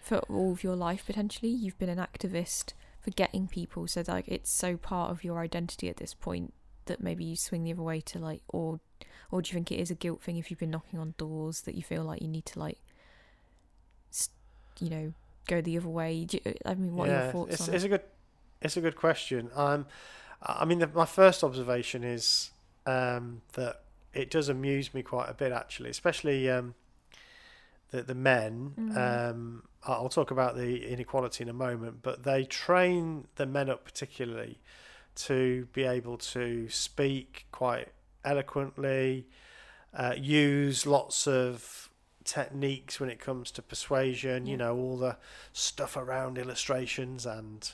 for 0.00 0.18
all 0.28 0.52
of 0.52 0.64
your 0.64 0.76
life, 0.76 1.04
potentially, 1.06 1.50
you've 1.50 1.78
been 1.78 1.88
an 1.88 1.98
activist 1.98 2.72
for 3.00 3.10
getting 3.10 3.46
people, 3.46 3.86
so 3.86 4.02
like 4.06 4.28
it's 4.28 4.50
so 4.50 4.76
part 4.76 5.10
of 5.10 5.24
your 5.24 5.38
identity 5.40 5.88
at 5.88 5.98
this 5.98 6.14
point 6.14 6.52
that 6.86 7.02
maybe 7.02 7.24
you 7.24 7.36
swing 7.36 7.64
the 7.64 7.72
other 7.72 7.82
way 7.82 8.00
to 8.00 8.18
like, 8.18 8.42
or 8.48 8.80
or 9.30 9.42
do 9.42 9.50
you 9.50 9.54
think 9.54 9.70
it 9.70 9.80
is 9.80 9.90
a 9.90 9.94
guilt 9.94 10.22
thing 10.22 10.36
if 10.36 10.50
you've 10.50 10.60
been 10.60 10.70
knocking 10.70 10.98
on 10.98 11.14
doors 11.18 11.62
that 11.62 11.74
you 11.74 11.82
feel 11.82 12.02
like 12.02 12.22
you 12.22 12.28
need 12.28 12.46
to 12.46 12.58
like, 12.58 12.78
you 14.80 14.88
know, 14.88 15.12
go 15.46 15.60
the 15.60 15.76
other 15.76 15.88
way? 15.88 16.24
Do 16.24 16.38
you, 16.44 16.54
I 16.64 16.74
mean, 16.74 16.94
what 16.94 17.08
are 17.08 17.22
your 17.22 17.32
thoughts 17.32 17.54
it's, 17.54 17.68
on 17.68 17.74
it's 17.74 17.84
it? 17.84 17.86
a 17.86 17.90
good 17.90 18.02
it's 18.62 18.76
a 18.76 18.80
good 18.80 18.96
question. 18.96 19.50
Um, 19.54 19.86
I 20.42 20.64
mean, 20.64 20.78
the, 20.78 20.86
my 20.88 21.04
first 21.04 21.44
observation 21.44 22.04
is 22.04 22.50
um, 22.86 23.42
that 23.54 23.82
it 24.14 24.30
does 24.30 24.48
amuse 24.48 24.94
me 24.94 25.02
quite 25.02 25.28
a 25.28 25.34
bit, 25.34 25.52
actually, 25.52 25.90
especially 25.90 26.48
um, 26.50 26.74
the 27.90 28.02
the 28.02 28.14
men. 28.14 28.74
Mhm. 28.78 28.96
Um, 29.30 29.62
I'll 29.84 30.08
talk 30.08 30.30
about 30.30 30.56
the 30.56 30.86
inequality 30.86 31.44
in 31.44 31.48
a 31.48 31.54
moment, 31.54 32.02
but 32.02 32.24
they 32.24 32.44
train 32.44 33.28
the 33.36 33.46
men 33.46 33.70
up 33.70 33.84
particularly 33.84 34.58
to 35.14 35.66
be 35.72 35.84
able 35.84 36.18
to 36.18 36.68
speak 36.68 37.46
quite 37.52 37.88
eloquently, 38.24 39.26
uh, 39.94 40.14
use 40.16 40.86
lots 40.86 41.26
of 41.26 41.88
techniques 42.24 43.00
when 43.00 43.08
it 43.08 43.18
comes 43.18 43.50
to 43.52 43.62
persuasion. 43.62 44.46
You 44.46 44.56
know, 44.56 44.76
all 44.76 44.96
the 44.98 45.16
stuff 45.52 45.96
around 45.96 46.38
illustrations 46.38 47.24
and 47.24 47.70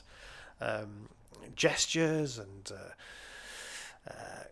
um, 0.61 1.09
gestures 1.55 2.39
and 2.39 2.71
uh, 2.71 4.09
uh, 4.11 4.43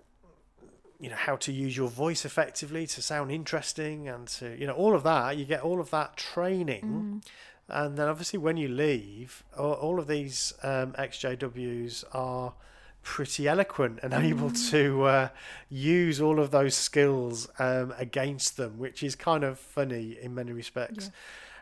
you 1.03 1.09
know 1.09 1.17
how 1.17 1.35
to 1.35 1.51
use 1.51 1.75
your 1.75 1.89
voice 1.89 2.23
effectively 2.23 2.87
to 2.87 3.01
sound 3.01 3.29
interesting 3.29 4.07
and 4.07 4.27
to 4.29 4.57
you 4.57 4.65
know 4.65 4.73
all 4.73 4.95
of 4.95 5.03
that 5.03 5.37
you 5.37 5.43
get 5.43 5.61
all 5.61 5.81
of 5.81 5.89
that 5.89 6.15
training. 6.15 7.21
Mm. 7.69 7.75
and 7.81 7.97
then 7.97 8.07
obviously 8.07 8.39
when 8.39 8.55
you 8.55 8.69
leave 8.69 9.43
all, 9.57 9.73
all 9.73 9.99
of 9.99 10.07
these 10.07 10.53
um, 10.63 10.93
xjws 10.93 12.05
are 12.13 12.53
pretty 13.03 13.49
eloquent 13.49 13.99
and 14.01 14.13
able 14.13 14.49
to 14.49 15.03
uh, 15.03 15.29
use 15.69 16.21
all 16.21 16.39
of 16.39 16.51
those 16.51 16.73
skills 16.73 17.49
um, 17.59 17.93
against 17.97 18.55
them 18.55 18.79
which 18.79 19.03
is 19.03 19.13
kind 19.13 19.43
of 19.43 19.59
funny 19.59 20.17
in 20.21 20.33
many 20.33 20.53
respects 20.53 21.11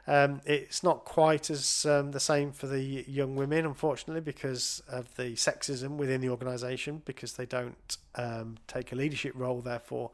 um, 0.08 0.42
it's 0.46 0.84
not 0.84 1.06
quite 1.06 1.50
as 1.50 1.86
um, 1.86 2.12
the 2.12 2.20
same 2.20 2.52
for 2.52 2.68
the 2.68 2.82
young 3.08 3.36
women, 3.36 3.66
unfortunately, 3.66 4.22
because 4.22 4.82
of 4.88 5.16
the 5.16 5.34
sexism 5.34 5.98
within 5.98 6.22
the 6.22 6.30
organisation, 6.30 7.02
because 7.06 7.34
they 7.34 7.46
don't 7.46 7.98
um, 8.16 8.58
take 8.68 8.92
a 8.92 8.96
leadership 8.96 9.34
role. 9.36 9.62
Therefore, 9.62 10.12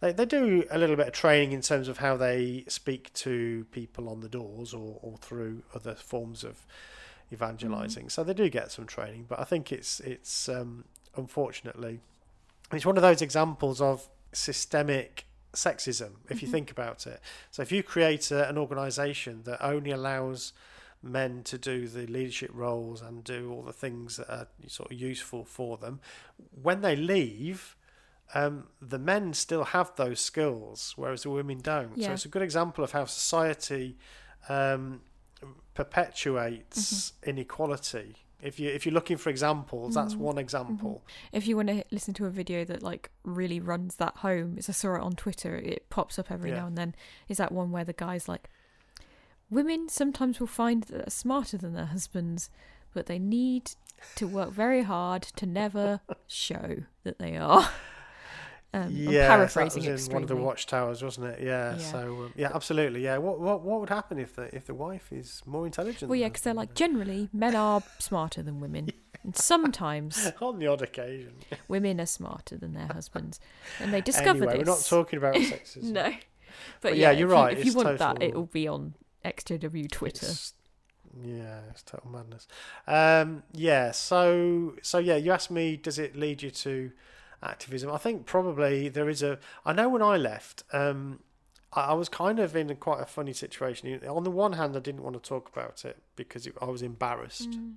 they, 0.00 0.12
they 0.12 0.24
do 0.24 0.64
a 0.70 0.78
little 0.78 0.96
bit 0.96 1.06
of 1.06 1.12
training 1.12 1.52
in 1.52 1.60
terms 1.60 1.88
of 1.88 1.98
how 1.98 2.16
they 2.16 2.64
speak 2.66 3.12
to 3.14 3.64
people 3.70 4.08
on 4.08 4.20
the 4.20 4.28
doors 4.28 4.74
or, 4.74 4.98
or 5.02 5.16
through 5.18 5.62
other 5.74 5.94
forms 5.94 6.42
of 6.42 6.66
evangelizing. 7.32 8.08
So 8.08 8.24
they 8.24 8.34
do 8.34 8.48
get 8.48 8.72
some 8.72 8.86
training, 8.86 9.26
but 9.28 9.40
I 9.40 9.44
think 9.44 9.72
it's 9.72 10.00
it's 10.00 10.48
um, 10.48 10.84
unfortunately 11.16 12.00
it's 12.72 12.86
one 12.86 12.96
of 12.96 13.02
those 13.02 13.22
examples 13.22 13.80
of 13.80 14.08
systemic 14.32 15.26
sexism 15.52 16.12
if 16.30 16.42
you 16.42 16.48
Mhm. 16.48 16.52
think 16.52 16.70
about 16.70 17.06
it. 17.06 17.20
So 17.50 17.62
if 17.62 17.70
you 17.72 17.82
create 17.82 18.30
a, 18.30 18.48
an 18.48 18.56
organisation 18.58 19.42
that 19.44 19.62
only 19.64 19.90
allows 19.90 20.52
men 21.02 21.42
to 21.44 21.58
do 21.58 21.88
the 21.88 22.06
leadership 22.06 22.50
roles 22.54 23.02
and 23.02 23.24
do 23.24 23.50
all 23.52 23.62
the 23.62 23.72
things 23.72 24.16
that 24.16 24.30
are 24.30 24.46
sort 24.68 24.90
of 24.92 24.98
useful 24.98 25.44
for 25.44 25.76
them, 25.76 26.00
when 26.62 26.80
they 26.80 26.94
leave, 26.96 27.76
um, 28.34 28.68
the 28.80 28.98
men 28.98 29.34
still 29.34 29.64
have 29.64 29.94
those 29.96 30.20
skills, 30.20 30.94
whereas 30.96 31.24
the 31.24 31.30
women 31.30 31.58
don't. 31.60 32.00
So 32.02 32.12
it's 32.14 32.24
a 32.24 32.28
good 32.28 32.40
example 32.42 32.82
of 32.84 32.92
how 32.92 33.04
society 33.04 33.98
um, 34.48 35.02
perpetuates 35.74 37.12
Mm-hmm. 37.12 37.30
inequality. 37.30 38.16
If 38.42 38.58
you 38.60 38.68
if 38.70 38.84
you're 38.84 38.92
looking 38.94 39.16
for 39.16 39.30
examples, 39.30 39.94
that's 39.94 40.14
Mhm. 40.14 40.18
one 40.18 40.38
example. 40.38 41.02
If 41.32 41.46
you 41.46 41.56
want 41.56 41.68
to 41.68 41.84
listen 41.92 42.12
to 42.14 42.26
a 42.26 42.30
video 42.30 42.64
that 42.64 42.82
like 42.82 43.10
really 43.22 43.60
runs 43.60 43.96
that 43.96 44.16
home, 44.18 44.56
as 44.58 44.68
I 44.68 44.72
saw 44.72 44.96
it 44.96 45.00
on 45.00 45.12
Twitter, 45.12 45.56
it 45.56 45.88
pops 45.90 46.18
up 46.18 46.30
every 46.30 46.50
Yeah. 46.50 46.56
now 46.60 46.66
and 46.66 46.76
then. 46.76 46.94
Is 47.28 47.36
that 47.38 47.52
one 47.52 47.70
where 47.70 47.84
the 47.84 47.92
guy's 47.92 48.28
like, 48.28 48.50
women 49.48 49.88
sometimes 49.88 50.40
will 50.40 50.46
find 50.48 50.82
that 50.84 50.96
they're 50.98 51.10
smarter 51.10 51.56
than 51.56 51.74
their 51.74 51.86
husbands, 51.86 52.50
but 52.92 53.06
they 53.06 53.18
need 53.18 53.72
to 54.16 54.26
work 54.26 54.50
very 54.50 54.82
hard 54.82 55.22
to 55.22 55.46
never 55.46 56.00
show 56.26 56.78
that 57.04 57.18
they 57.18 57.36
are. 57.36 57.70
Um, 58.74 58.84
I'm 58.84 58.96
yeah, 58.96 59.28
paraphrasing 59.28 59.82
that 59.84 59.92
was 59.92 60.06
in 60.08 60.14
one 60.14 60.22
of 60.22 60.28
the 60.28 60.36
watchtowers, 60.36 61.02
wasn't 61.02 61.26
it? 61.26 61.40
Yeah. 61.42 61.72
Yeah. 61.72 61.78
So 61.78 61.98
um, 61.98 62.32
yeah, 62.36 62.50
absolutely. 62.54 63.04
Yeah. 63.04 63.18
What 63.18 63.38
what 63.38 63.62
what 63.62 63.80
would 63.80 63.90
happen 63.90 64.18
if 64.18 64.34
the 64.34 64.54
if 64.54 64.64
the 64.66 64.74
wife 64.74 65.12
is 65.12 65.42
more 65.44 65.66
intelligent? 65.66 66.08
Well, 66.08 66.18
yeah, 66.18 66.28
because 66.28 66.42
they're 66.42 66.54
like 66.54 66.74
generally 66.74 67.28
men 67.34 67.54
are 67.54 67.82
smarter 67.98 68.42
than 68.42 68.60
women, 68.60 68.88
and 69.22 69.36
sometimes 69.36 70.32
on 70.40 70.58
the 70.58 70.66
odd 70.68 70.80
occasion. 70.80 71.34
women 71.68 72.00
are 72.00 72.06
smarter 72.06 72.56
than 72.56 72.72
their 72.72 72.86
husbands, 72.86 73.40
and 73.78 73.92
they 73.92 74.00
discover 74.00 74.44
anyway, 74.48 74.58
this. 74.58 74.66
we're 74.66 74.72
not 74.74 74.84
talking 74.88 75.18
about 75.18 75.34
sexism. 75.52 75.82
No, 75.84 76.04
but, 76.04 76.14
But 76.80 76.96
yeah, 76.96 77.10
yeah, 77.10 77.18
you're 77.18 77.28
if 77.28 77.34
right, 77.34 77.52
You, 77.54 77.60
if 77.60 77.66
you 77.66 77.72
want 77.74 77.98
that, 77.98 78.22
it'll 78.22 78.46
be 78.46 78.66
on 78.66 78.94
XJW 79.24 79.90
Twitter. 79.90 80.26
It's- 80.26 80.54
yeah, 81.22 81.60
it's 81.70 81.82
total 81.82 82.10
madness. 82.10 82.48
Um, 82.86 83.42
yeah, 83.52 83.90
so 83.90 84.76
so 84.80 84.96
yeah, 84.96 85.16
you 85.16 85.30
asked 85.30 85.50
me, 85.50 85.76
does 85.76 85.98
it 85.98 86.16
lead 86.16 86.42
you 86.42 86.50
to 86.50 86.90
activism? 87.42 87.90
I 87.90 87.98
think 87.98 88.26
probably 88.26 88.88
there 88.88 89.08
is 89.08 89.22
a. 89.22 89.38
I 89.64 89.72
know 89.72 89.88
when 89.88 90.02
I 90.02 90.16
left, 90.16 90.62
um, 90.72 91.20
I, 91.72 91.80
I 91.86 91.92
was 91.94 92.08
kind 92.08 92.38
of 92.38 92.54
in 92.56 92.70
a 92.70 92.74
quite 92.74 93.00
a 93.00 93.06
funny 93.06 93.32
situation. 93.32 94.00
On 94.06 94.24
the 94.24 94.30
one 94.30 94.54
hand, 94.54 94.76
I 94.76 94.80
didn't 94.80 95.02
want 95.02 95.14
to 95.22 95.28
talk 95.28 95.48
about 95.52 95.84
it 95.84 95.98
because 96.16 96.46
it, 96.46 96.54
I 96.60 96.66
was 96.66 96.82
embarrassed. 96.82 97.50
Mm. 97.50 97.74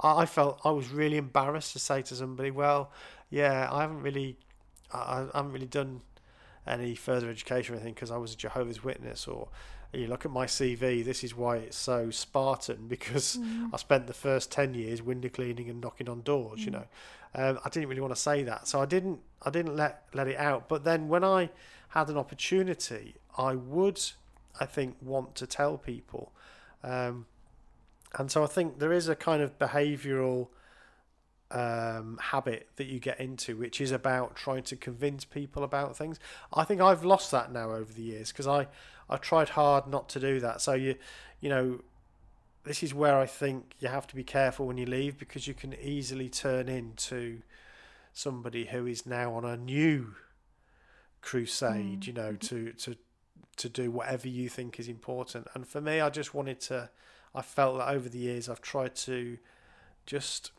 I, 0.00 0.22
I 0.22 0.26
felt 0.26 0.60
I 0.64 0.70
was 0.70 0.90
really 0.90 1.16
embarrassed 1.16 1.72
to 1.72 1.78
say 1.78 2.02
to 2.02 2.14
somebody, 2.14 2.50
"Well, 2.50 2.90
yeah, 3.30 3.68
I 3.70 3.80
haven't 3.82 4.02
really, 4.02 4.36
I, 4.92 5.26
I 5.32 5.36
haven't 5.38 5.52
really 5.52 5.66
done 5.66 6.02
any 6.66 6.94
further 6.94 7.30
education 7.30 7.74
or 7.74 7.78
anything 7.78 7.94
because 7.94 8.10
I 8.10 8.16
was 8.16 8.32
a 8.32 8.36
Jehovah's 8.36 8.82
Witness." 8.84 9.26
Or 9.26 9.48
you 9.92 10.08
look 10.08 10.26
at 10.26 10.30
my 10.32 10.44
CV. 10.46 11.02
This 11.04 11.24
is 11.24 11.34
why 11.34 11.56
it's 11.58 11.76
so 11.76 12.10
Spartan 12.10 12.86
because 12.88 13.36
Mm. 13.38 13.70
I 13.72 13.76
spent 13.78 14.06
the 14.06 14.12
first 14.12 14.50
ten 14.52 14.74
years 14.74 15.00
window 15.02 15.28
cleaning 15.30 15.70
and 15.70 15.80
knocking 15.80 16.08
on 16.08 16.22
doors. 16.22 16.60
You 16.64 16.70
Mm. 16.72 16.74
know, 16.74 16.86
um, 17.36 17.58
I 17.64 17.68
didn't 17.68 17.90
really 17.90 18.00
want 18.00 18.14
to 18.14 18.20
say 18.20 18.42
that, 18.44 18.66
so 18.66 18.80
I 18.80 18.86
didn't. 18.86 19.20
I 19.42 19.50
didn't 19.50 19.76
let 19.76 20.04
let 20.14 20.26
it 20.26 20.38
out. 20.38 20.68
But 20.68 20.84
then 20.84 21.08
when 21.08 21.22
I 21.22 21.50
had 21.90 22.08
an 22.08 22.16
opportunity, 22.16 23.14
I 23.36 23.54
would, 23.54 24.00
I 24.58 24.64
think, 24.64 24.96
want 25.02 25.34
to 25.36 25.46
tell 25.46 25.76
people. 25.76 26.32
Um, 26.82 27.26
and 28.18 28.30
so 28.30 28.42
I 28.42 28.46
think 28.46 28.78
there 28.78 28.92
is 28.92 29.08
a 29.08 29.14
kind 29.14 29.42
of 29.42 29.58
behavioural 29.58 30.48
um, 31.50 32.18
habit 32.22 32.68
that 32.76 32.86
you 32.86 32.98
get 32.98 33.20
into, 33.20 33.54
which 33.56 33.82
is 33.82 33.92
about 33.92 34.34
trying 34.34 34.62
to 34.64 34.76
convince 34.76 35.26
people 35.26 35.62
about 35.62 35.94
things. 35.94 36.18
I 36.54 36.64
think 36.64 36.80
I've 36.80 37.04
lost 37.04 37.30
that 37.32 37.52
now 37.52 37.72
over 37.72 37.92
the 37.92 38.02
years 38.02 38.32
because 38.32 38.46
I 38.46 38.68
I 39.10 39.18
tried 39.18 39.50
hard 39.50 39.86
not 39.86 40.08
to 40.10 40.20
do 40.20 40.40
that. 40.40 40.62
So 40.62 40.72
you 40.72 40.94
you 41.40 41.50
know 41.50 41.80
this 42.66 42.82
is 42.82 42.92
where 42.92 43.16
I 43.18 43.26
think 43.26 43.74
you 43.78 43.88
have 43.88 44.06
to 44.08 44.16
be 44.16 44.24
careful 44.24 44.66
when 44.66 44.76
you 44.76 44.86
leave 44.86 45.18
because 45.18 45.46
you 45.46 45.54
can 45.54 45.74
easily 45.74 46.28
turn 46.28 46.68
into 46.68 47.42
somebody 48.12 48.66
who 48.66 48.86
is 48.86 49.06
now 49.06 49.34
on 49.34 49.44
a 49.44 49.56
new 49.56 50.14
crusade. 51.22 52.00
Mm, 52.02 52.06
You 52.06 52.12
know 52.12 52.32
mhm. 52.32 52.40
to 52.40 52.72
to 52.72 52.96
to 53.56 53.68
do 53.68 53.90
whatever 53.90 54.28
you 54.28 54.48
think 54.48 54.78
is 54.78 54.88
important. 54.88 55.46
And 55.54 55.66
for 55.66 55.80
me, 55.80 56.00
I 56.00 56.10
just 56.10 56.34
wanted 56.34 56.60
to. 56.62 56.90
I 57.34 57.42
felt 57.42 57.78
that 57.78 57.88
over 57.88 58.08
the 58.08 58.18
years 58.18 58.48
I've 58.48 58.62
tried 58.62 58.94
to 58.96 59.38
just, 60.06 60.52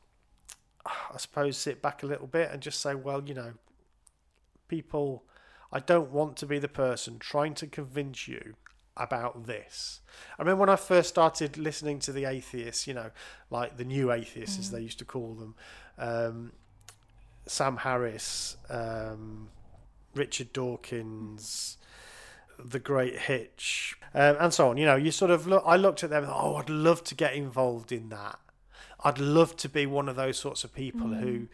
I 0.85 1.17
suppose, 1.17 1.57
sit 1.57 1.81
back 1.81 2.03
a 2.03 2.07
little 2.07 2.27
bit 2.27 2.51
and 2.51 2.61
just 2.61 2.81
say, 2.81 2.95
well, 2.95 3.23
you 3.27 3.33
know, 3.33 3.53
people, 4.67 5.23
I 5.71 5.79
don't 5.79 6.11
want 6.11 6.37
to 6.37 6.45
be 6.45 6.59
the 6.59 6.67
person 6.67 7.19
trying 7.19 7.53
to 7.55 7.67
convince 7.67 8.27
you 8.27 8.55
about 8.99 9.45
this. 9.45 10.01
I 10.37 10.41
remember 10.41 10.61
when 10.61 10.69
I 10.69 10.75
first 10.75 11.09
started 11.09 11.57
listening 11.57 11.99
to 11.99 12.11
the 12.11 12.25
atheists, 12.25 12.87
you 12.87 12.93
know, 12.93 13.11
like 13.49 13.77
the 13.77 13.85
new 13.85 14.11
atheists 14.11 14.57
as 14.59 14.69
Mm. 14.69 14.71
they 14.71 14.81
used 14.81 14.99
to 14.99 15.05
call 15.05 15.35
them, 15.35 15.55
um, 15.97 16.51
Sam 17.45 17.77
Harris, 17.77 18.57
um, 18.69 19.49
Richard 20.15 20.51
Dawkins, 20.51 21.77
the 22.57 22.79
Great 22.79 23.17
Hitch, 23.19 23.95
um, 24.13 24.35
and 24.39 24.53
so 24.53 24.69
on. 24.69 24.77
You 24.77 24.85
know, 24.85 24.95
you 24.95 25.11
sort 25.11 25.31
of 25.31 25.45
look. 25.47 25.63
I 25.65 25.75
looked 25.75 26.03
at 26.03 26.09
them. 26.09 26.25
Oh, 26.27 26.55
I'd 26.55 26.69
love 26.69 27.03
to 27.05 27.15
get 27.15 27.33
involved 27.35 27.91
in 27.91 28.09
that. 28.09 28.39
I'd 29.03 29.19
love 29.19 29.55
to 29.57 29.69
be 29.69 29.85
one 29.85 30.09
of 30.09 30.15
those 30.15 30.39
sorts 30.39 30.63
of 30.63 30.73
people 30.73 31.09
who, 31.09 31.47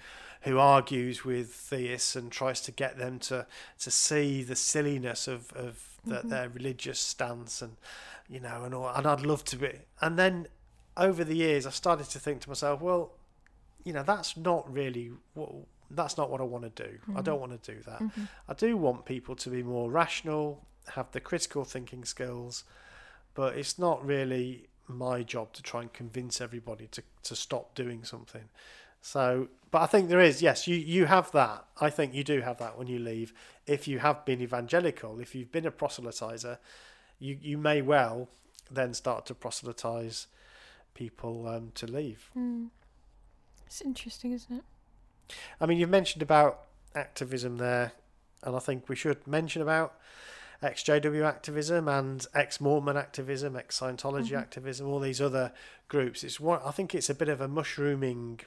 who 0.44 0.60
argues 0.60 1.24
with 1.26 1.54
theists 1.54 2.16
and 2.16 2.32
tries 2.32 2.62
to 2.62 2.72
get 2.72 2.98
them 2.98 3.20
to 3.20 3.46
to 3.80 3.92
see 3.92 4.44
the 4.44 4.56
silliness 4.56 5.28
of 5.28 5.52
of 5.54 5.90
the, 6.06 6.16
Mhm. 6.16 6.30
their 6.30 6.50
religious 6.50 7.00
stance 7.00 7.62
and 7.62 7.78
you 8.30 8.40
know 8.40 8.64
and 8.64 8.74
all. 8.76 8.90
And 8.90 9.08
I'd 9.08 9.22
love 9.26 9.44
to 9.46 9.56
be. 9.58 9.80
And 10.02 10.18
then 10.20 10.48
over 10.98 11.24
the 11.24 11.36
years, 11.36 11.66
I 11.66 11.70
started 11.72 12.08
to 12.10 12.20
think 12.20 12.42
to 12.42 12.50
myself, 12.50 12.82
well, 12.82 13.14
you 13.84 13.94
know, 13.94 14.04
that's 14.04 14.36
not 14.38 14.72
really 14.72 15.12
what. 15.34 15.50
That's 15.90 16.18
not 16.18 16.30
what 16.32 16.42
I 16.42 16.44
want 16.44 16.64
to 16.76 16.84
do. 16.88 17.00
I 17.16 17.22
Mhm. 17.22 17.24
don't 17.24 17.40
want 17.40 17.64
to 17.64 17.74
do 17.76 17.82
that. 17.84 18.00
Mhm. 18.00 18.28
I 18.48 18.54
do 18.54 18.76
want 18.78 19.06
people 19.06 19.36
to 19.36 19.50
be 19.50 19.62
more 19.62 19.92
rational, 19.92 20.66
have 20.88 21.12
the 21.12 21.20
critical 21.22 21.66
thinking 21.66 22.04
skills, 22.04 22.64
but 23.36 23.56
it's 23.58 23.78
not 23.78 24.04
really 24.04 24.68
my 24.88 25.22
job 25.24 25.54
to 25.54 25.62
try 25.62 25.82
and 25.82 25.94
convince 25.94 26.42
everybody 26.42 26.88
to, 26.88 27.04
to 27.24 27.36
stop 27.36 27.76
doing 27.76 28.04
something. 28.04 28.50
So, 29.06 29.50
but 29.70 29.82
I 29.82 29.86
think 29.86 30.08
there 30.08 30.22
is, 30.22 30.42
yes, 30.42 30.66
you, 30.66 30.78
you 30.78 31.08
have 31.08 31.30
that. 31.34 31.66
I 31.82 31.90
think 31.90 32.14
you 32.14 32.24
do 32.24 32.40
have 32.40 32.58
that 32.60 32.78
when 32.78 32.88
you 32.88 33.00
leave. 33.00 33.34
If 33.68 33.86
you 33.86 34.00
have 34.00 34.24
been 34.24 34.42
evangelical, 34.42 35.20
if 35.20 35.36
you've 35.36 35.52
been 35.52 35.66
a 35.66 35.72
proselytizer, 35.72 36.58
you, 37.20 37.38
you 37.42 37.58
may 37.58 37.82
well 37.82 38.30
then 38.72 38.94
start 38.94 39.26
to 39.26 39.36
proselytize 39.36 40.28
people 40.94 41.46
um, 41.50 41.74
to 41.76 41.86
leave. 41.86 42.32
Mm. 42.36 42.70
It's 43.66 43.82
interesting, 43.82 44.32
isn't 44.32 44.56
it? 44.56 44.64
I 45.60 45.66
mean, 45.66 45.80
you've 45.80 45.90
mentioned 45.90 46.22
about 46.22 46.62
activism 46.96 47.58
there, 47.58 47.92
and 48.42 48.56
I 48.56 48.60
think 48.60 48.88
we 48.88 48.96
should 48.96 49.28
mention 49.28 49.62
about 49.62 49.96
ex-JW 50.62 51.26
activism 51.26 51.90
and 51.90 52.26
ex-Mormon 52.34 52.96
activism, 52.96 53.58
ex-Scientology 53.58 54.30
Mhm. 54.30 54.40
activism, 54.40 54.88
all 54.88 55.02
these 55.02 55.20
other 55.20 55.52
groups. 55.90 56.24
It's 56.24 56.40
one. 56.40 56.62
I 56.64 56.72
think 56.72 56.96
it's 56.96 57.10
a 57.10 57.16
bit 57.16 57.28
of 57.28 57.42
a 57.42 57.50
mushrooming 57.50 58.40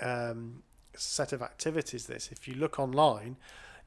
um, 0.00 0.62
set 0.96 1.32
of 1.32 1.42
activities. 1.42 2.06
This, 2.06 2.30
if 2.32 2.46
you 2.48 2.54
look 2.54 2.78
online, 2.78 3.36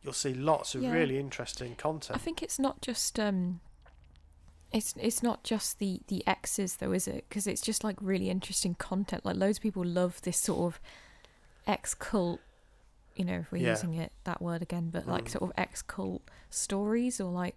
you'll 0.02 0.14
see 0.14 0.34
lots 0.34 0.76
of 0.76 0.84
Yeah. 0.84 0.92
really 0.94 1.18
interesting 1.20 1.76
content. 1.76 2.16
I 2.20 2.24
think 2.24 2.42
it's 2.44 2.60
not 2.60 2.82
just 2.82 3.20
um, 3.20 3.60
it's 4.72 4.94
it's 4.98 5.24
not 5.24 5.44
just 5.44 5.80
the 5.80 6.02
the 6.08 6.26
X's 6.28 6.76
though, 6.78 6.92
is 6.92 7.08
it? 7.08 7.26
Because 7.28 7.48
it's 7.48 7.62
just 7.62 7.84
like 7.84 7.98
really 8.02 8.30
interesting 8.30 8.76
content. 8.76 9.26
Like 9.26 9.36
loads 9.38 9.58
of 9.58 9.64
people 9.64 9.84
love 9.86 10.22
this 10.22 10.38
sort 10.38 10.60
of 10.74 10.80
X 11.68 11.94
cult, 11.96 12.40
you 13.16 13.26
know, 13.26 13.40
if 13.40 13.52
we're 13.52 13.64
Yeah. 13.64 13.72
using 13.72 13.96
it 13.96 14.12
that 14.24 14.42
word 14.42 14.62
again, 14.62 14.90
but 14.92 15.08
like 15.08 15.26
Mm. 15.26 15.30
sort 15.32 15.44
of 15.44 15.52
X 15.58 15.82
cult 15.82 16.22
stories 16.50 17.20
or 17.20 17.32
like 17.32 17.56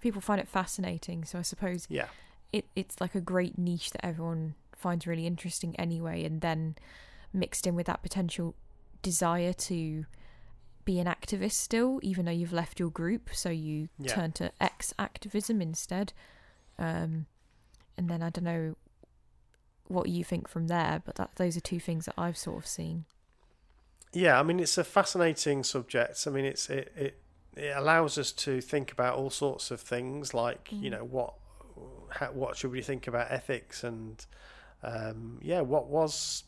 people 0.00 0.20
find 0.20 0.40
it 0.40 0.48
fascinating. 0.48 1.24
So 1.24 1.38
I 1.38 1.42
suppose 1.42 1.86
Yeah. 1.90 2.08
it 2.52 2.66
it's 2.76 3.00
like 3.00 3.14
a 3.14 3.20
great 3.20 3.58
niche 3.58 3.90
that 3.90 4.04
everyone 4.04 4.54
finds 4.72 5.06
really 5.06 5.26
interesting 5.26 5.74
anyway, 5.76 6.24
and 6.24 6.40
then 6.40 6.76
mixed 7.32 7.66
in 7.66 7.74
with 7.74 7.86
that 7.86 8.02
potential 8.02 8.54
desire 9.02 9.52
to 9.52 10.04
be 10.84 10.98
an 10.98 11.06
activist 11.06 11.52
still, 11.52 12.00
even 12.02 12.24
though 12.24 12.32
you've 12.32 12.52
left 12.52 12.80
your 12.80 12.90
group, 12.90 13.30
so 13.32 13.50
you 13.50 13.88
Yeah. 13.98 14.14
turn 14.14 14.32
to 14.32 14.52
ex 14.60 14.92
activism 14.98 15.62
instead. 15.62 16.12
Um, 16.78 17.26
and 17.96 18.08
then 18.08 18.22
I 18.22 18.30
don't 18.30 18.44
know 18.44 18.76
what 19.88 20.08
you 20.08 20.24
think 20.24 20.48
from 20.48 20.66
there, 20.68 21.02
but 21.04 21.16
that 21.16 21.30
those 21.36 21.56
are 21.56 21.60
two 21.60 21.78
things 21.80 22.06
that 22.06 22.14
I've 22.18 22.36
sort 22.36 22.58
of 22.58 22.66
seen. 22.66 23.04
Yeah, 24.12 24.38
I 24.38 24.42
mean 24.42 24.60
it's 24.60 24.76
a 24.78 24.84
fascinating 24.84 25.62
subject. 25.62 26.24
I 26.26 26.30
mean 26.30 26.44
it's 26.44 26.68
it 26.68 26.92
it, 26.96 27.18
it 27.56 27.76
allows 27.76 28.18
us 28.18 28.32
to 28.32 28.60
think 28.60 28.90
about 28.92 29.16
all 29.16 29.30
sorts 29.30 29.70
of 29.70 29.80
things 29.80 30.34
like 30.34 30.68
you 30.72 30.90
Mm. 30.90 30.98
know 30.98 31.04
what 31.04 31.34
how, 32.10 32.26
what 32.32 32.56
should 32.56 32.70
we 32.72 32.82
think 32.82 33.06
about 33.06 33.30
ethics 33.30 33.82
and 33.84 34.24
um, 34.82 35.38
yeah 35.42 35.60
what 35.60 35.86
was 35.86 36.44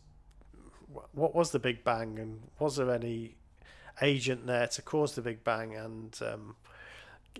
what 1.13 1.35
was 1.35 1.51
the 1.51 1.59
Big 1.59 1.85
Bang 1.85 2.19
and 2.19 2.43
was 2.59 2.77
there 2.77 2.91
any 2.91 3.37
agent 4.03 4.47
there 4.47 4.67
to 4.69 4.83
cause 4.83 5.15
the 5.15 5.23
Big 5.23 5.45
Bang? 5.45 5.75
And 5.75 6.19
um, 6.27 6.57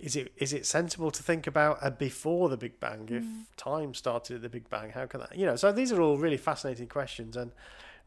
is 0.01 0.15
it 0.15 0.31
is 0.37 0.53
it 0.53 0.65
sensible 0.65 1.11
to 1.11 1.23
think 1.23 1.47
about 1.47 1.77
a 1.81 1.91
before 1.91 2.49
the 2.49 2.57
Big 2.57 2.79
Bang? 2.79 3.07
If 3.11 3.23
Mm. 3.23 3.43
time 3.57 3.93
started 3.93 4.35
at 4.37 4.41
the 4.41 4.49
Big 4.49 4.69
Bang 4.69 4.91
how 4.91 5.05
can 5.05 5.21
that 5.21 5.35
you 5.37 5.45
know 5.45 5.55
so 5.55 5.71
these 5.71 5.91
are 5.93 6.01
all 6.01 6.17
really 6.17 6.37
fascinating 6.37 6.87
questions 6.87 7.37
and 7.37 7.51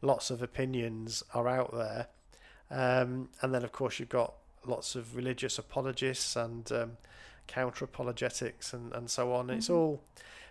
lots 0.01 0.29
of 0.29 0.41
opinions 0.41 1.23
are 1.33 1.47
out 1.47 1.73
there. 1.73 2.07
Um, 2.71 3.29
and 3.41 3.53
then 3.53 3.63
of 3.63 3.71
course 3.71 3.99
you've 3.99 4.09
got 4.09 4.33
lots 4.65 4.95
of 4.95 5.15
religious 5.15 5.57
apologists 5.57 6.35
and 6.35 6.71
um, 6.71 6.97
counter 7.47 7.83
apologetics 7.85 8.73
and, 8.73 8.93
and 8.93 9.09
so 9.09 9.33
on. 9.33 9.49
It's 9.49 9.67
Mhm. 9.69 9.75
all 9.75 10.03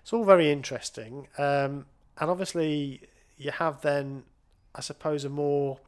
it's 0.03 0.13
all 0.13 0.25
very 0.25 0.51
interesting. 0.51 1.29
Um, 1.39 1.87
and 2.19 2.31
obviously 2.31 3.03
you 3.37 3.53
have 3.53 3.83
then 3.83 4.25
I 4.79 4.81
suppose 4.81 5.25
a 5.25 5.29
more 5.29 5.81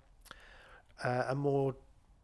uh, 1.03 1.25
a 1.29 1.35
more 1.35 1.77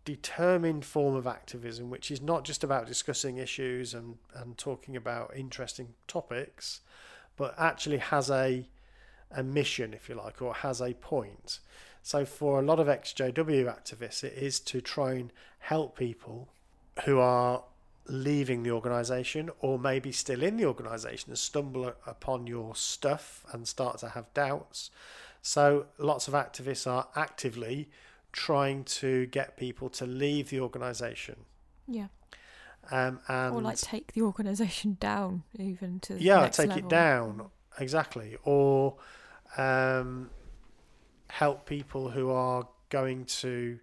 determined 0.04 0.84
form 0.84 1.14
of 1.14 1.26
activism, 1.26 1.88
which 1.90 2.10
is 2.10 2.20
not 2.20 2.44
just 2.44 2.62
about 2.62 2.86
discussing 2.86 3.38
issues 3.38 3.94
and, 3.94 4.16
and 4.34 4.58
talking 4.58 4.96
about 4.96 5.32
interesting 5.34 5.94
topics, 6.06 6.80
but 7.36 7.54
actually 7.56 7.98
has 7.98 8.30
a 8.30 8.66
a 9.30 9.42
mission, 9.42 9.94
if 9.94 10.08
you 10.08 10.16
like, 10.16 10.42
or 10.42 10.54
has 10.54 10.80
a 10.80 10.94
point. 10.94 11.60
So 12.02 12.24
for 12.24 12.60
a 12.60 12.62
lot 12.62 12.78
of 12.80 12.86
XJW 12.86 13.64
activists, 13.64 14.22
it 14.22 14.34
is 14.34 14.60
to 14.60 14.80
try 14.80 15.12
and 15.14 15.32
help 15.58 15.96
people 15.96 16.48
who 17.04 17.18
are 17.18 17.62
leaving 18.08 18.62
the 18.62 18.70
organisation 18.70 19.50
or 19.60 19.78
maybe 19.78 20.12
still 20.12 20.42
in 20.42 20.56
the 20.56 20.64
organisation 20.64 21.30
and 21.30 21.38
stumble 21.38 21.92
upon 22.06 22.46
your 22.46 22.74
stuff 22.76 23.44
and 23.52 23.66
start 23.66 23.98
to 23.98 24.10
have 24.10 24.32
doubts. 24.34 24.90
So 25.46 25.86
lots 25.98 26.26
of 26.26 26.34
activists 26.34 26.90
are 26.90 27.06
actively 27.14 27.88
trying 28.32 28.82
to 28.84 29.26
get 29.26 29.56
people 29.56 29.88
to 29.90 30.04
leave 30.04 30.50
the 30.50 30.58
organisation. 30.58 31.36
Yeah, 31.86 32.08
Um, 32.90 33.20
and 33.28 33.54
or 33.54 33.60
like 33.60 33.78
take 33.78 34.12
the 34.12 34.22
organisation 34.22 34.96
down 35.00 35.44
even 35.56 36.00
to 36.00 36.14
the 36.14 36.20
yeah, 36.20 36.48
take 36.48 36.70
level. 36.70 36.82
it 36.82 36.88
down 36.88 37.42
exactly, 37.78 38.36
or 38.42 38.96
um, 39.56 40.30
help 41.30 41.64
people 41.64 42.10
who 42.10 42.30
are 42.30 42.66
going 42.90 43.24
to 43.26 43.78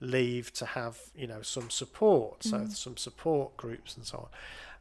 leave 0.00 0.52
to 0.52 0.66
have 0.66 0.98
you 1.14 1.26
know 1.26 1.40
some 1.40 1.70
support, 1.70 2.44
so 2.44 2.58
Mm. 2.58 2.76
some 2.76 2.96
support 2.98 3.56
groups 3.56 3.96
and 3.96 4.04
so 4.04 4.18
on. 4.18 4.28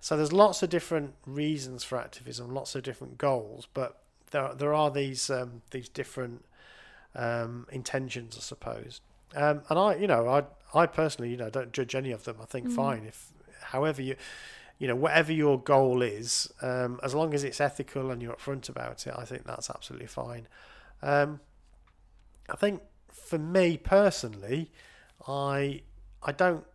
So 0.01 0.17
there's 0.17 0.33
lots 0.33 0.61
of 0.63 0.69
different 0.69 1.15
reasons 1.25 1.85
for 1.85 1.97
activism, 1.97 2.53
lots 2.53 2.75
of 2.75 2.83
different 2.83 3.17
goals, 3.17 3.67
but 3.73 4.01
there 4.35 4.53
there 4.53 4.73
are 4.73 4.91
these 4.91 5.29
um, 5.29 5.61
these 5.71 5.89
different 5.89 6.43
um, 7.15 7.65
intentions, 7.71 8.35
I 8.37 8.41
suppose. 8.41 9.01
Um, 9.35 9.61
and 9.69 9.79
I, 9.79 9.95
you 9.95 10.07
know, 10.07 10.27
I 10.27 10.43
I 10.81 10.85
personally, 10.87 11.31
you 11.31 11.37
know, 11.37 11.49
don't 11.49 11.71
judge 11.71 11.95
any 11.95 12.11
of 12.11 12.23
them. 12.25 12.37
I 12.41 12.45
think 12.45 12.67
Mm. 12.67 12.75
fine 12.75 13.03
if, 13.05 13.31
however 13.61 14.01
you, 14.01 14.15
you 14.77 14.87
know, 14.89 14.95
whatever 14.95 15.31
your 15.31 15.57
goal 15.59 16.01
is, 16.01 16.51
um, 16.61 16.99
as 17.01 17.13
long 17.15 17.33
as 17.33 17.43
it's 17.43 17.61
ethical 17.61 18.11
and 18.11 18.21
you're 18.21 18.33
upfront 18.35 18.67
about 18.69 19.07
it, 19.07 19.13
I 19.17 19.23
think 19.25 19.45
that's 19.45 19.69
absolutely 19.69 20.07
fine. 20.07 20.47
Um, 21.01 21.39
I 22.49 22.55
think 22.57 22.81
for 23.11 23.39
me 23.39 23.77
personally, 23.77 24.71
I 25.27 25.81
I 26.21 26.31
don't 26.31 26.65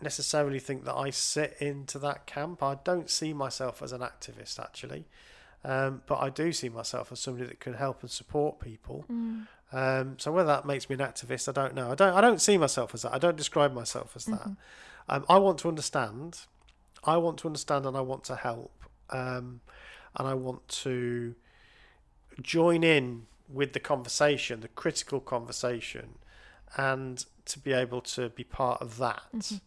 necessarily 0.00 0.58
think 0.58 0.84
that 0.84 0.96
I 1.06 1.10
sit 1.10 1.56
into 1.60 1.98
that 2.00 2.26
camp. 2.26 2.62
I 2.62 2.74
don't 2.84 3.08
see 3.08 3.32
myself 3.32 3.82
as 3.82 3.92
an 3.92 4.00
activist 4.00 4.58
actually, 4.58 5.04
um, 5.64 6.02
but 6.06 6.16
I 6.20 6.30
do 6.30 6.52
see 6.52 6.68
myself 6.68 7.10
as 7.12 7.20
somebody 7.20 7.46
that 7.46 7.60
can 7.60 7.74
help 7.74 8.02
and 8.02 8.10
support 8.10 8.60
people. 8.60 9.04
Mm. 9.10 9.46
Um, 9.72 10.18
so 10.18 10.30
whether 10.30 10.46
that 10.48 10.66
makes 10.66 10.88
me 10.88 10.94
an 10.94 11.00
activist, 11.00 11.48
I 11.48 11.52
don't 11.52 11.74
know. 11.74 11.90
I 11.90 11.94
don't. 11.94 12.14
I 12.14 12.20
don't 12.20 12.40
see 12.40 12.56
myself 12.58 12.94
as 12.94 13.02
that. 13.02 13.12
I 13.12 13.18
don't 13.18 13.36
describe 13.36 13.72
myself 13.72 14.14
as 14.14 14.26
that. 14.26 14.44
Mhm. 14.44 14.56
Um, 15.08 15.24
I 15.28 15.38
want 15.38 15.58
to 15.60 15.68
understand. 15.68 16.42
I 17.02 17.16
want 17.16 17.38
to 17.38 17.48
understand, 17.48 17.84
and 17.86 17.96
I 17.96 18.00
want 18.00 18.24
to 18.24 18.36
help. 18.36 18.72
Um, 19.10 19.60
and 20.16 20.28
I 20.28 20.34
want 20.34 20.66
to 20.68 21.34
join 22.40 22.84
in 22.84 23.26
with 23.48 23.72
the 23.72 23.80
conversation, 23.80 24.60
the 24.60 24.68
critical 24.68 25.20
conversation, 25.20 26.18
and 26.76 27.24
to 27.46 27.58
be 27.58 27.72
able 27.72 28.00
to 28.00 28.28
be 28.30 28.44
part 28.44 28.80
of 28.80 28.98
that. 28.98 29.22
Mhm. 29.34 29.60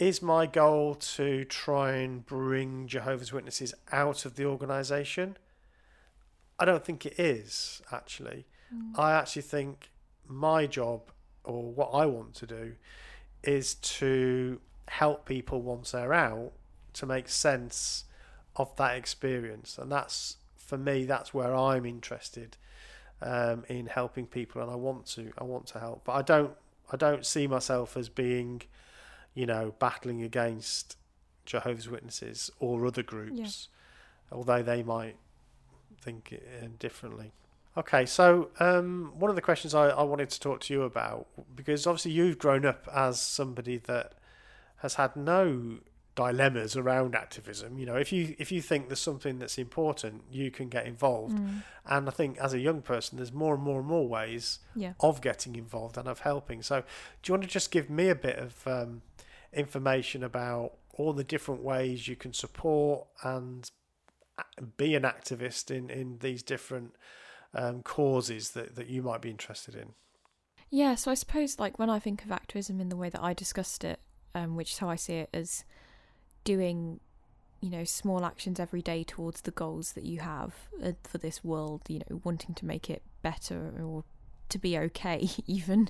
Is 0.00 0.22
my 0.22 0.46
goal 0.46 0.94
to 0.94 1.44
try 1.44 1.96
and 1.96 2.24
bring 2.24 2.86
Jehovah's 2.86 3.34
Witnesses 3.34 3.74
out 3.92 4.24
of 4.24 4.34
the 4.34 4.46
organisation? 4.46 5.36
I 6.58 6.64
don't 6.64 6.82
think 6.82 7.04
it 7.04 7.20
is 7.20 7.82
actually. 7.92 8.46
Mm. 8.74 8.98
I 8.98 9.12
actually 9.12 9.42
think 9.42 9.90
my 10.26 10.66
job 10.66 11.10
or 11.44 11.70
what 11.70 11.90
I 11.92 12.06
want 12.06 12.34
to 12.36 12.46
do 12.46 12.72
is 13.42 13.74
to 13.74 14.58
help 14.88 15.26
people 15.26 15.60
once 15.60 15.90
they're 15.90 16.14
out 16.14 16.52
to 16.94 17.04
make 17.04 17.28
sense 17.28 18.04
of 18.56 18.74
that 18.76 18.96
experience. 18.96 19.76
And 19.76 19.92
that's, 19.92 20.38
for 20.56 20.78
me, 20.78 21.04
that's 21.04 21.34
where 21.34 21.54
I'm 21.54 21.84
interested 21.84 22.56
um, 23.20 23.64
in 23.68 23.86
helping 23.86 24.26
people 24.26 24.62
and 24.62 24.70
I 24.70 24.76
want 24.76 25.04
to, 25.08 25.30
I 25.36 25.44
want 25.44 25.66
to 25.68 25.78
help. 25.78 26.04
But 26.04 26.12
I 26.12 26.22
don't, 26.22 26.52
I 26.90 26.96
don't 26.96 27.26
see 27.26 27.46
myself 27.46 27.98
as 27.98 28.08
being, 28.08 28.62
you 29.34 29.46
know, 29.46 29.74
battling 29.78 30.22
against 30.22 30.96
Jehovah's 31.46 31.88
Witnesses 31.88 32.50
or 32.58 32.86
other 32.86 33.02
groups, 33.02 33.68
although 34.30 34.62
they 34.62 34.82
might 34.82 35.16
think 36.00 36.34
uh, 36.34 36.66
differently. 36.78 37.32
Okay, 37.76 38.04
so 38.04 38.50
um, 38.58 39.12
one 39.18 39.30
of 39.30 39.36
the 39.36 39.42
questions 39.42 39.74
I, 39.74 39.90
I 39.90 40.02
wanted 40.02 40.30
to 40.30 40.40
talk 40.40 40.60
to 40.62 40.74
you 40.74 40.82
about, 40.82 41.28
because 41.54 41.86
obviously 41.86 42.10
you've 42.12 42.38
grown 42.38 42.66
up 42.66 42.88
as 42.92 43.20
somebody 43.20 43.76
that 43.78 44.14
has 44.78 44.94
had 44.94 45.14
no 45.14 45.78
dilemmas 46.14 46.76
around 46.76 47.14
activism. 47.14 47.78
You 47.78 47.86
know, 47.86 47.96
if 47.96 48.12
you 48.12 48.34
if 48.38 48.50
you 48.52 48.60
think 48.60 48.88
there's 48.88 49.00
something 49.00 49.38
that's 49.38 49.58
important, 49.58 50.24
you 50.30 50.50
can 50.50 50.68
get 50.68 50.86
involved. 50.86 51.36
Mm. 51.38 51.62
And 51.86 52.08
I 52.08 52.12
think 52.12 52.38
as 52.38 52.52
a 52.52 52.58
young 52.58 52.82
person, 52.82 53.16
there's 53.16 53.32
more 53.32 53.54
and 53.54 53.62
more 53.62 53.78
and 53.78 53.88
more 53.88 54.06
ways 54.08 54.58
Yeah. 54.74 54.94
of 55.00 55.20
getting 55.20 55.56
involved 55.56 55.96
and 55.96 56.08
of 56.08 56.20
helping. 56.20 56.62
So, 56.62 56.80
do 57.22 57.30
you 57.30 57.34
want 57.34 57.44
to 57.44 57.48
just 57.48 57.70
give 57.70 57.88
me 57.88 58.08
a 58.08 58.14
bit 58.14 58.36
of 58.38 58.66
um, 58.66 59.02
information 59.52 60.22
about 60.22 60.72
all 60.94 61.12
the 61.12 61.24
different 61.24 61.62
ways 61.62 62.08
you 62.08 62.16
can 62.16 62.32
support 62.32 63.06
and 63.22 63.70
be 64.76 64.94
an 64.94 65.02
activist 65.02 65.70
in, 65.70 65.90
in 65.90 66.18
these 66.18 66.42
different 66.42 66.94
um, 67.54 67.82
causes 67.82 68.50
that, 68.50 68.76
that 68.76 68.88
you 68.88 69.02
might 69.02 69.20
be 69.20 69.30
interested 69.30 69.74
in? 69.74 69.94
Yeah, 70.70 70.94
so 70.94 71.10
I 71.10 71.14
suppose 71.14 71.58
like 71.58 71.78
when 71.78 71.90
I 71.90 71.98
think 71.98 72.24
of 72.24 72.30
activism 72.30 72.80
in 72.80 72.88
the 72.88 72.96
way 72.96 73.08
that 73.10 73.22
I 73.22 73.34
discussed 73.34 73.84
it, 73.84 74.00
um, 74.34 74.56
which 74.56 74.72
is 74.72 74.78
how 74.78 74.88
I 74.88 74.96
see 74.96 75.14
it 75.14 75.30
as 75.34 75.64
doing, 76.44 77.00
you 77.60 77.70
know, 77.70 77.84
small 77.84 78.24
actions 78.24 78.60
every 78.60 78.82
day 78.82 79.04
towards 79.04 79.42
the 79.42 79.50
goals 79.50 79.92
that 79.92 80.04
you 80.04 80.20
have 80.20 80.54
uh, 80.82 80.92
for 81.04 81.18
this 81.18 81.44
world, 81.44 81.82
you 81.88 82.00
know, 82.00 82.20
wanting 82.24 82.54
to 82.56 82.66
make 82.66 82.88
it 82.88 83.02
better 83.22 83.72
or 83.82 84.04
to 84.48 84.58
be 84.58 84.76
okay 84.78 85.28
even. 85.46 85.88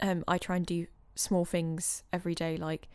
Um, 0.00 0.24
I 0.28 0.38
try 0.38 0.56
and 0.56 0.66
do 0.66 0.86
small 1.14 1.44
things 1.44 2.02
every 2.12 2.34
day, 2.34 2.56
like 2.56 2.88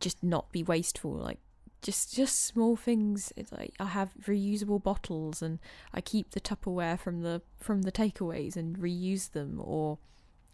just 0.00 0.22
not 0.22 0.50
be 0.52 0.62
wasteful, 0.62 1.12
like 1.12 1.38
just 1.82 2.14
just 2.14 2.44
small 2.44 2.76
things. 2.76 3.32
It's 3.36 3.52
like 3.52 3.74
I 3.78 3.86
have 3.86 4.12
reusable 4.26 4.82
bottles 4.82 5.42
and 5.42 5.58
I 5.92 6.00
keep 6.00 6.30
the 6.30 6.40
Tupperware 6.40 6.98
from 6.98 7.22
the 7.22 7.42
from 7.58 7.82
the 7.82 7.92
takeaways 7.92 8.56
and 8.56 8.76
reuse 8.78 9.32
them 9.32 9.60
or 9.62 9.98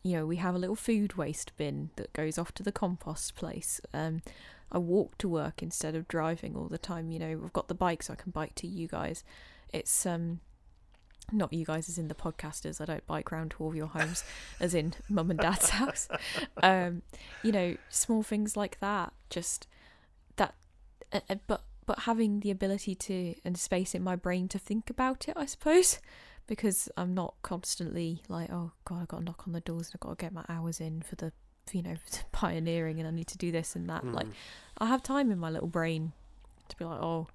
you 0.03 0.16
know, 0.16 0.26
we 0.26 0.36
have 0.36 0.55
a 0.55 0.59
little 0.59 0.76
food 0.76 1.14
waste 1.14 1.53
bin 1.57 1.90
that 1.96 2.12
goes 2.12 2.38
off 2.38 2.53
to 2.55 2.62
the 2.62 2.72
compost 2.72 3.34
place. 3.34 3.80
Um 3.92 4.22
I 4.70 4.78
walk 4.78 5.18
to 5.18 5.28
work 5.28 5.62
instead 5.62 5.94
of 5.94 6.09
driving 6.09 6.57
all 6.57 6.68
the 6.68 6.78
time, 6.78 7.11
you 7.11 7.18
know, 7.18 7.40
I've 7.44 7.53
got 7.53 7.68
the 7.68 7.74
bike 7.74 8.03
so 8.03 8.14
I 8.14 8.16
can 8.16 8.32
bike 8.32 8.55
to 8.57 8.66
you 8.66 8.88
guys. 8.88 9.22
It's 9.72 10.07
um 10.07 10.40
not 11.30 11.53
you 11.53 11.64
guys 11.64 11.88
as 11.88 11.98
in 11.98 12.09
the 12.09 12.14
podcasters. 12.14 12.80
I 12.80 12.84
don't 12.84 13.07
bike 13.07 13.30
round 13.30 13.53
to 13.53 13.57
all 13.61 13.68
of 13.68 13.76
your 13.76 13.86
homes 13.86 14.24
as 14.61 14.74
in 14.74 14.94
mum 15.09 15.30
and 15.30 15.38
dad's 15.38 15.70
house. 15.70 16.09
Um, 16.62 17.03
you 17.42 17.53
know, 17.53 17.76
small 17.88 18.22
things 18.22 18.57
like 18.57 18.80
that. 18.80 19.12
Just 19.30 19.66
that, 20.36 20.55
uh, 21.12 21.20
uh, 21.28 21.36
but 21.46 21.62
but 21.86 22.00
having 22.00 22.40
the 22.40 22.50
ability 22.50 22.94
to 22.94 23.34
and 23.44 23.59
space 23.59 23.94
in 23.94 24.03
my 24.03 24.16
brain 24.16 24.48
to 24.48 24.59
think 24.59 24.90
about 24.90 25.28
it, 25.28 25.36
I 25.36 25.46
suppose, 25.46 25.98
because 26.47 26.88
I'm 26.97 27.14
not 27.14 27.34
constantly 27.43 28.22
like, 28.28 28.51
oh 28.51 28.72
god, 28.84 29.03
I've 29.03 29.09
got 29.09 29.18
to 29.18 29.24
knock 29.24 29.45
on 29.47 29.53
the 29.53 29.61
doors 29.61 29.88
and 29.88 29.95
I've 29.97 30.01
got 30.01 30.18
to 30.18 30.24
get 30.24 30.32
my 30.32 30.45
hours 30.49 30.80
in 30.80 31.03
for 31.03 31.14
the, 31.16 31.32
you 31.72 31.82
know, 31.82 31.95
pioneering 32.32 32.99
and 32.99 33.09
I 33.09 33.11
need 33.11 33.28
to 33.28 33.38
do 33.38 33.53
this 33.53 33.74
and 33.76 33.88
that. 33.88 34.05
Mm. 34.05 34.14
Like, 34.14 34.26
I 34.78 34.86
have 34.86 35.03
time 35.03 35.30
in 35.30 35.38
my 35.38 35.51
little 35.51 35.68
brain 35.68 36.12
to 36.68 36.76
be 36.76 36.84
like, 36.84 37.01
oh, 37.01 37.28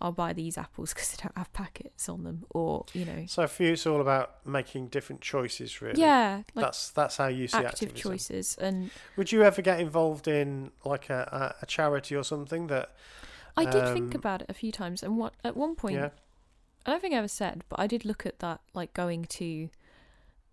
I'll 0.00 0.12
buy 0.12 0.34
these 0.34 0.58
apples 0.58 0.92
because 0.94 1.10
they 1.12 1.22
don't 1.22 1.36
have 1.38 1.50
packets 1.54 2.08
on 2.08 2.24
them, 2.24 2.44
or 2.50 2.84
you 2.92 3.04
know, 3.06 3.24
So 3.26 3.46
for 3.46 3.62
you, 3.62 3.72
it's 3.72 3.86
all 3.86 4.00
about 4.02 4.46
making 4.46 4.88
different 4.88 5.22
choices, 5.22 5.80
really. 5.80 5.98
yeah, 6.00 6.42
like 6.54 6.66
that's 6.66 6.90
that's 6.90 7.16
how 7.16 7.28
you 7.28 7.48
see 7.48 7.56
active 7.56 7.88
activism. 7.88 7.96
choices. 7.96 8.56
And 8.60 8.90
Would 9.16 9.32
you 9.32 9.42
ever 9.42 9.62
get 9.62 9.80
involved 9.80 10.28
in 10.28 10.70
like 10.84 11.08
a, 11.08 11.54
a, 11.62 11.66
charity 11.66 12.14
or 12.14 12.24
something 12.24 12.66
that? 12.66 12.90
I 13.56 13.64
did 13.64 13.84
think 13.94 14.14
Um, 14.14 14.18
about 14.20 14.42
it 14.42 14.50
a 14.50 14.54
few 14.54 14.70
times, 14.70 15.02
and 15.02 15.16
what 15.16 15.32
at 15.42 15.56
one 15.56 15.76
point, 15.76 15.94
Yeah. 15.94 16.10
I 16.86 16.90
don't 16.90 17.00
think 17.00 17.14
I 17.14 17.18
ever 17.18 17.28
said, 17.28 17.64
but 17.68 17.78
I 17.80 17.86
did 17.86 18.04
look 18.04 18.24
at 18.24 18.38
that, 18.38 18.60
like 18.74 18.94
going 18.94 19.24
to 19.24 19.68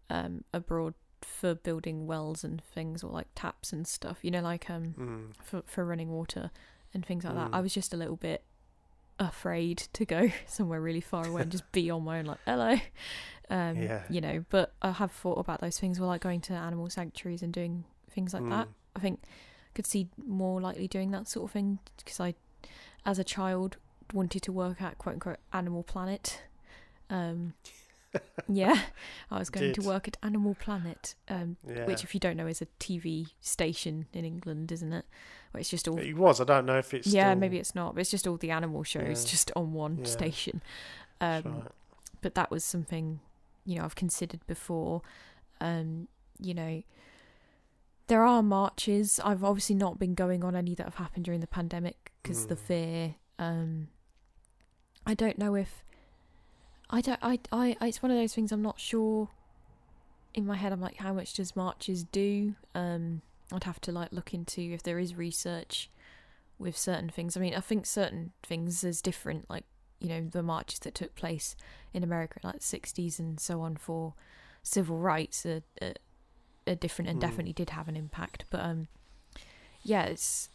um 0.10 0.44
abroad 0.54 0.94
for 1.22 1.56
building 1.56 2.06
wells 2.08 2.44
and 2.44 2.62
things, 2.64 3.04
or 3.04 3.12
like 3.12 3.28
taps 3.36 3.72
and 3.72 3.88
stuff. 3.88 4.20
You 4.24 4.32
know, 4.32 4.42
like 4.42 4.70
um 4.70 4.94
Mm. 4.98 5.34
for 5.44 5.62
for 5.66 5.86
running 5.86 6.10
water 6.10 6.52
and 6.94 7.06
things 7.06 7.24
like 7.24 7.36
that. 7.36 7.52
Mm. 7.52 7.56
I 7.56 7.60
was 7.62 7.74
just 7.74 7.94
a 7.94 7.98
little 7.98 8.16
bit 8.18 8.44
afraid 9.20 9.78
to 9.94 10.06
go 10.06 10.32
somewhere 10.48 10.82
really 10.82 11.02
far 11.02 11.26
away 11.28 11.44
and 11.44 11.52
just 11.52 11.72
be 11.72 11.90
on 11.90 12.04
my 12.04 12.20
own, 12.20 12.26
like 12.26 12.40
hello, 12.46 12.74
um, 13.50 13.78
Yeah. 13.78 14.04
you 14.10 14.22
know. 14.22 14.44
But 14.50 14.74
I 14.82 14.92
have 14.92 15.12
thought 15.12 15.40
about 15.40 15.62
those 15.62 15.80
things, 15.80 16.00
or 16.00 16.06
like 16.08 16.22
going 16.22 16.42
to 16.42 16.54
animal 16.54 16.90
sanctuaries 16.90 17.42
and 17.44 17.54
doing 17.54 17.86
things 18.10 18.34
like 18.34 18.44
that. 18.50 18.68
Mm. 18.68 18.74
I 18.96 19.00
think 19.00 19.20
I 19.24 19.72
could 19.76 19.88
see 19.88 20.10
more 20.18 20.60
likely 20.62 20.88
doing 20.88 21.12
that 21.12 21.28
sort 21.28 21.46
of 21.46 21.52
thing 21.52 21.80
because 21.98 22.20
I, 22.20 22.36
as 23.06 23.18
a 23.20 23.24
child, 23.24 23.78
wanted 24.14 24.42
to 24.44 24.52
work 24.52 24.82
at 24.82 24.98
quote 24.98 25.14
unquote 25.16 25.38
Animal 25.52 25.84
Planet. 25.84 26.42
Um, 27.10 27.54
yeah, 28.48 28.80
I 29.32 29.40
was 29.40 29.50
going 29.50 29.74
to 29.74 29.82
work 29.82 30.08
at 30.08 30.18
Animal 30.22 30.56
Planet, 30.56 31.16
um, 31.28 31.58
Yeah. 31.68 31.86
which, 31.86 32.04
if 32.04 32.14
you 32.14 32.20
don't 32.20 32.38
know, 32.38 32.46
is 32.48 32.62
a 32.62 32.68
TV 32.80 33.28
station 33.42 34.06
in 34.14 34.24
England, 34.24 34.72
isn't 34.72 34.94
it? 34.94 35.06
Where 35.52 35.60
it's 35.60 35.70
just 35.70 35.88
all 35.88 35.98
It 35.98 36.16
was. 36.16 36.40
I 36.40 36.44
don't 36.44 36.66
know 36.66 36.78
if 36.78 36.94
it's. 36.94 37.08
yeah, 37.08 37.30
still- 37.32 37.40
maybe 37.40 37.58
it's 37.58 37.74
not, 37.76 37.96
but 37.96 38.02
it's 38.02 38.12
just 38.12 38.28
all 38.28 38.38
the 38.38 38.52
animal 38.52 38.84
shows 38.84 39.26
Yeah. 39.26 39.32
just 39.32 39.52
on 39.56 39.74
one 39.74 39.98
Yeah. 40.00 40.06
station. 40.06 40.62
Um, 41.20 41.44
right. 41.44 41.72
But 42.22 42.36
that 42.36 42.52
was 42.52 42.64
something, 42.64 43.20
you 43.66 43.78
know, 43.78 43.84
I've 43.84 43.96
considered 43.96 44.46
before. 44.48 45.02
Um, 45.60 46.08
you 46.40 46.54
know, 46.54 46.84
there 48.08 48.24
are 48.24 48.44
marches. 48.44 49.20
I've 49.24 49.44
obviously 49.44 49.76
not 49.76 49.98
been 50.00 50.14
going 50.14 50.44
on 50.44 50.56
any 50.56 50.76
that 50.76 50.84
have 50.84 50.96
happened 50.96 51.26
during 51.26 51.40
the 51.42 51.48
pandemic 51.48 52.12
because 52.22 52.48
the 52.48 52.56
Mm. 52.56 52.60
fear. 52.60 53.16
Um, 53.40 53.88
I 55.06 55.14
don't 55.14 55.38
know 55.38 55.56
if 55.56 55.84
I 56.90 57.02
don't. 57.02 57.20
I, 57.22 57.40
I. 57.52 57.76
It's 57.82 58.02
one 58.04 58.12
of 58.12 58.18
those 58.18 58.34
things. 58.36 58.52
I'm 58.52 58.62
not 58.62 58.80
sure. 58.80 59.30
In 60.34 60.46
my 60.46 60.56
head, 60.56 60.72
I'm 60.72 60.82
like, 60.82 60.98
how 60.98 61.14
much 61.14 61.34
does 61.34 61.56
marches 61.56 62.04
do? 62.04 62.56
Um, 62.74 63.22
I'd 63.52 63.66
have 63.66 63.82
to 63.82 63.92
like 63.92 64.12
look 64.12 64.34
into 64.34 64.62
if 64.62 64.82
there 64.84 65.00
is 65.00 65.16
research 65.16 65.90
with 66.58 66.78
certain 66.78 67.10
things. 67.10 67.36
I 67.36 67.40
mean, 67.40 67.54
I 67.56 67.60
think 67.60 67.86
certain 67.86 68.32
things 68.44 68.84
is 68.84 69.02
different. 69.02 69.50
Like 69.50 69.66
you 70.00 70.10
know, 70.10 70.22
the 70.30 70.44
marches 70.44 70.80
that 70.80 70.96
took 70.96 71.16
place 71.16 71.56
in 71.94 72.04
America 72.04 72.40
in 72.44 72.48
like 72.50 72.60
the 72.60 72.78
60s 72.78 73.20
and 73.20 73.40
so 73.40 73.62
on 73.62 73.78
for 73.78 74.14
civil 74.62 74.98
rights 74.98 75.46
are, 75.46 75.62
are, 75.82 75.94
are 76.68 76.76
different 76.76 77.10
and 77.10 77.20
Mm. 77.20 77.22
definitely 77.22 77.54
did 77.54 77.70
have 77.72 77.88
an 77.88 77.96
impact. 77.96 78.46
But 78.50 78.62
um, 78.62 78.88
yeah, 79.82 80.04
it's 80.04 80.50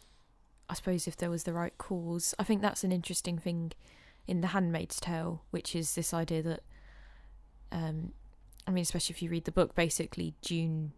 I 0.69 0.75
suppose 0.75 1.07
if 1.09 1.17
there 1.17 1.31
was 1.31 1.45
the 1.45 1.55
right 1.55 1.77
cause, 1.79 2.35
I 2.39 2.45
think 2.45 2.61
that's 2.61 2.85
an 2.85 2.93
interesting 2.93 3.39
thing 3.39 3.73
in 4.29 4.41
The 4.43 4.49
Handmaid's 4.49 5.01
Tale, 5.01 5.43
which 5.51 5.75
is 5.75 5.95
this 5.97 6.15
idea 6.15 6.43
that, 6.43 6.61
um, 7.73 8.13
I 8.67 8.71
mean, 8.71 8.83
especially 8.83 9.15
if 9.15 9.23
you 9.23 9.31
read 9.31 9.45
the 9.47 9.53
book, 9.53 9.75
basically 9.75 10.35
June, 10.43 10.93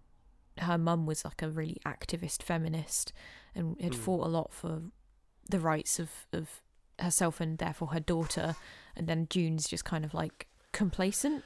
her 0.59 0.77
mum 0.77 1.07
was 1.07 1.25
like 1.25 1.41
a 1.43 1.49
really 1.49 1.81
activist 1.87 2.43
feminist 2.43 3.13
and 3.55 3.81
had 3.81 3.93
Mm. 3.93 3.97
fought 3.99 4.27
a 4.27 4.29
lot 4.29 4.53
for 4.53 4.83
the 5.49 5.61
rights 5.61 5.99
of 5.99 6.27
of 6.33 6.61
herself 6.99 7.41
and 7.41 7.57
therefore 7.59 7.89
her 7.89 8.01
daughter, 8.01 8.57
and 8.95 9.07
then 9.07 9.27
June's 9.31 9.67
just 9.69 9.85
kind 9.85 10.05
of 10.05 10.13
like 10.13 10.49
complacent. 10.73 11.45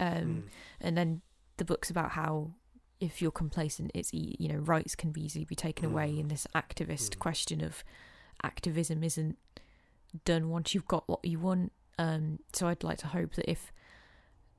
Um, 0.00 0.08
Mm. 0.08 0.42
and 0.80 0.96
then 0.98 1.22
the 1.58 1.64
book's 1.64 1.90
about 1.90 2.12
how 2.12 2.54
if 3.00 3.22
you're 3.22 3.30
complacent 3.30 3.90
it's 3.94 4.12
you 4.12 4.48
know 4.48 4.58
rights 4.58 4.96
can 4.96 5.12
be 5.12 5.22
easily 5.24 5.44
be 5.44 5.54
taken 5.54 5.84
away 5.84 6.10
Mm. 6.12 6.18
in 6.20 6.28
this 6.28 6.46
activist 6.54 7.10
Mm. 7.10 7.18
question 7.20 7.60
of 7.64 7.84
activism 8.42 9.02
isn't 9.04 9.38
done 10.24 10.48
once 10.48 10.74
you've 10.74 10.88
got 10.88 11.04
what 11.06 11.24
you 11.24 11.38
want 11.38 11.72
um 11.98 12.38
so 12.52 12.66
i'd 12.68 12.82
like 12.82 12.98
to 12.98 13.08
hope 13.08 13.34
that 13.34 13.48
if 13.50 13.72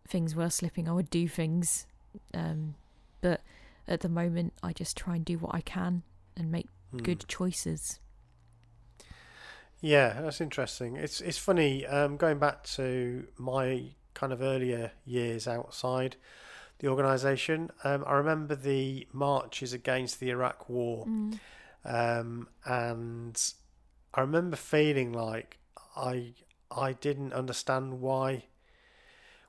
things 0.08 0.36
were 0.36 0.50
slipping 0.50 0.88
i 0.88 0.92
would 0.92 1.10
do 1.10 1.28
things 1.28 1.86
um 2.34 2.76
but 3.22 3.42
at 3.88 4.02
the 4.02 4.10
moment 4.10 4.54
i 4.64 4.72
just 4.74 4.96
try 4.98 5.16
and 5.16 5.26
do 5.26 5.38
what 5.38 5.54
i 5.54 5.62
can 5.62 6.04
and 6.38 6.52
make 6.52 6.68
Mm. 6.94 7.04
good 7.04 7.28
choices 7.28 8.00
Yeah, 9.82 10.22
that's 10.22 10.42
interesting. 10.42 10.96
It's 10.98 11.22
it's 11.22 11.38
funny 11.38 11.86
um, 11.86 12.18
going 12.18 12.40
back 12.40 12.64
to 12.76 13.28
my 13.38 13.92
kind 14.14 14.34
of 14.34 14.42
earlier 14.42 14.92
years 15.06 15.48
outside 15.48 16.18
the 16.80 16.88
organisation. 16.88 17.70
Um, 17.84 18.04
I 18.06 18.14
remember 18.16 18.56
the 18.56 19.08
marches 19.14 19.72
against 19.72 20.20
the 20.20 20.32
Iraq 20.32 20.68
War, 20.68 21.06
mm. 21.06 21.40
um, 21.86 22.48
and 22.66 23.42
I 24.20 24.24
remember 24.24 24.58
feeling 24.58 25.14
like 25.14 25.60
I 25.96 26.34
I 26.70 26.92
didn't 26.92 27.32
understand 27.32 28.02
why 28.02 28.44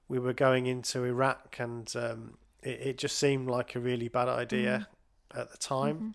we 0.06 0.20
were 0.20 0.32
going 0.32 0.66
into 0.66 1.02
Iraq, 1.02 1.56
and 1.58 1.92
um, 1.96 2.38
it, 2.62 2.80
it 2.80 2.98
just 2.98 3.18
seemed 3.18 3.50
like 3.50 3.74
a 3.74 3.80
really 3.80 4.06
bad 4.06 4.28
idea 4.28 4.86
at 5.34 5.50
the 5.50 5.58
time 5.58 5.96
Mhm. 6.00 6.14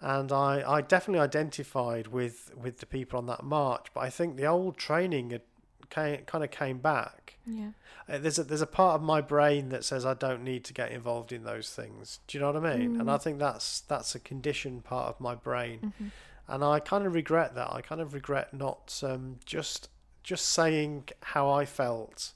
and 0.00 0.32
I, 0.32 0.62
I 0.66 0.80
definitely 0.80 1.20
identified 1.20 2.08
with, 2.08 2.50
with 2.56 2.78
the 2.80 2.86
people 2.86 3.18
on 3.18 3.26
that 3.26 3.42
march. 3.44 3.86
But 3.94 4.00
I 4.00 4.10
think 4.10 4.36
the 4.36 4.46
old 4.46 4.76
training 4.76 5.30
had 5.30 5.42
came, 5.90 6.24
kind 6.24 6.42
of 6.44 6.50
came 6.50 6.78
back. 6.78 7.38
yeah 7.46 7.70
Uh, 8.08 8.18
There's 8.18 8.38
a, 8.38 8.44
there's 8.44 8.60
a 8.62 8.66
part 8.66 8.96
of 8.96 9.02
my 9.02 9.20
brain 9.20 9.68
that 9.68 9.84
says 9.84 10.04
I 10.04 10.14
don't 10.14 10.42
need 10.42 10.64
to 10.64 10.72
get 10.74 10.90
involved 10.92 11.30
in 11.32 11.44
those 11.44 11.70
things. 11.70 12.18
Do 12.26 12.36
you 12.36 12.40
know 12.42 12.52
what 12.52 12.64
I 12.64 12.76
mean? 12.76 12.96
And 13.00 13.10
I 13.10 13.16
Mm. 13.16 13.22
think 13.22 13.38
that's 13.38 13.80
that's 13.80 14.14
a 14.14 14.20
conditioned 14.20 14.82
part 14.84 15.08
of 15.08 15.20
my 15.20 15.34
brain, 15.34 15.78
Mhm. 15.82 16.10
And 16.48 16.64
I 16.64 16.80
kind 16.80 17.06
of 17.06 17.14
regret 17.14 17.54
that. 17.54 17.72
I 17.72 17.80
kind 17.82 18.00
of 18.00 18.14
regret 18.14 18.52
not 18.54 19.00
um, 19.04 19.38
just 19.44 19.88
just 20.22 20.46
saying 20.46 21.08
how 21.22 21.50
I 21.50 21.64
felt 21.64 22.32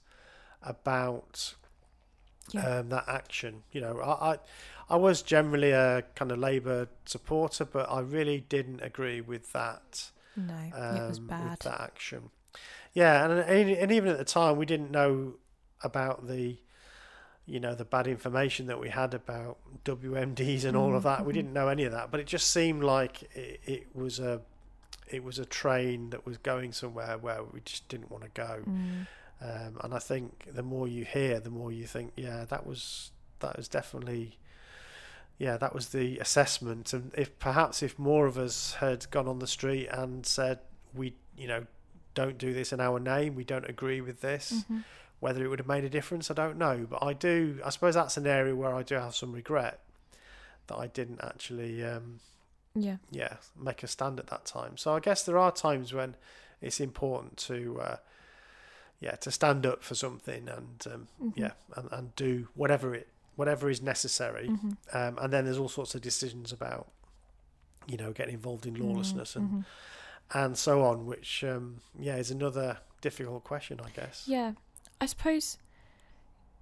about 0.63 1.55
Yeah. 2.53 2.67
um, 2.81 2.89
that 2.91 3.05
action. 3.09 3.63
You 3.73 3.81
know, 3.81 4.01
I, 4.01 4.33
I 4.35 4.39
I 4.89 4.97
was 4.97 5.23
generally 5.23 5.73
a 5.73 6.03
kind 6.15 6.31
of 6.31 6.39
Labour 6.39 6.89
supporter, 7.05 7.65
but 7.65 7.91
I 7.91 8.01
really 8.01 8.41
didn't 8.41 8.81
agree 8.83 9.21
with 9.21 9.53
that. 9.53 10.11
no 10.37 10.73
Um, 10.73 10.97
it 10.97 11.09
was 11.09 11.19
With 11.21 11.29
bad 11.29 11.61
that 11.61 11.81
action. 11.81 12.31
Yeah, 12.95 13.25
and 13.25 13.41
and 13.41 13.93
even 13.93 14.11
at 14.11 14.19
the 14.19 14.25
time, 14.25 14.57
we 14.57 14.67
didn't 14.67 14.91
know 14.91 15.35
about 15.83 16.27
the, 16.29 16.59
you 17.47 17.61
know, 17.61 17.75
the 17.75 17.85
bad 17.85 18.07
information 18.09 18.67
that 18.67 18.81
we 18.81 18.89
had 18.89 19.15
about 19.15 19.57
WMDs 19.85 20.65
and 20.65 20.77
all 20.77 20.97
of 20.97 21.05
that. 21.05 21.25
We 21.25 21.33
Mhm. 21.33 21.37
didn't 21.37 21.53
know 21.53 21.69
any 21.69 21.85
of 21.85 21.93
that, 21.93 22.11
but 22.11 22.19
it 22.21 22.27
just 22.27 22.51
seemed 22.51 22.83
like 22.83 23.23
it, 23.37 23.61
it 23.65 23.87
was 23.95 24.19
a, 24.19 24.41
it 25.09 25.23
was 25.23 25.39
a 25.39 25.45
train 25.45 26.11
that 26.11 26.27
was 26.27 26.39
going 26.39 26.73
somewhere 26.73 27.17
where 27.19 27.45
we 27.45 27.61
just 27.61 27.89
didn't 27.89 28.11
want 28.11 28.25
to 28.25 28.31
go. 28.31 28.63
Mm. 28.67 29.07
Um, 29.41 29.81
and 29.85 29.95
I 29.95 29.99
think 30.01 30.47
the 30.53 30.63
more 30.65 30.89
you 30.89 31.05
hear, 31.05 31.39
the 31.39 31.51
more 31.51 31.71
you 31.71 31.87
think, 31.87 32.13
yeah, 32.17 32.45
that 32.47 32.67
was 32.67 33.13
that 33.41 33.57
was 33.57 33.69
definitely, 33.69 34.39
yeah, 35.39 35.57
that 35.59 35.75
was 35.75 35.91
the 35.91 36.19
assessment. 36.19 36.93
And 36.93 37.13
if 37.17 37.39
perhaps 37.39 37.83
if 37.83 37.99
more 37.99 38.27
of 38.27 38.39
us 38.39 38.75
had 38.75 39.09
gone 39.11 39.29
on 39.29 39.39
the 39.39 39.47
street 39.47 39.87
and 39.89 40.25
said 40.27 40.61
we, 40.95 41.15
you 41.37 41.47
know, 41.47 41.67
don't 42.15 42.39
do 42.39 42.55
this 42.55 42.73
in 42.73 42.81
our 42.81 42.99
name, 42.99 43.35
we 43.35 43.45
don't 43.45 43.69
agree 43.69 44.01
with 44.01 44.21
this, 44.23 44.65
Mhm. 44.71 44.85
Whether 45.21 45.45
it 45.45 45.49
would 45.49 45.59
have 45.59 45.69
made 45.69 45.85
a 45.85 45.89
difference, 45.89 46.31
I 46.31 46.35
don't 46.35 46.57
know. 46.59 46.87
But 46.89 47.03
I 47.03 47.13
do. 47.13 47.61
I 47.65 47.71
suppose 47.71 47.95
that's 47.95 48.17
an 48.17 48.27
area 48.27 48.55
where 48.55 48.75
I 48.75 48.83
do 48.83 48.97
have 48.97 49.15
some 49.15 49.33
regret 49.33 49.81
that 50.67 50.77
I 50.77 50.87
didn't 50.89 51.21
actually. 51.23 51.85
Um, 51.85 52.21
yeah 52.79 52.97
yeah, 53.11 53.37
make 53.59 53.83
a 53.83 53.87
stand 53.87 54.19
at 54.21 54.27
that 54.27 54.45
time. 54.45 54.77
So 54.77 54.95
I 54.95 55.01
guess 55.01 55.23
there 55.25 55.39
are 55.39 55.51
times 55.51 55.95
when 55.95 56.15
it's 56.61 56.79
important 56.79 57.39
to, 57.49 57.81
uh, 57.81 57.97
yeah, 59.01 59.13
to 59.17 59.31
stand 59.31 59.65
up 59.65 59.83
for 59.83 59.95
something 59.95 60.47
and 60.49 60.85
um, 60.93 61.09
Mhm. 61.23 61.33
yeah, 61.37 61.53
and, 61.75 61.89
and 61.91 62.17
do 62.17 62.49
whatever 62.55 62.95
it 62.95 63.09
whatever 63.37 63.69
is 63.71 63.81
necessary. 63.83 64.49
Mhm. 64.49 64.77
Um, 64.95 65.19
and 65.23 65.33
then 65.33 65.45
there's 65.47 65.59
all 65.59 65.69
sorts 65.71 65.95
of 65.95 66.01
decisions 66.03 66.53
about, 66.53 66.89
you 67.87 67.97
know, 67.97 68.13
getting 68.13 68.35
involved 68.35 68.67
in 68.67 68.75
lawlessness 68.75 69.35
Mhm. 69.35 69.37
and 69.37 69.65
and 70.33 70.59
so 70.59 70.83
on, 70.85 71.07
which 71.07 71.45
um, 71.45 71.81
yeah 71.99 72.17
is 72.17 72.31
another 72.31 72.79
difficult 73.01 73.45
question, 73.45 73.81
I 73.83 73.89
guess. 73.91 74.25
Yeah, 74.27 74.53
I 75.01 75.07
suppose 75.07 75.59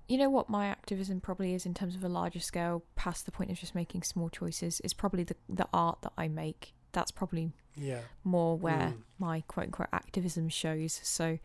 you 0.07 0.19
know 0.19 0.29
what 0.29 0.51
my 0.51 0.67
activism 0.67 1.19
probably 1.21 1.55
is 1.55 1.65
in 1.65 1.73
terms 1.73 1.95
of 1.95 2.05
a 2.05 2.09
larger 2.09 2.41
scale, 2.41 2.83
past 2.95 3.25
the 3.25 3.33
point 3.33 3.51
of 3.51 3.59
just 3.59 3.75
making 3.75 4.03
small 4.03 4.29
choices, 4.29 4.81
is 4.81 4.93
probably 4.93 5.25
the 5.25 5.37
the 5.49 5.67
art 5.73 6.03
that 6.03 6.13
I 6.19 6.29
make. 6.29 6.75
That's 6.93 7.11
probably 7.11 7.53
Yeah. 7.77 8.03
more 8.23 8.57
where 8.57 8.91
Mm. 8.95 9.03
my 9.19 9.41
quote 9.49 9.67
unquote 9.67 9.89
activism 9.93 10.49
shows. 10.49 10.93
So 11.03 11.39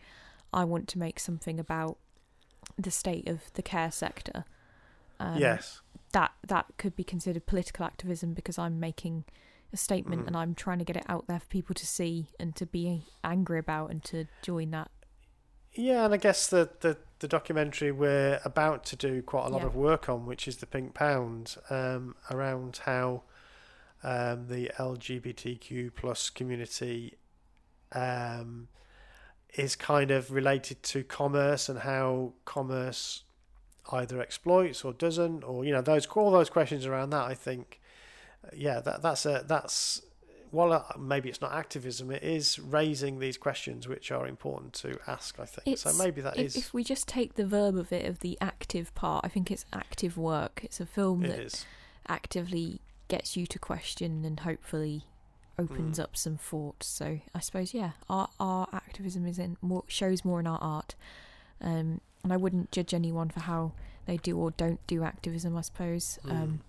I 0.54 0.64
want 0.66 0.88
to 0.90 1.00
make 1.00 1.20
something 1.20 1.60
about 1.60 1.98
the 2.78 2.92
state 2.92 3.28
of 3.28 3.52
the 3.54 3.62
care 3.64 3.92
sector. 3.92 4.46
Um, 5.22 5.38
yes. 5.38 5.82
that 6.14 6.32
that 6.48 6.66
could 6.78 6.96
be 6.96 7.04
considered 7.04 7.46
political 7.46 7.86
activism 7.86 8.34
because 8.34 8.58
I'm 8.58 8.80
making 8.80 9.26
a 9.72 9.78
statement 9.78 10.24
Mm. 10.24 10.28
and 10.28 10.38
I'm 10.38 10.56
trying 10.56 10.80
to 10.80 10.86
get 10.86 10.98
it 10.98 11.06
out 11.08 11.28
there 11.28 11.40
for 11.40 11.46
people 11.48 11.76
to 11.76 11.86
see 11.86 12.28
and 12.40 12.56
to 12.56 12.66
be 12.66 13.06
angry 13.24 13.60
about 13.60 13.92
and 13.92 14.04
to 14.06 14.26
join 14.42 14.72
that. 14.72 14.90
Yeah, 15.74 16.06
and 16.06 16.14
I 16.14 16.18
guess 16.18 16.48
the, 16.48 16.70
the, 16.82 16.98
the 17.20 17.28
documentary 17.28 17.92
we're 17.92 18.40
about 18.44 18.84
to 18.86 18.96
do 18.96 19.22
quite 19.22 19.46
a 19.46 19.50
lot 19.50 19.62
Yeah. 19.62 19.68
of 19.68 19.76
work 19.76 20.10
on, 20.10 20.26
which 20.26 20.48
is 20.48 20.58
the 20.58 20.66
Pink 20.66 20.94
Pound, 20.94 21.58
um, 21.70 22.16
around 22.32 22.82
how 22.86 23.24
um, 24.04 24.48
the 24.48 24.72
LGBTQ 24.78 25.92
plus 25.96 26.30
community 26.30 27.16
um, 27.92 28.68
is 29.56 29.76
kind 29.76 30.12
of 30.12 30.32
related 30.32 30.82
to 30.84 31.04
commerce 31.04 31.70
and 31.70 31.80
how 31.80 32.34
commerce 32.46 33.24
either 33.92 34.22
exploits 34.22 34.86
or 34.86 34.94
doesn't, 34.94 35.44
or 35.44 35.66
you 35.66 35.72
know 35.74 35.82
those 35.82 36.06
all 36.08 36.32
those 36.32 36.50
questions 36.50 36.86
around 36.86 37.10
that. 37.10 37.24
I 37.24 37.34
think, 37.34 37.80
yeah, 38.56 38.80
that 38.80 39.02
that's 39.02 39.26
a 39.26 39.44
that's 39.48 40.02
well, 40.52 40.74
uh, 40.74 40.84
maybe 40.98 41.30
it's 41.30 41.42
not 41.42 41.54
activism. 41.54 42.12
It 42.12 42.24
is 42.24 42.58
raising 42.60 43.20
these 43.20 43.38
questions 43.38 43.88
which 43.88 44.12
are 44.12 44.28
important 44.28 44.74
to 44.76 44.98
ask. 45.08 45.40
I 45.40 45.46
think 45.46 45.78
so. 45.78 45.94
Maybe 45.94 46.22
that 46.22 46.38
If, 46.38 46.46
is 46.48 46.56
if 46.56 46.74
we 46.74 46.84
just 46.84 47.08
take 47.08 47.36
the 47.36 47.46
verb 47.46 47.76
of 47.78 47.92
it, 47.92 48.06
of 48.06 48.20
the 48.20 48.38
active 48.42 48.94
part, 48.96 49.26
I 49.26 49.28
think 49.30 49.52
it's 49.52 49.66
active 49.74 50.18
work. 50.18 50.62
It's 50.64 50.80
a 50.80 50.86
film 50.86 51.24
it 51.26 51.30
that 51.30 51.40
is. 51.40 51.66
actively 52.08 52.82
gets 53.08 53.36
you 53.38 53.46
to 53.48 53.60
question 53.60 54.24
and 54.26 54.40
hopefully 54.42 55.04
opens 55.58 56.00
Mm. 56.00 56.04
up 56.04 56.16
some 56.18 56.38
thought. 56.38 56.84
So 56.84 57.20
I 57.36 57.40
suppose 57.40 57.74
yeah, 57.74 57.92
our 58.10 58.30
our 58.40 58.68
activism 58.74 59.26
is 59.26 59.38
in 59.40 59.58
more 59.62 59.84
shows 59.88 60.24
more 60.26 60.40
in 60.40 60.48
our 60.48 60.60
art, 60.62 60.96
um, 61.62 62.02
and 62.24 62.32
I 62.34 62.38
wouldn't 62.38 62.72
judge 62.72 62.94
anyone 62.94 63.30
for 63.30 63.42
how 63.42 63.74
they 64.06 64.18
do 64.18 64.38
or 64.38 64.52
don't 64.52 64.86
do 64.88 65.04
activism. 65.04 65.56
I 65.58 65.62
suppose 65.62 66.18
Mm. 66.24 66.32
um, 66.32 66.62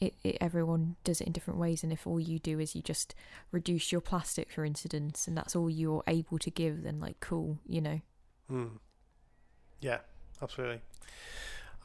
it, 0.00 0.14
it 0.22 0.36
everyone 0.40 0.96
does 1.04 1.20
it 1.20 1.26
in 1.26 1.32
different 1.32 1.58
ways, 1.60 1.82
and 1.82 1.92
if 1.92 2.06
all 2.06 2.20
you 2.20 2.38
do 2.38 2.58
is 2.60 2.74
you 2.74 2.82
just 2.82 3.14
reduce 3.52 3.92
your 3.92 4.00
plastic, 4.00 4.50
for 4.52 4.64
instance, 4.64 5.26
and 5.28 5.36
that's 5.36 5.54
all 5.56 5.70
you're 5.70 6.02
able 6.06 6.38
to 6.38 6.50
give, 6.50 6.82
then 6.82 7.00
like 7.00 7.20
cool, 7.20 7.58
you 7.66 7.80
know, 7.80 8.00
Mm. 8.50 8.78
Yeah, 9.80 9.98
absolutely. 10.42 10.80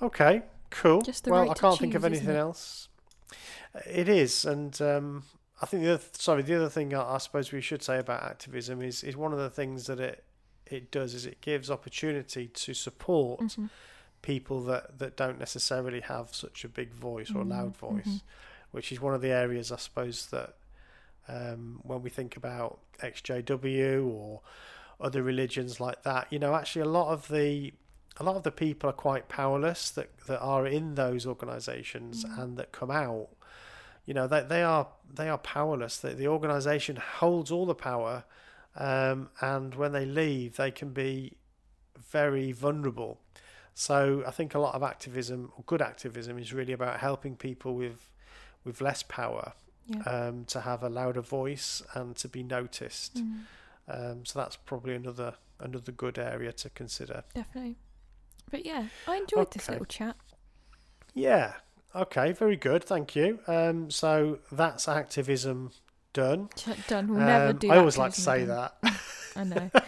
Okay, 0.01 0.41
cool. 0.69 1.01
Well, 1.25 1.41
right 1.41 1.49
I 1.51 1.53
can't 1.53 1.79
think 1.79 1.95
of 1.95 2.01
choose, 2.01 2.11
anything 2.11 2.35
it? 2.35 2.39
else. 2.39 2.87
It 3.85 4.09
is, 4.09 4.45
and 4.45 4.79
um, 4.81 5.23
I 5.61 5.65
think 5.65 5.83
the 5.83 5.93
other, 5.93 6.03
sorry, 6.13 6.41
the 6.41 6.55
other 6.55 6.69
thing 6.69 6.93
I, 6.93 7.15
I 7.15 7.17
suppose 7.19 7.51
we 7.51 7.61
should 7.61 7.83
say 7.83 7.99
about 7.99 8.23
activism 8.23 8.81
is 8.81 9.03
is 9.03 9.15
one 9.15 9.31
of 9.33 9.39
the 9.39 9.49
things 9.49 9.85
that 9.87 9.99
it 9.99 10.23
it 10.65 10.91
does 10.91 11.13
is 11.13 11.25
it 11.25 11.41
gives 11.41 11.69
opportunity 11.71 12.47
to 12.47 12.73
support 12.73 13.39
Mhm. 13.41 13.69
People 14.21 14.61
that 14.63 14.99
that 14.99 15.15
don't 15.17 15.39
necessarily 15.39 16.01
have 16.01 16.33
such 16.35 16.63
a 16.65 16.69
big 16.69 16.93
voice 16.93 17.31
or 17.31 17.41
a 17.41 17.45
loud 17.45 17.73
Mhm, 17.73 17.77
voice, 17.77 18.07
mhm. 18.07 18.21
which 18.71 18.91
is 18.91 18.99
one 19.01 19.13
of 19.13 19.21
the 19.21 19.31
areas 19.31 19.71
I 19.71 19.77
suppose 19.77 20.27
that 20.27 20.55
um, 21.27 21.79
when 21.83 22.01
we 22.01 22.09
think 22.09 22.35
about 22.37 22.79
XJW 23.01 24.05
or 24.07 24.41
other 24.99 25.21
religions 25.23 25.79
like 25.79 26.03
that, 26.03 26.27
you 26.31 26.39
know, 26.39 26.55
actually 26.55 26.81
a 26.81 26.85
lot 26.85 27.11
of 27.13 27.27
the 27.27 27.73
a 28.17 28.23
lot 28.23 28.35
of 28.35 28.43
the 28.43 28.51
people 28.51 28.89
are 28.89 28.93
quite 28.93 29.29
powerless 29.29 29.89
that 29.91 30.17
that 30.27 30.39
are 30.41 30.65
in 30.67 30.95
those 30.95 31.25
organisations 31.25 32.25
Mm. 32.25 32.37
and 32.39 32.57
that 32.57 32.71
come 32.71 32.91
out. 32.91 33.29
You 34.05 34.13
know, 34.13 34.27
they 34.27 34.41
they 34.41 34.63
are 34.63 34.87
they 35.13 35.29
are 35.29 35.37
powerless. 35.37 35.97
The, 35.97 36.09
the 36.15 36.27
organisation 36.27 36.95
holds 36.97 37.51
all 37.51 37.65
the 37.65 37.75
power, 37.75 38.25
um, 38.75 39.29
and 39.39 39.75
when 39.75 39.91
they 39.91 40.05
leave, 40.05 40.57
they 40.57 40.71
can 40.71 40.89
be 40.93 41.37
very 41.97 42.51
vulnerable. 42.51 43.21
So 43.79 44.23
I 44.27 44.31
think 44.31 44.55
a 44.55 44.59
lot 44.59 44.75
of 44.75 44.83
activism, 44.83 45.53
or 45.55 45.63
good 45.65 45.81
activism, 45.81 46.37
is 46.37 46.51
really 46.53 46.73
about 46.73 46.99
helping 46.99 47.37
people 47.37 47.75
with 47.75 48.09
with 48.65 48.81
less 48.81 49.03
power 49.03 49.53
Yeah. 49.87 50.01
um, 50.01 50.43
to 50.45 50.59
have 50.59 50.83
a 50.83 50.89
louder 50.89 51.21
voice 51.21 51.81
and 51.93 52.13
to 52.17 52.27
be 52.27 52.43
noticed. 52.43 53.15
Mm, 53.15 53.45
Um, 53.87 54.25
so 54.25 54.37
that's 54.37 54.57
probably 54.57 54.95
another 54.95 55.35
another 55.61 55.93
good 55.93 56.17
area 56.19 56.51
to 56.51 56.69
consider. 56.69 57.23
definitely. 57.33 57.77
But 58.51 58.65
yeah, 58.65 58.87
I 59.07 59.15
enjoyed 59.15 59.51
this 59.51 59.69
little 59.69 59.85
chat. 59.85 60.17
Yeah. 61.13 61.53
Okay. 61.95 62.33
Very 62.33 62.57
good. 62.57 62.83
Thank 62.83 63.15
you. 63.15 63.39
Um, 63.47 63.89
so 63.91 64.39
that's 64.51 64.87
activism 64.89 65.71
done. 66.11 66.49
Ch- 66.57 66.85
Done. 66.87 67.07
We'll 67.07 67.19
never 67.25 67.49
Um, 67.51 67.57
do. 67.57 67.71
I 67.71 67.77
always 67.77 67.97
like 67.97 68.13
to 68.13 68.21
say 68.21 68.43
again. 68.43 68.47
that. 68.57 68.71
I 69.37 69.43
know. 69.45 69.71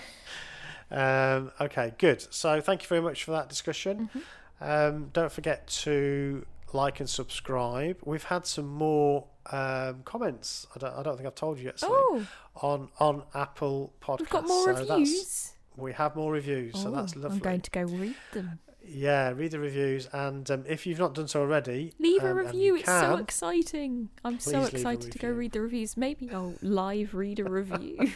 Um, 0.92 1.52
okay, 1.62 1.94
good. 1.98 2.22
So 2.34 2.60
thank 2.62 2.82
you 2.84 2.88
very 2.88 3.02
much 3.02 3.24
for 3.24 3.32
that 3.32 3.50
discussion. 3.50 4.10
Mhm. 4.14 4.22
Um, 4.64 5.10
don't 5.14 5.32
forget 5.32 5.68
to 5.84 6.46
like 6.74 7.00
and 7.00 7.10
subscribe. 7.10 7.98
We've 8.06 8.24
had 8.26 8.46
some 8.46 8.68
more 8.68 9.28
um, 9.52 10.04
comments. 10.04 10.68
I 10.76 10.80
don't, 10.80 10.94
I 10.96 11.04
don't 11.04 11.16
think 11.18 11.26
I've 11.28 11.36
told 11.36 11.58
you 11.58 11.66
yet. 11.66 11.80
Oh, 11.82 12.26
on 12.58 12.90
on 13.00 13.24
Apple 13.34 13.94
Podcasts. 14.02 14.20
we've 14.20 14.30
got 14.30 14.48
more 14.48 14.66
So 14.66 14.74
that's- 14.74 14.90
reviews. 15.00 15.54
We 15.78 15.94
have 15.94 16.16
more 16.18 16.32
reviews, 16.34 16.78
so 16.78 16.90
Oh, 16.90 16.92
that's 16.92 17.16
lovely. 17.16 17.38
I'm 17.38 17.40
going 17.40 17.62
to 17.62 17.72
go 17.72 17.84
read 17.84 18.16
them. 18.34 18.60
Yeah, 18.84 19.30
read 19.30 19.52
the 19.52 19.60
reviews, 19.60 20.08
and 20.12 20.50
um, 20.50 20.64
if 20.68 20.86
you've 20.88 20.98
not 21.00 21.14
done 21.14 21.28
so 21.28 21.42
already, 21.42 21.94
Leave 22.00 22.24
a 22.24 22.32
um, 22.32 22.38
and 22.40 22.48
review. 22.48 22.62
you 22.62 22.76
It's 22.78 22.86
so 22.88 23.16
exciting. 23.18 24.10
I'm 24.26 24.40
so 24.40 24.64
excited 24.64 25.12
to 25.12 25.20
go 25.20 25.30
read 25.30 25.52
the 25.52 25.62
reviews. 25.62 25.96
Maybe 25.96 26.32
I'll 26.32 26.56
live 26.62 27.14
read 27.14 27.40
a 27.40 27.44
review. 27.44 27.98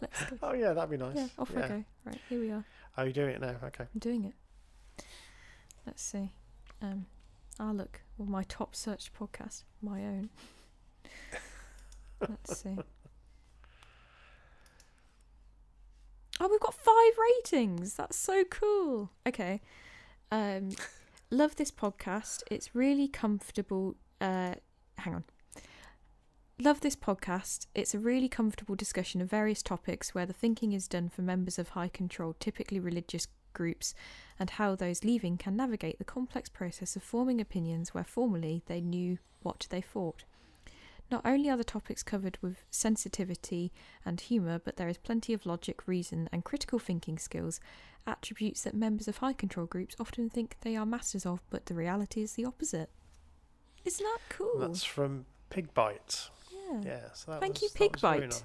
Let's 0.00 0.24
go. 0.24 0.38
Oh 0.42 0.52
yeah, 0.54 0.72
that'd 0.72 0.90
be 0.90 0.96
nice. 0.96 1.16
Yeah, 1.16 1.26
off 1.38 1.50
we 1.50 1.60
Yeah. 1.60 1.68
go. 1.68 1.84
Right, 2.06 2.20
here 2.28 2.40
we 2.40 2.50
are. 2.50 2.64
Oh, 2.96 3.02
you're 3.04 3.12
doing 3.12 3.30
it 3.34 3.40
now. 3.40 3.56
Okay. 3.64 3.84
I'm 3.92 3.98
doing 4.00 4.24
it. 4.24 5.04
Let's 5.86 6.02
see. 6.02 6.32
Um, 6.80 7.06
ah, 7.60 7.70
look. 7.72 8.00
Well, 8.16 8.28
my 8.28 8.44
top 8.44 8.74
search 8.74 9.12
podcast, 9.12 9.64
my 9.82 10.00
own. 10.00 10.30
Let's 12.20 12.58
see. 12.62 12.76
Oh, 16.40 16.48
we've 16.50 16.60
got 16.60 16.74
five 16.74 17.12
ratings. 17.18 17.94
That's 17.94 18.16
so 18.16 18.44
cool. 18.44 19.10
Okay. 19.26 19.60
Um, 20.32 20.70
love 21.30 21.56
this 21.56 21.70
podcast. 21.70 22.42
It's 22.50 22.74
really 22.74 23.06
comfortable. 23.06 23.96
Uh, 24.18 24.54
hang 24.96 25.14
on. 25.14 25.24
Love 26.58 26.80
this 26.80 26.96
podcast. 26.96 27.66
It's 27.74 27.94
a 27.94 27.98
really 27.98 28.30
comfortable 28.30 28.74
discussion 28.74 29.20
of 29.20 29.28
various 29.28 29.62
topics 29.62 30.14
where 30.14 30.24
the 30.24 30.32
thinking 30.32 30.72
is 30.72 30.88
done 30.88 31.10
for 31.10 31.20
members 31.20 31.58
of 31.58 31.70
high 31.70 31.88
control, 31.88 32.34
typically 32.40 32.80
religious 32.80 33.28
groups, 33.52 33.94
and 34.38 34.48
how 34.48 34.74
those 34.74 35.04
leaving 35.04 35.36
can 35.36 35.54
navigate 35.54 35.98
the 35.98 36.04
complex 36.04 36.48
process 36.48 36.96
of 36.96 37.02
forming 37.02 37.38
opinions 37.38 37.92
where 37.92 38.02
formerly 38.02 38.62
they 38.66 38.80
knew 38.80 39.18
what 39.42 39.66
they 39.68 39.82
thought. 39.82 40.24
Not 41.10 41.26
only 41.26 41.50
are 41.50 41.58
the 41.58 41.64
topics 41.64 42.02
covered 42.02 42.38
with 42.40 42.64
sensitivity 42.70 43.70
and 44.02 44.18
humour, 44.18 44.58
but 44.58 44.76
there 44.76 44.88
is 44.88 44.96
plenty 44.96 45.34
of 45.34 45.44
logic, 45.44 45.86
reason, 45.86 46.26
and 46.32 46.42
critical 46.42 46.78
thinking 46.78 47.18
skills, 47.18 47.60
attributes 48.06 48.62
that 48.62 48.74
members 48.74 49.08
of 49.08 49.18
high 49.18 49.32
control 49.32 49.66
groups 49.66 49.94
often 50.00 50.28
think 50.30 50.56
they 50.62 50.76
are 50.76 50.86
masters 50.86 51.24
of, 51.26 51.40
but 51.50 51.66
the 51.66 51.74
reality 51.74 52.22
is 52.22 52.32
the 52.32 52.44
opposite. 52.44 52.90
Isn't 53.84 54.04
that 54.04 54.18
cool? 54.36 54.58
That's 54.58 54.84
from 54.84 55.26
Pig 55.50 55.72
Bite. 55.74 56.28
yeah. 56.52 56.80
Yeah. 56.84 57.00
So 57.14 57.32
that 57.32 57.40
Thank 57.40 57.54
was, 57.54 57.62
you, 57.62 57.68
that 57.68 57.78
Pig 57.78 57.92
was 57.94 58.00
very 58.00 58.20
nice. 58.20 58.42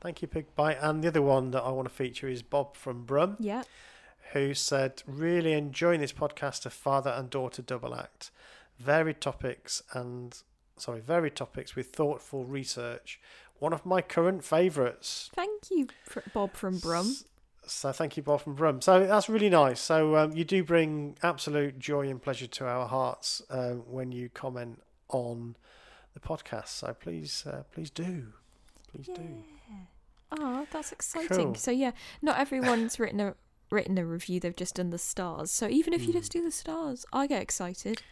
Thank 0.00 0.22
you, 0.22 0.28
Pig 0.28 0.46
Bite. 0.54 0.78
And 0.80 1.02
the 1.02 1.08
other 1.08 1.22
one 1.22 1.50
that 1.52 1.62
I 1.62 1.70
want 1.70 1.88
to 1.88 1.94
feature 1.94 2.28
is 2.28 2.42
Bob 2.42 2.76
from 2.76 3.04
Brum. 3.04 3.36
Yeah. 3.40 3.62
who 4.32 4.54
said, 4.54 5.02
Really 5.06 5.52
enjoying 5.52 6.00
this 6.00 6.12
podcast 6.12 6.66
of 6.66 6.72
father 6.72 7.10
and 7.10 7.30
daughter 7.30 7.62
double 7.62 7.94
act. 7.94 8.30
Varied 8.78 9.20
topics 9.20 9.82
and, 9.94 10.36
sorry, 10.76 11.00
varied 11.00 11.34
topics 11.34 11.74
with 11.74 11.92
thoughtful 11.94 12.44
research. 12.44 13.18
One 13.58 13.72
of 13.72 13.86
my 13.86 14.02
current 14.02 14.44
favourites. 14.44 15.30
Thank 15.34 15.70
you, 15.70 15.86
Bob 16.34 16.52
from 16.54 16.78
Brum. 16.78 17.06
S- 17.06 17.24
So 17.68 17.90
thank 17.92 18.16
you, 18.16 18.22
Bob 18.22 18.42
from 18.42 18.54
Brum. 18.54 18.80
So 18.80 19.06
that's 19.06 19.28
really 19.28 19.48
nice. 19.50 19.80
So 19.80 20.16
um, 20.16 20.32
you 20.32 20.44
do 20.44 20.62
bring 20.62 21.16
absolute 21.22 21.78
joy 21.78 22.08
and 22.08 22.22
pleasure 22.22 22.46
to 22.46 22.66
our 22.66 22.86
hearts 22.86 23.42
uh, 23.50 23.70
when 23.72 24.12
you 24.12 24.28
comment 24.28 24.82
on 25.08 25.56
the 26.14 26.20
podcast. 26.20 26.68
So 26.68 26.94
please, 26.98 27.44
uh, 27.46 27.64
please 27.72 27.90
do, 27.90 28.28
please 28.92 29.08
do. 29.08 29.44
Oh, 30.30 30.66
that's 30.70 30.92
exciting. 30.92 31.28
Cool. 31.28 31.54
So 31.56 31.70
yeah, 31.70 31.90
not 32.22 32.38
everyone's 32.38 32.98
written 33.00 33.20
a 33.20 33.34
written 33.70 33.98
a 33.98 34.04
review. 34.06 34.38
They've 34.38 34.54
just 34.54 34.76
done 34.76 34.90
the 34.90 34.98
stars. 34.98 35.50
So 35.50 35.66
even 35.68 35.92
if 35.92 36.02
you 36.02 36.12
Hmm. 36.12 36.18
just 36.18 36.30
do 36.32 36.42
the 36.42 36.52
stars, 36.52 37.04
I 37.12 37.26
get 37.26 37.42
excited. 37.42 38.02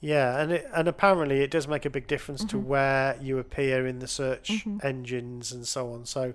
Yeah, 0.00 0.38
and 0.40 0.52
it, 0.52 0.68
and 0.74 0.86
apparently 0.86 1.40
it 1.40 1.50
does 1.50 1.66
make 1.66 1.84
a 1.84 1.90
big 1.90 2.06
difference 2.06 2.44
to 2.46 2.56
Mhm. 2.56 2.64
where 2.64 3.18
you 3.22 3.38
appear 3.38 3.86
in 3.86 4.00
the 4.00 4.06
search 4.06 4.50
Mhm. 4.64 4.84
engines 4.84 5.50
and 5.50 5.66
so 5.66 5.92
on. 5.92 6.04
So, 6.04 6.34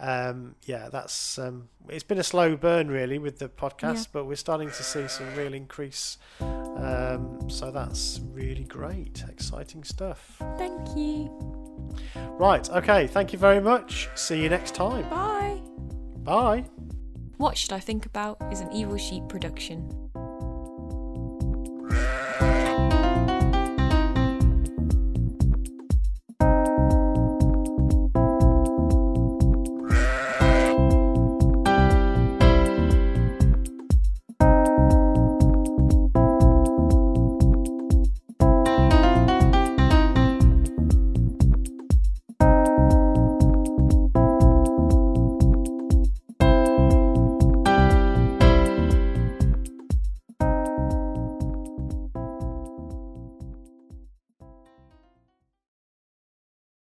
um, 0.00 0.54
yeah, 0.64 0.88
that's 0.90 1.38
um, 1.38 1.68
it's 1.88 2.02
been 2.04 2.18
a 2.18 2.22
slow 2.24 2.56
burn 2.56 2.88
really 2.88 3.18
with 3.18 3.38
the 3.38 3.48
podcast, 3.48 3.94
Yeah. 4.06 4.10
but 4.14 4.24
we're 4.26 4.34
starting 4.36 4.68
to 4.68 4.82
see 4.82 5.06
some 5.08 5.34
real 5.36 5.54
increase. 5.54 6.18
Um, 6.40 7.48
so 7.50 7.70
that's 7.70 8.20
really 8.32 8.64
great, 8.64 9.22
exciting 9.28 9.84
stuff. 9.84 10.36
Thank 10.56 10.96
you. 10.96 11.30
Right, 12.38 12.68
okay, 12.70 13.06
thank 13.06 13.32
you 13.32 13.38
very 13.38 13.60
much. 13.60 14.08
See 14.14 14.42
you 14.42 14.48
next 14.48 14.74
time. 14.74 15.08
Bye. 15.10 15.60
Bye. 16.22 16.64
What 17.36 17.56
Should 17.56 17.72
I 17.72 17.80
Think 17.80 18.06
About 18.06 18.36
is 18.52 18.60
an 18.60 18.72
Evil 18.72 18.98
Sheep 18.98 19.26
production. 19.28 20.09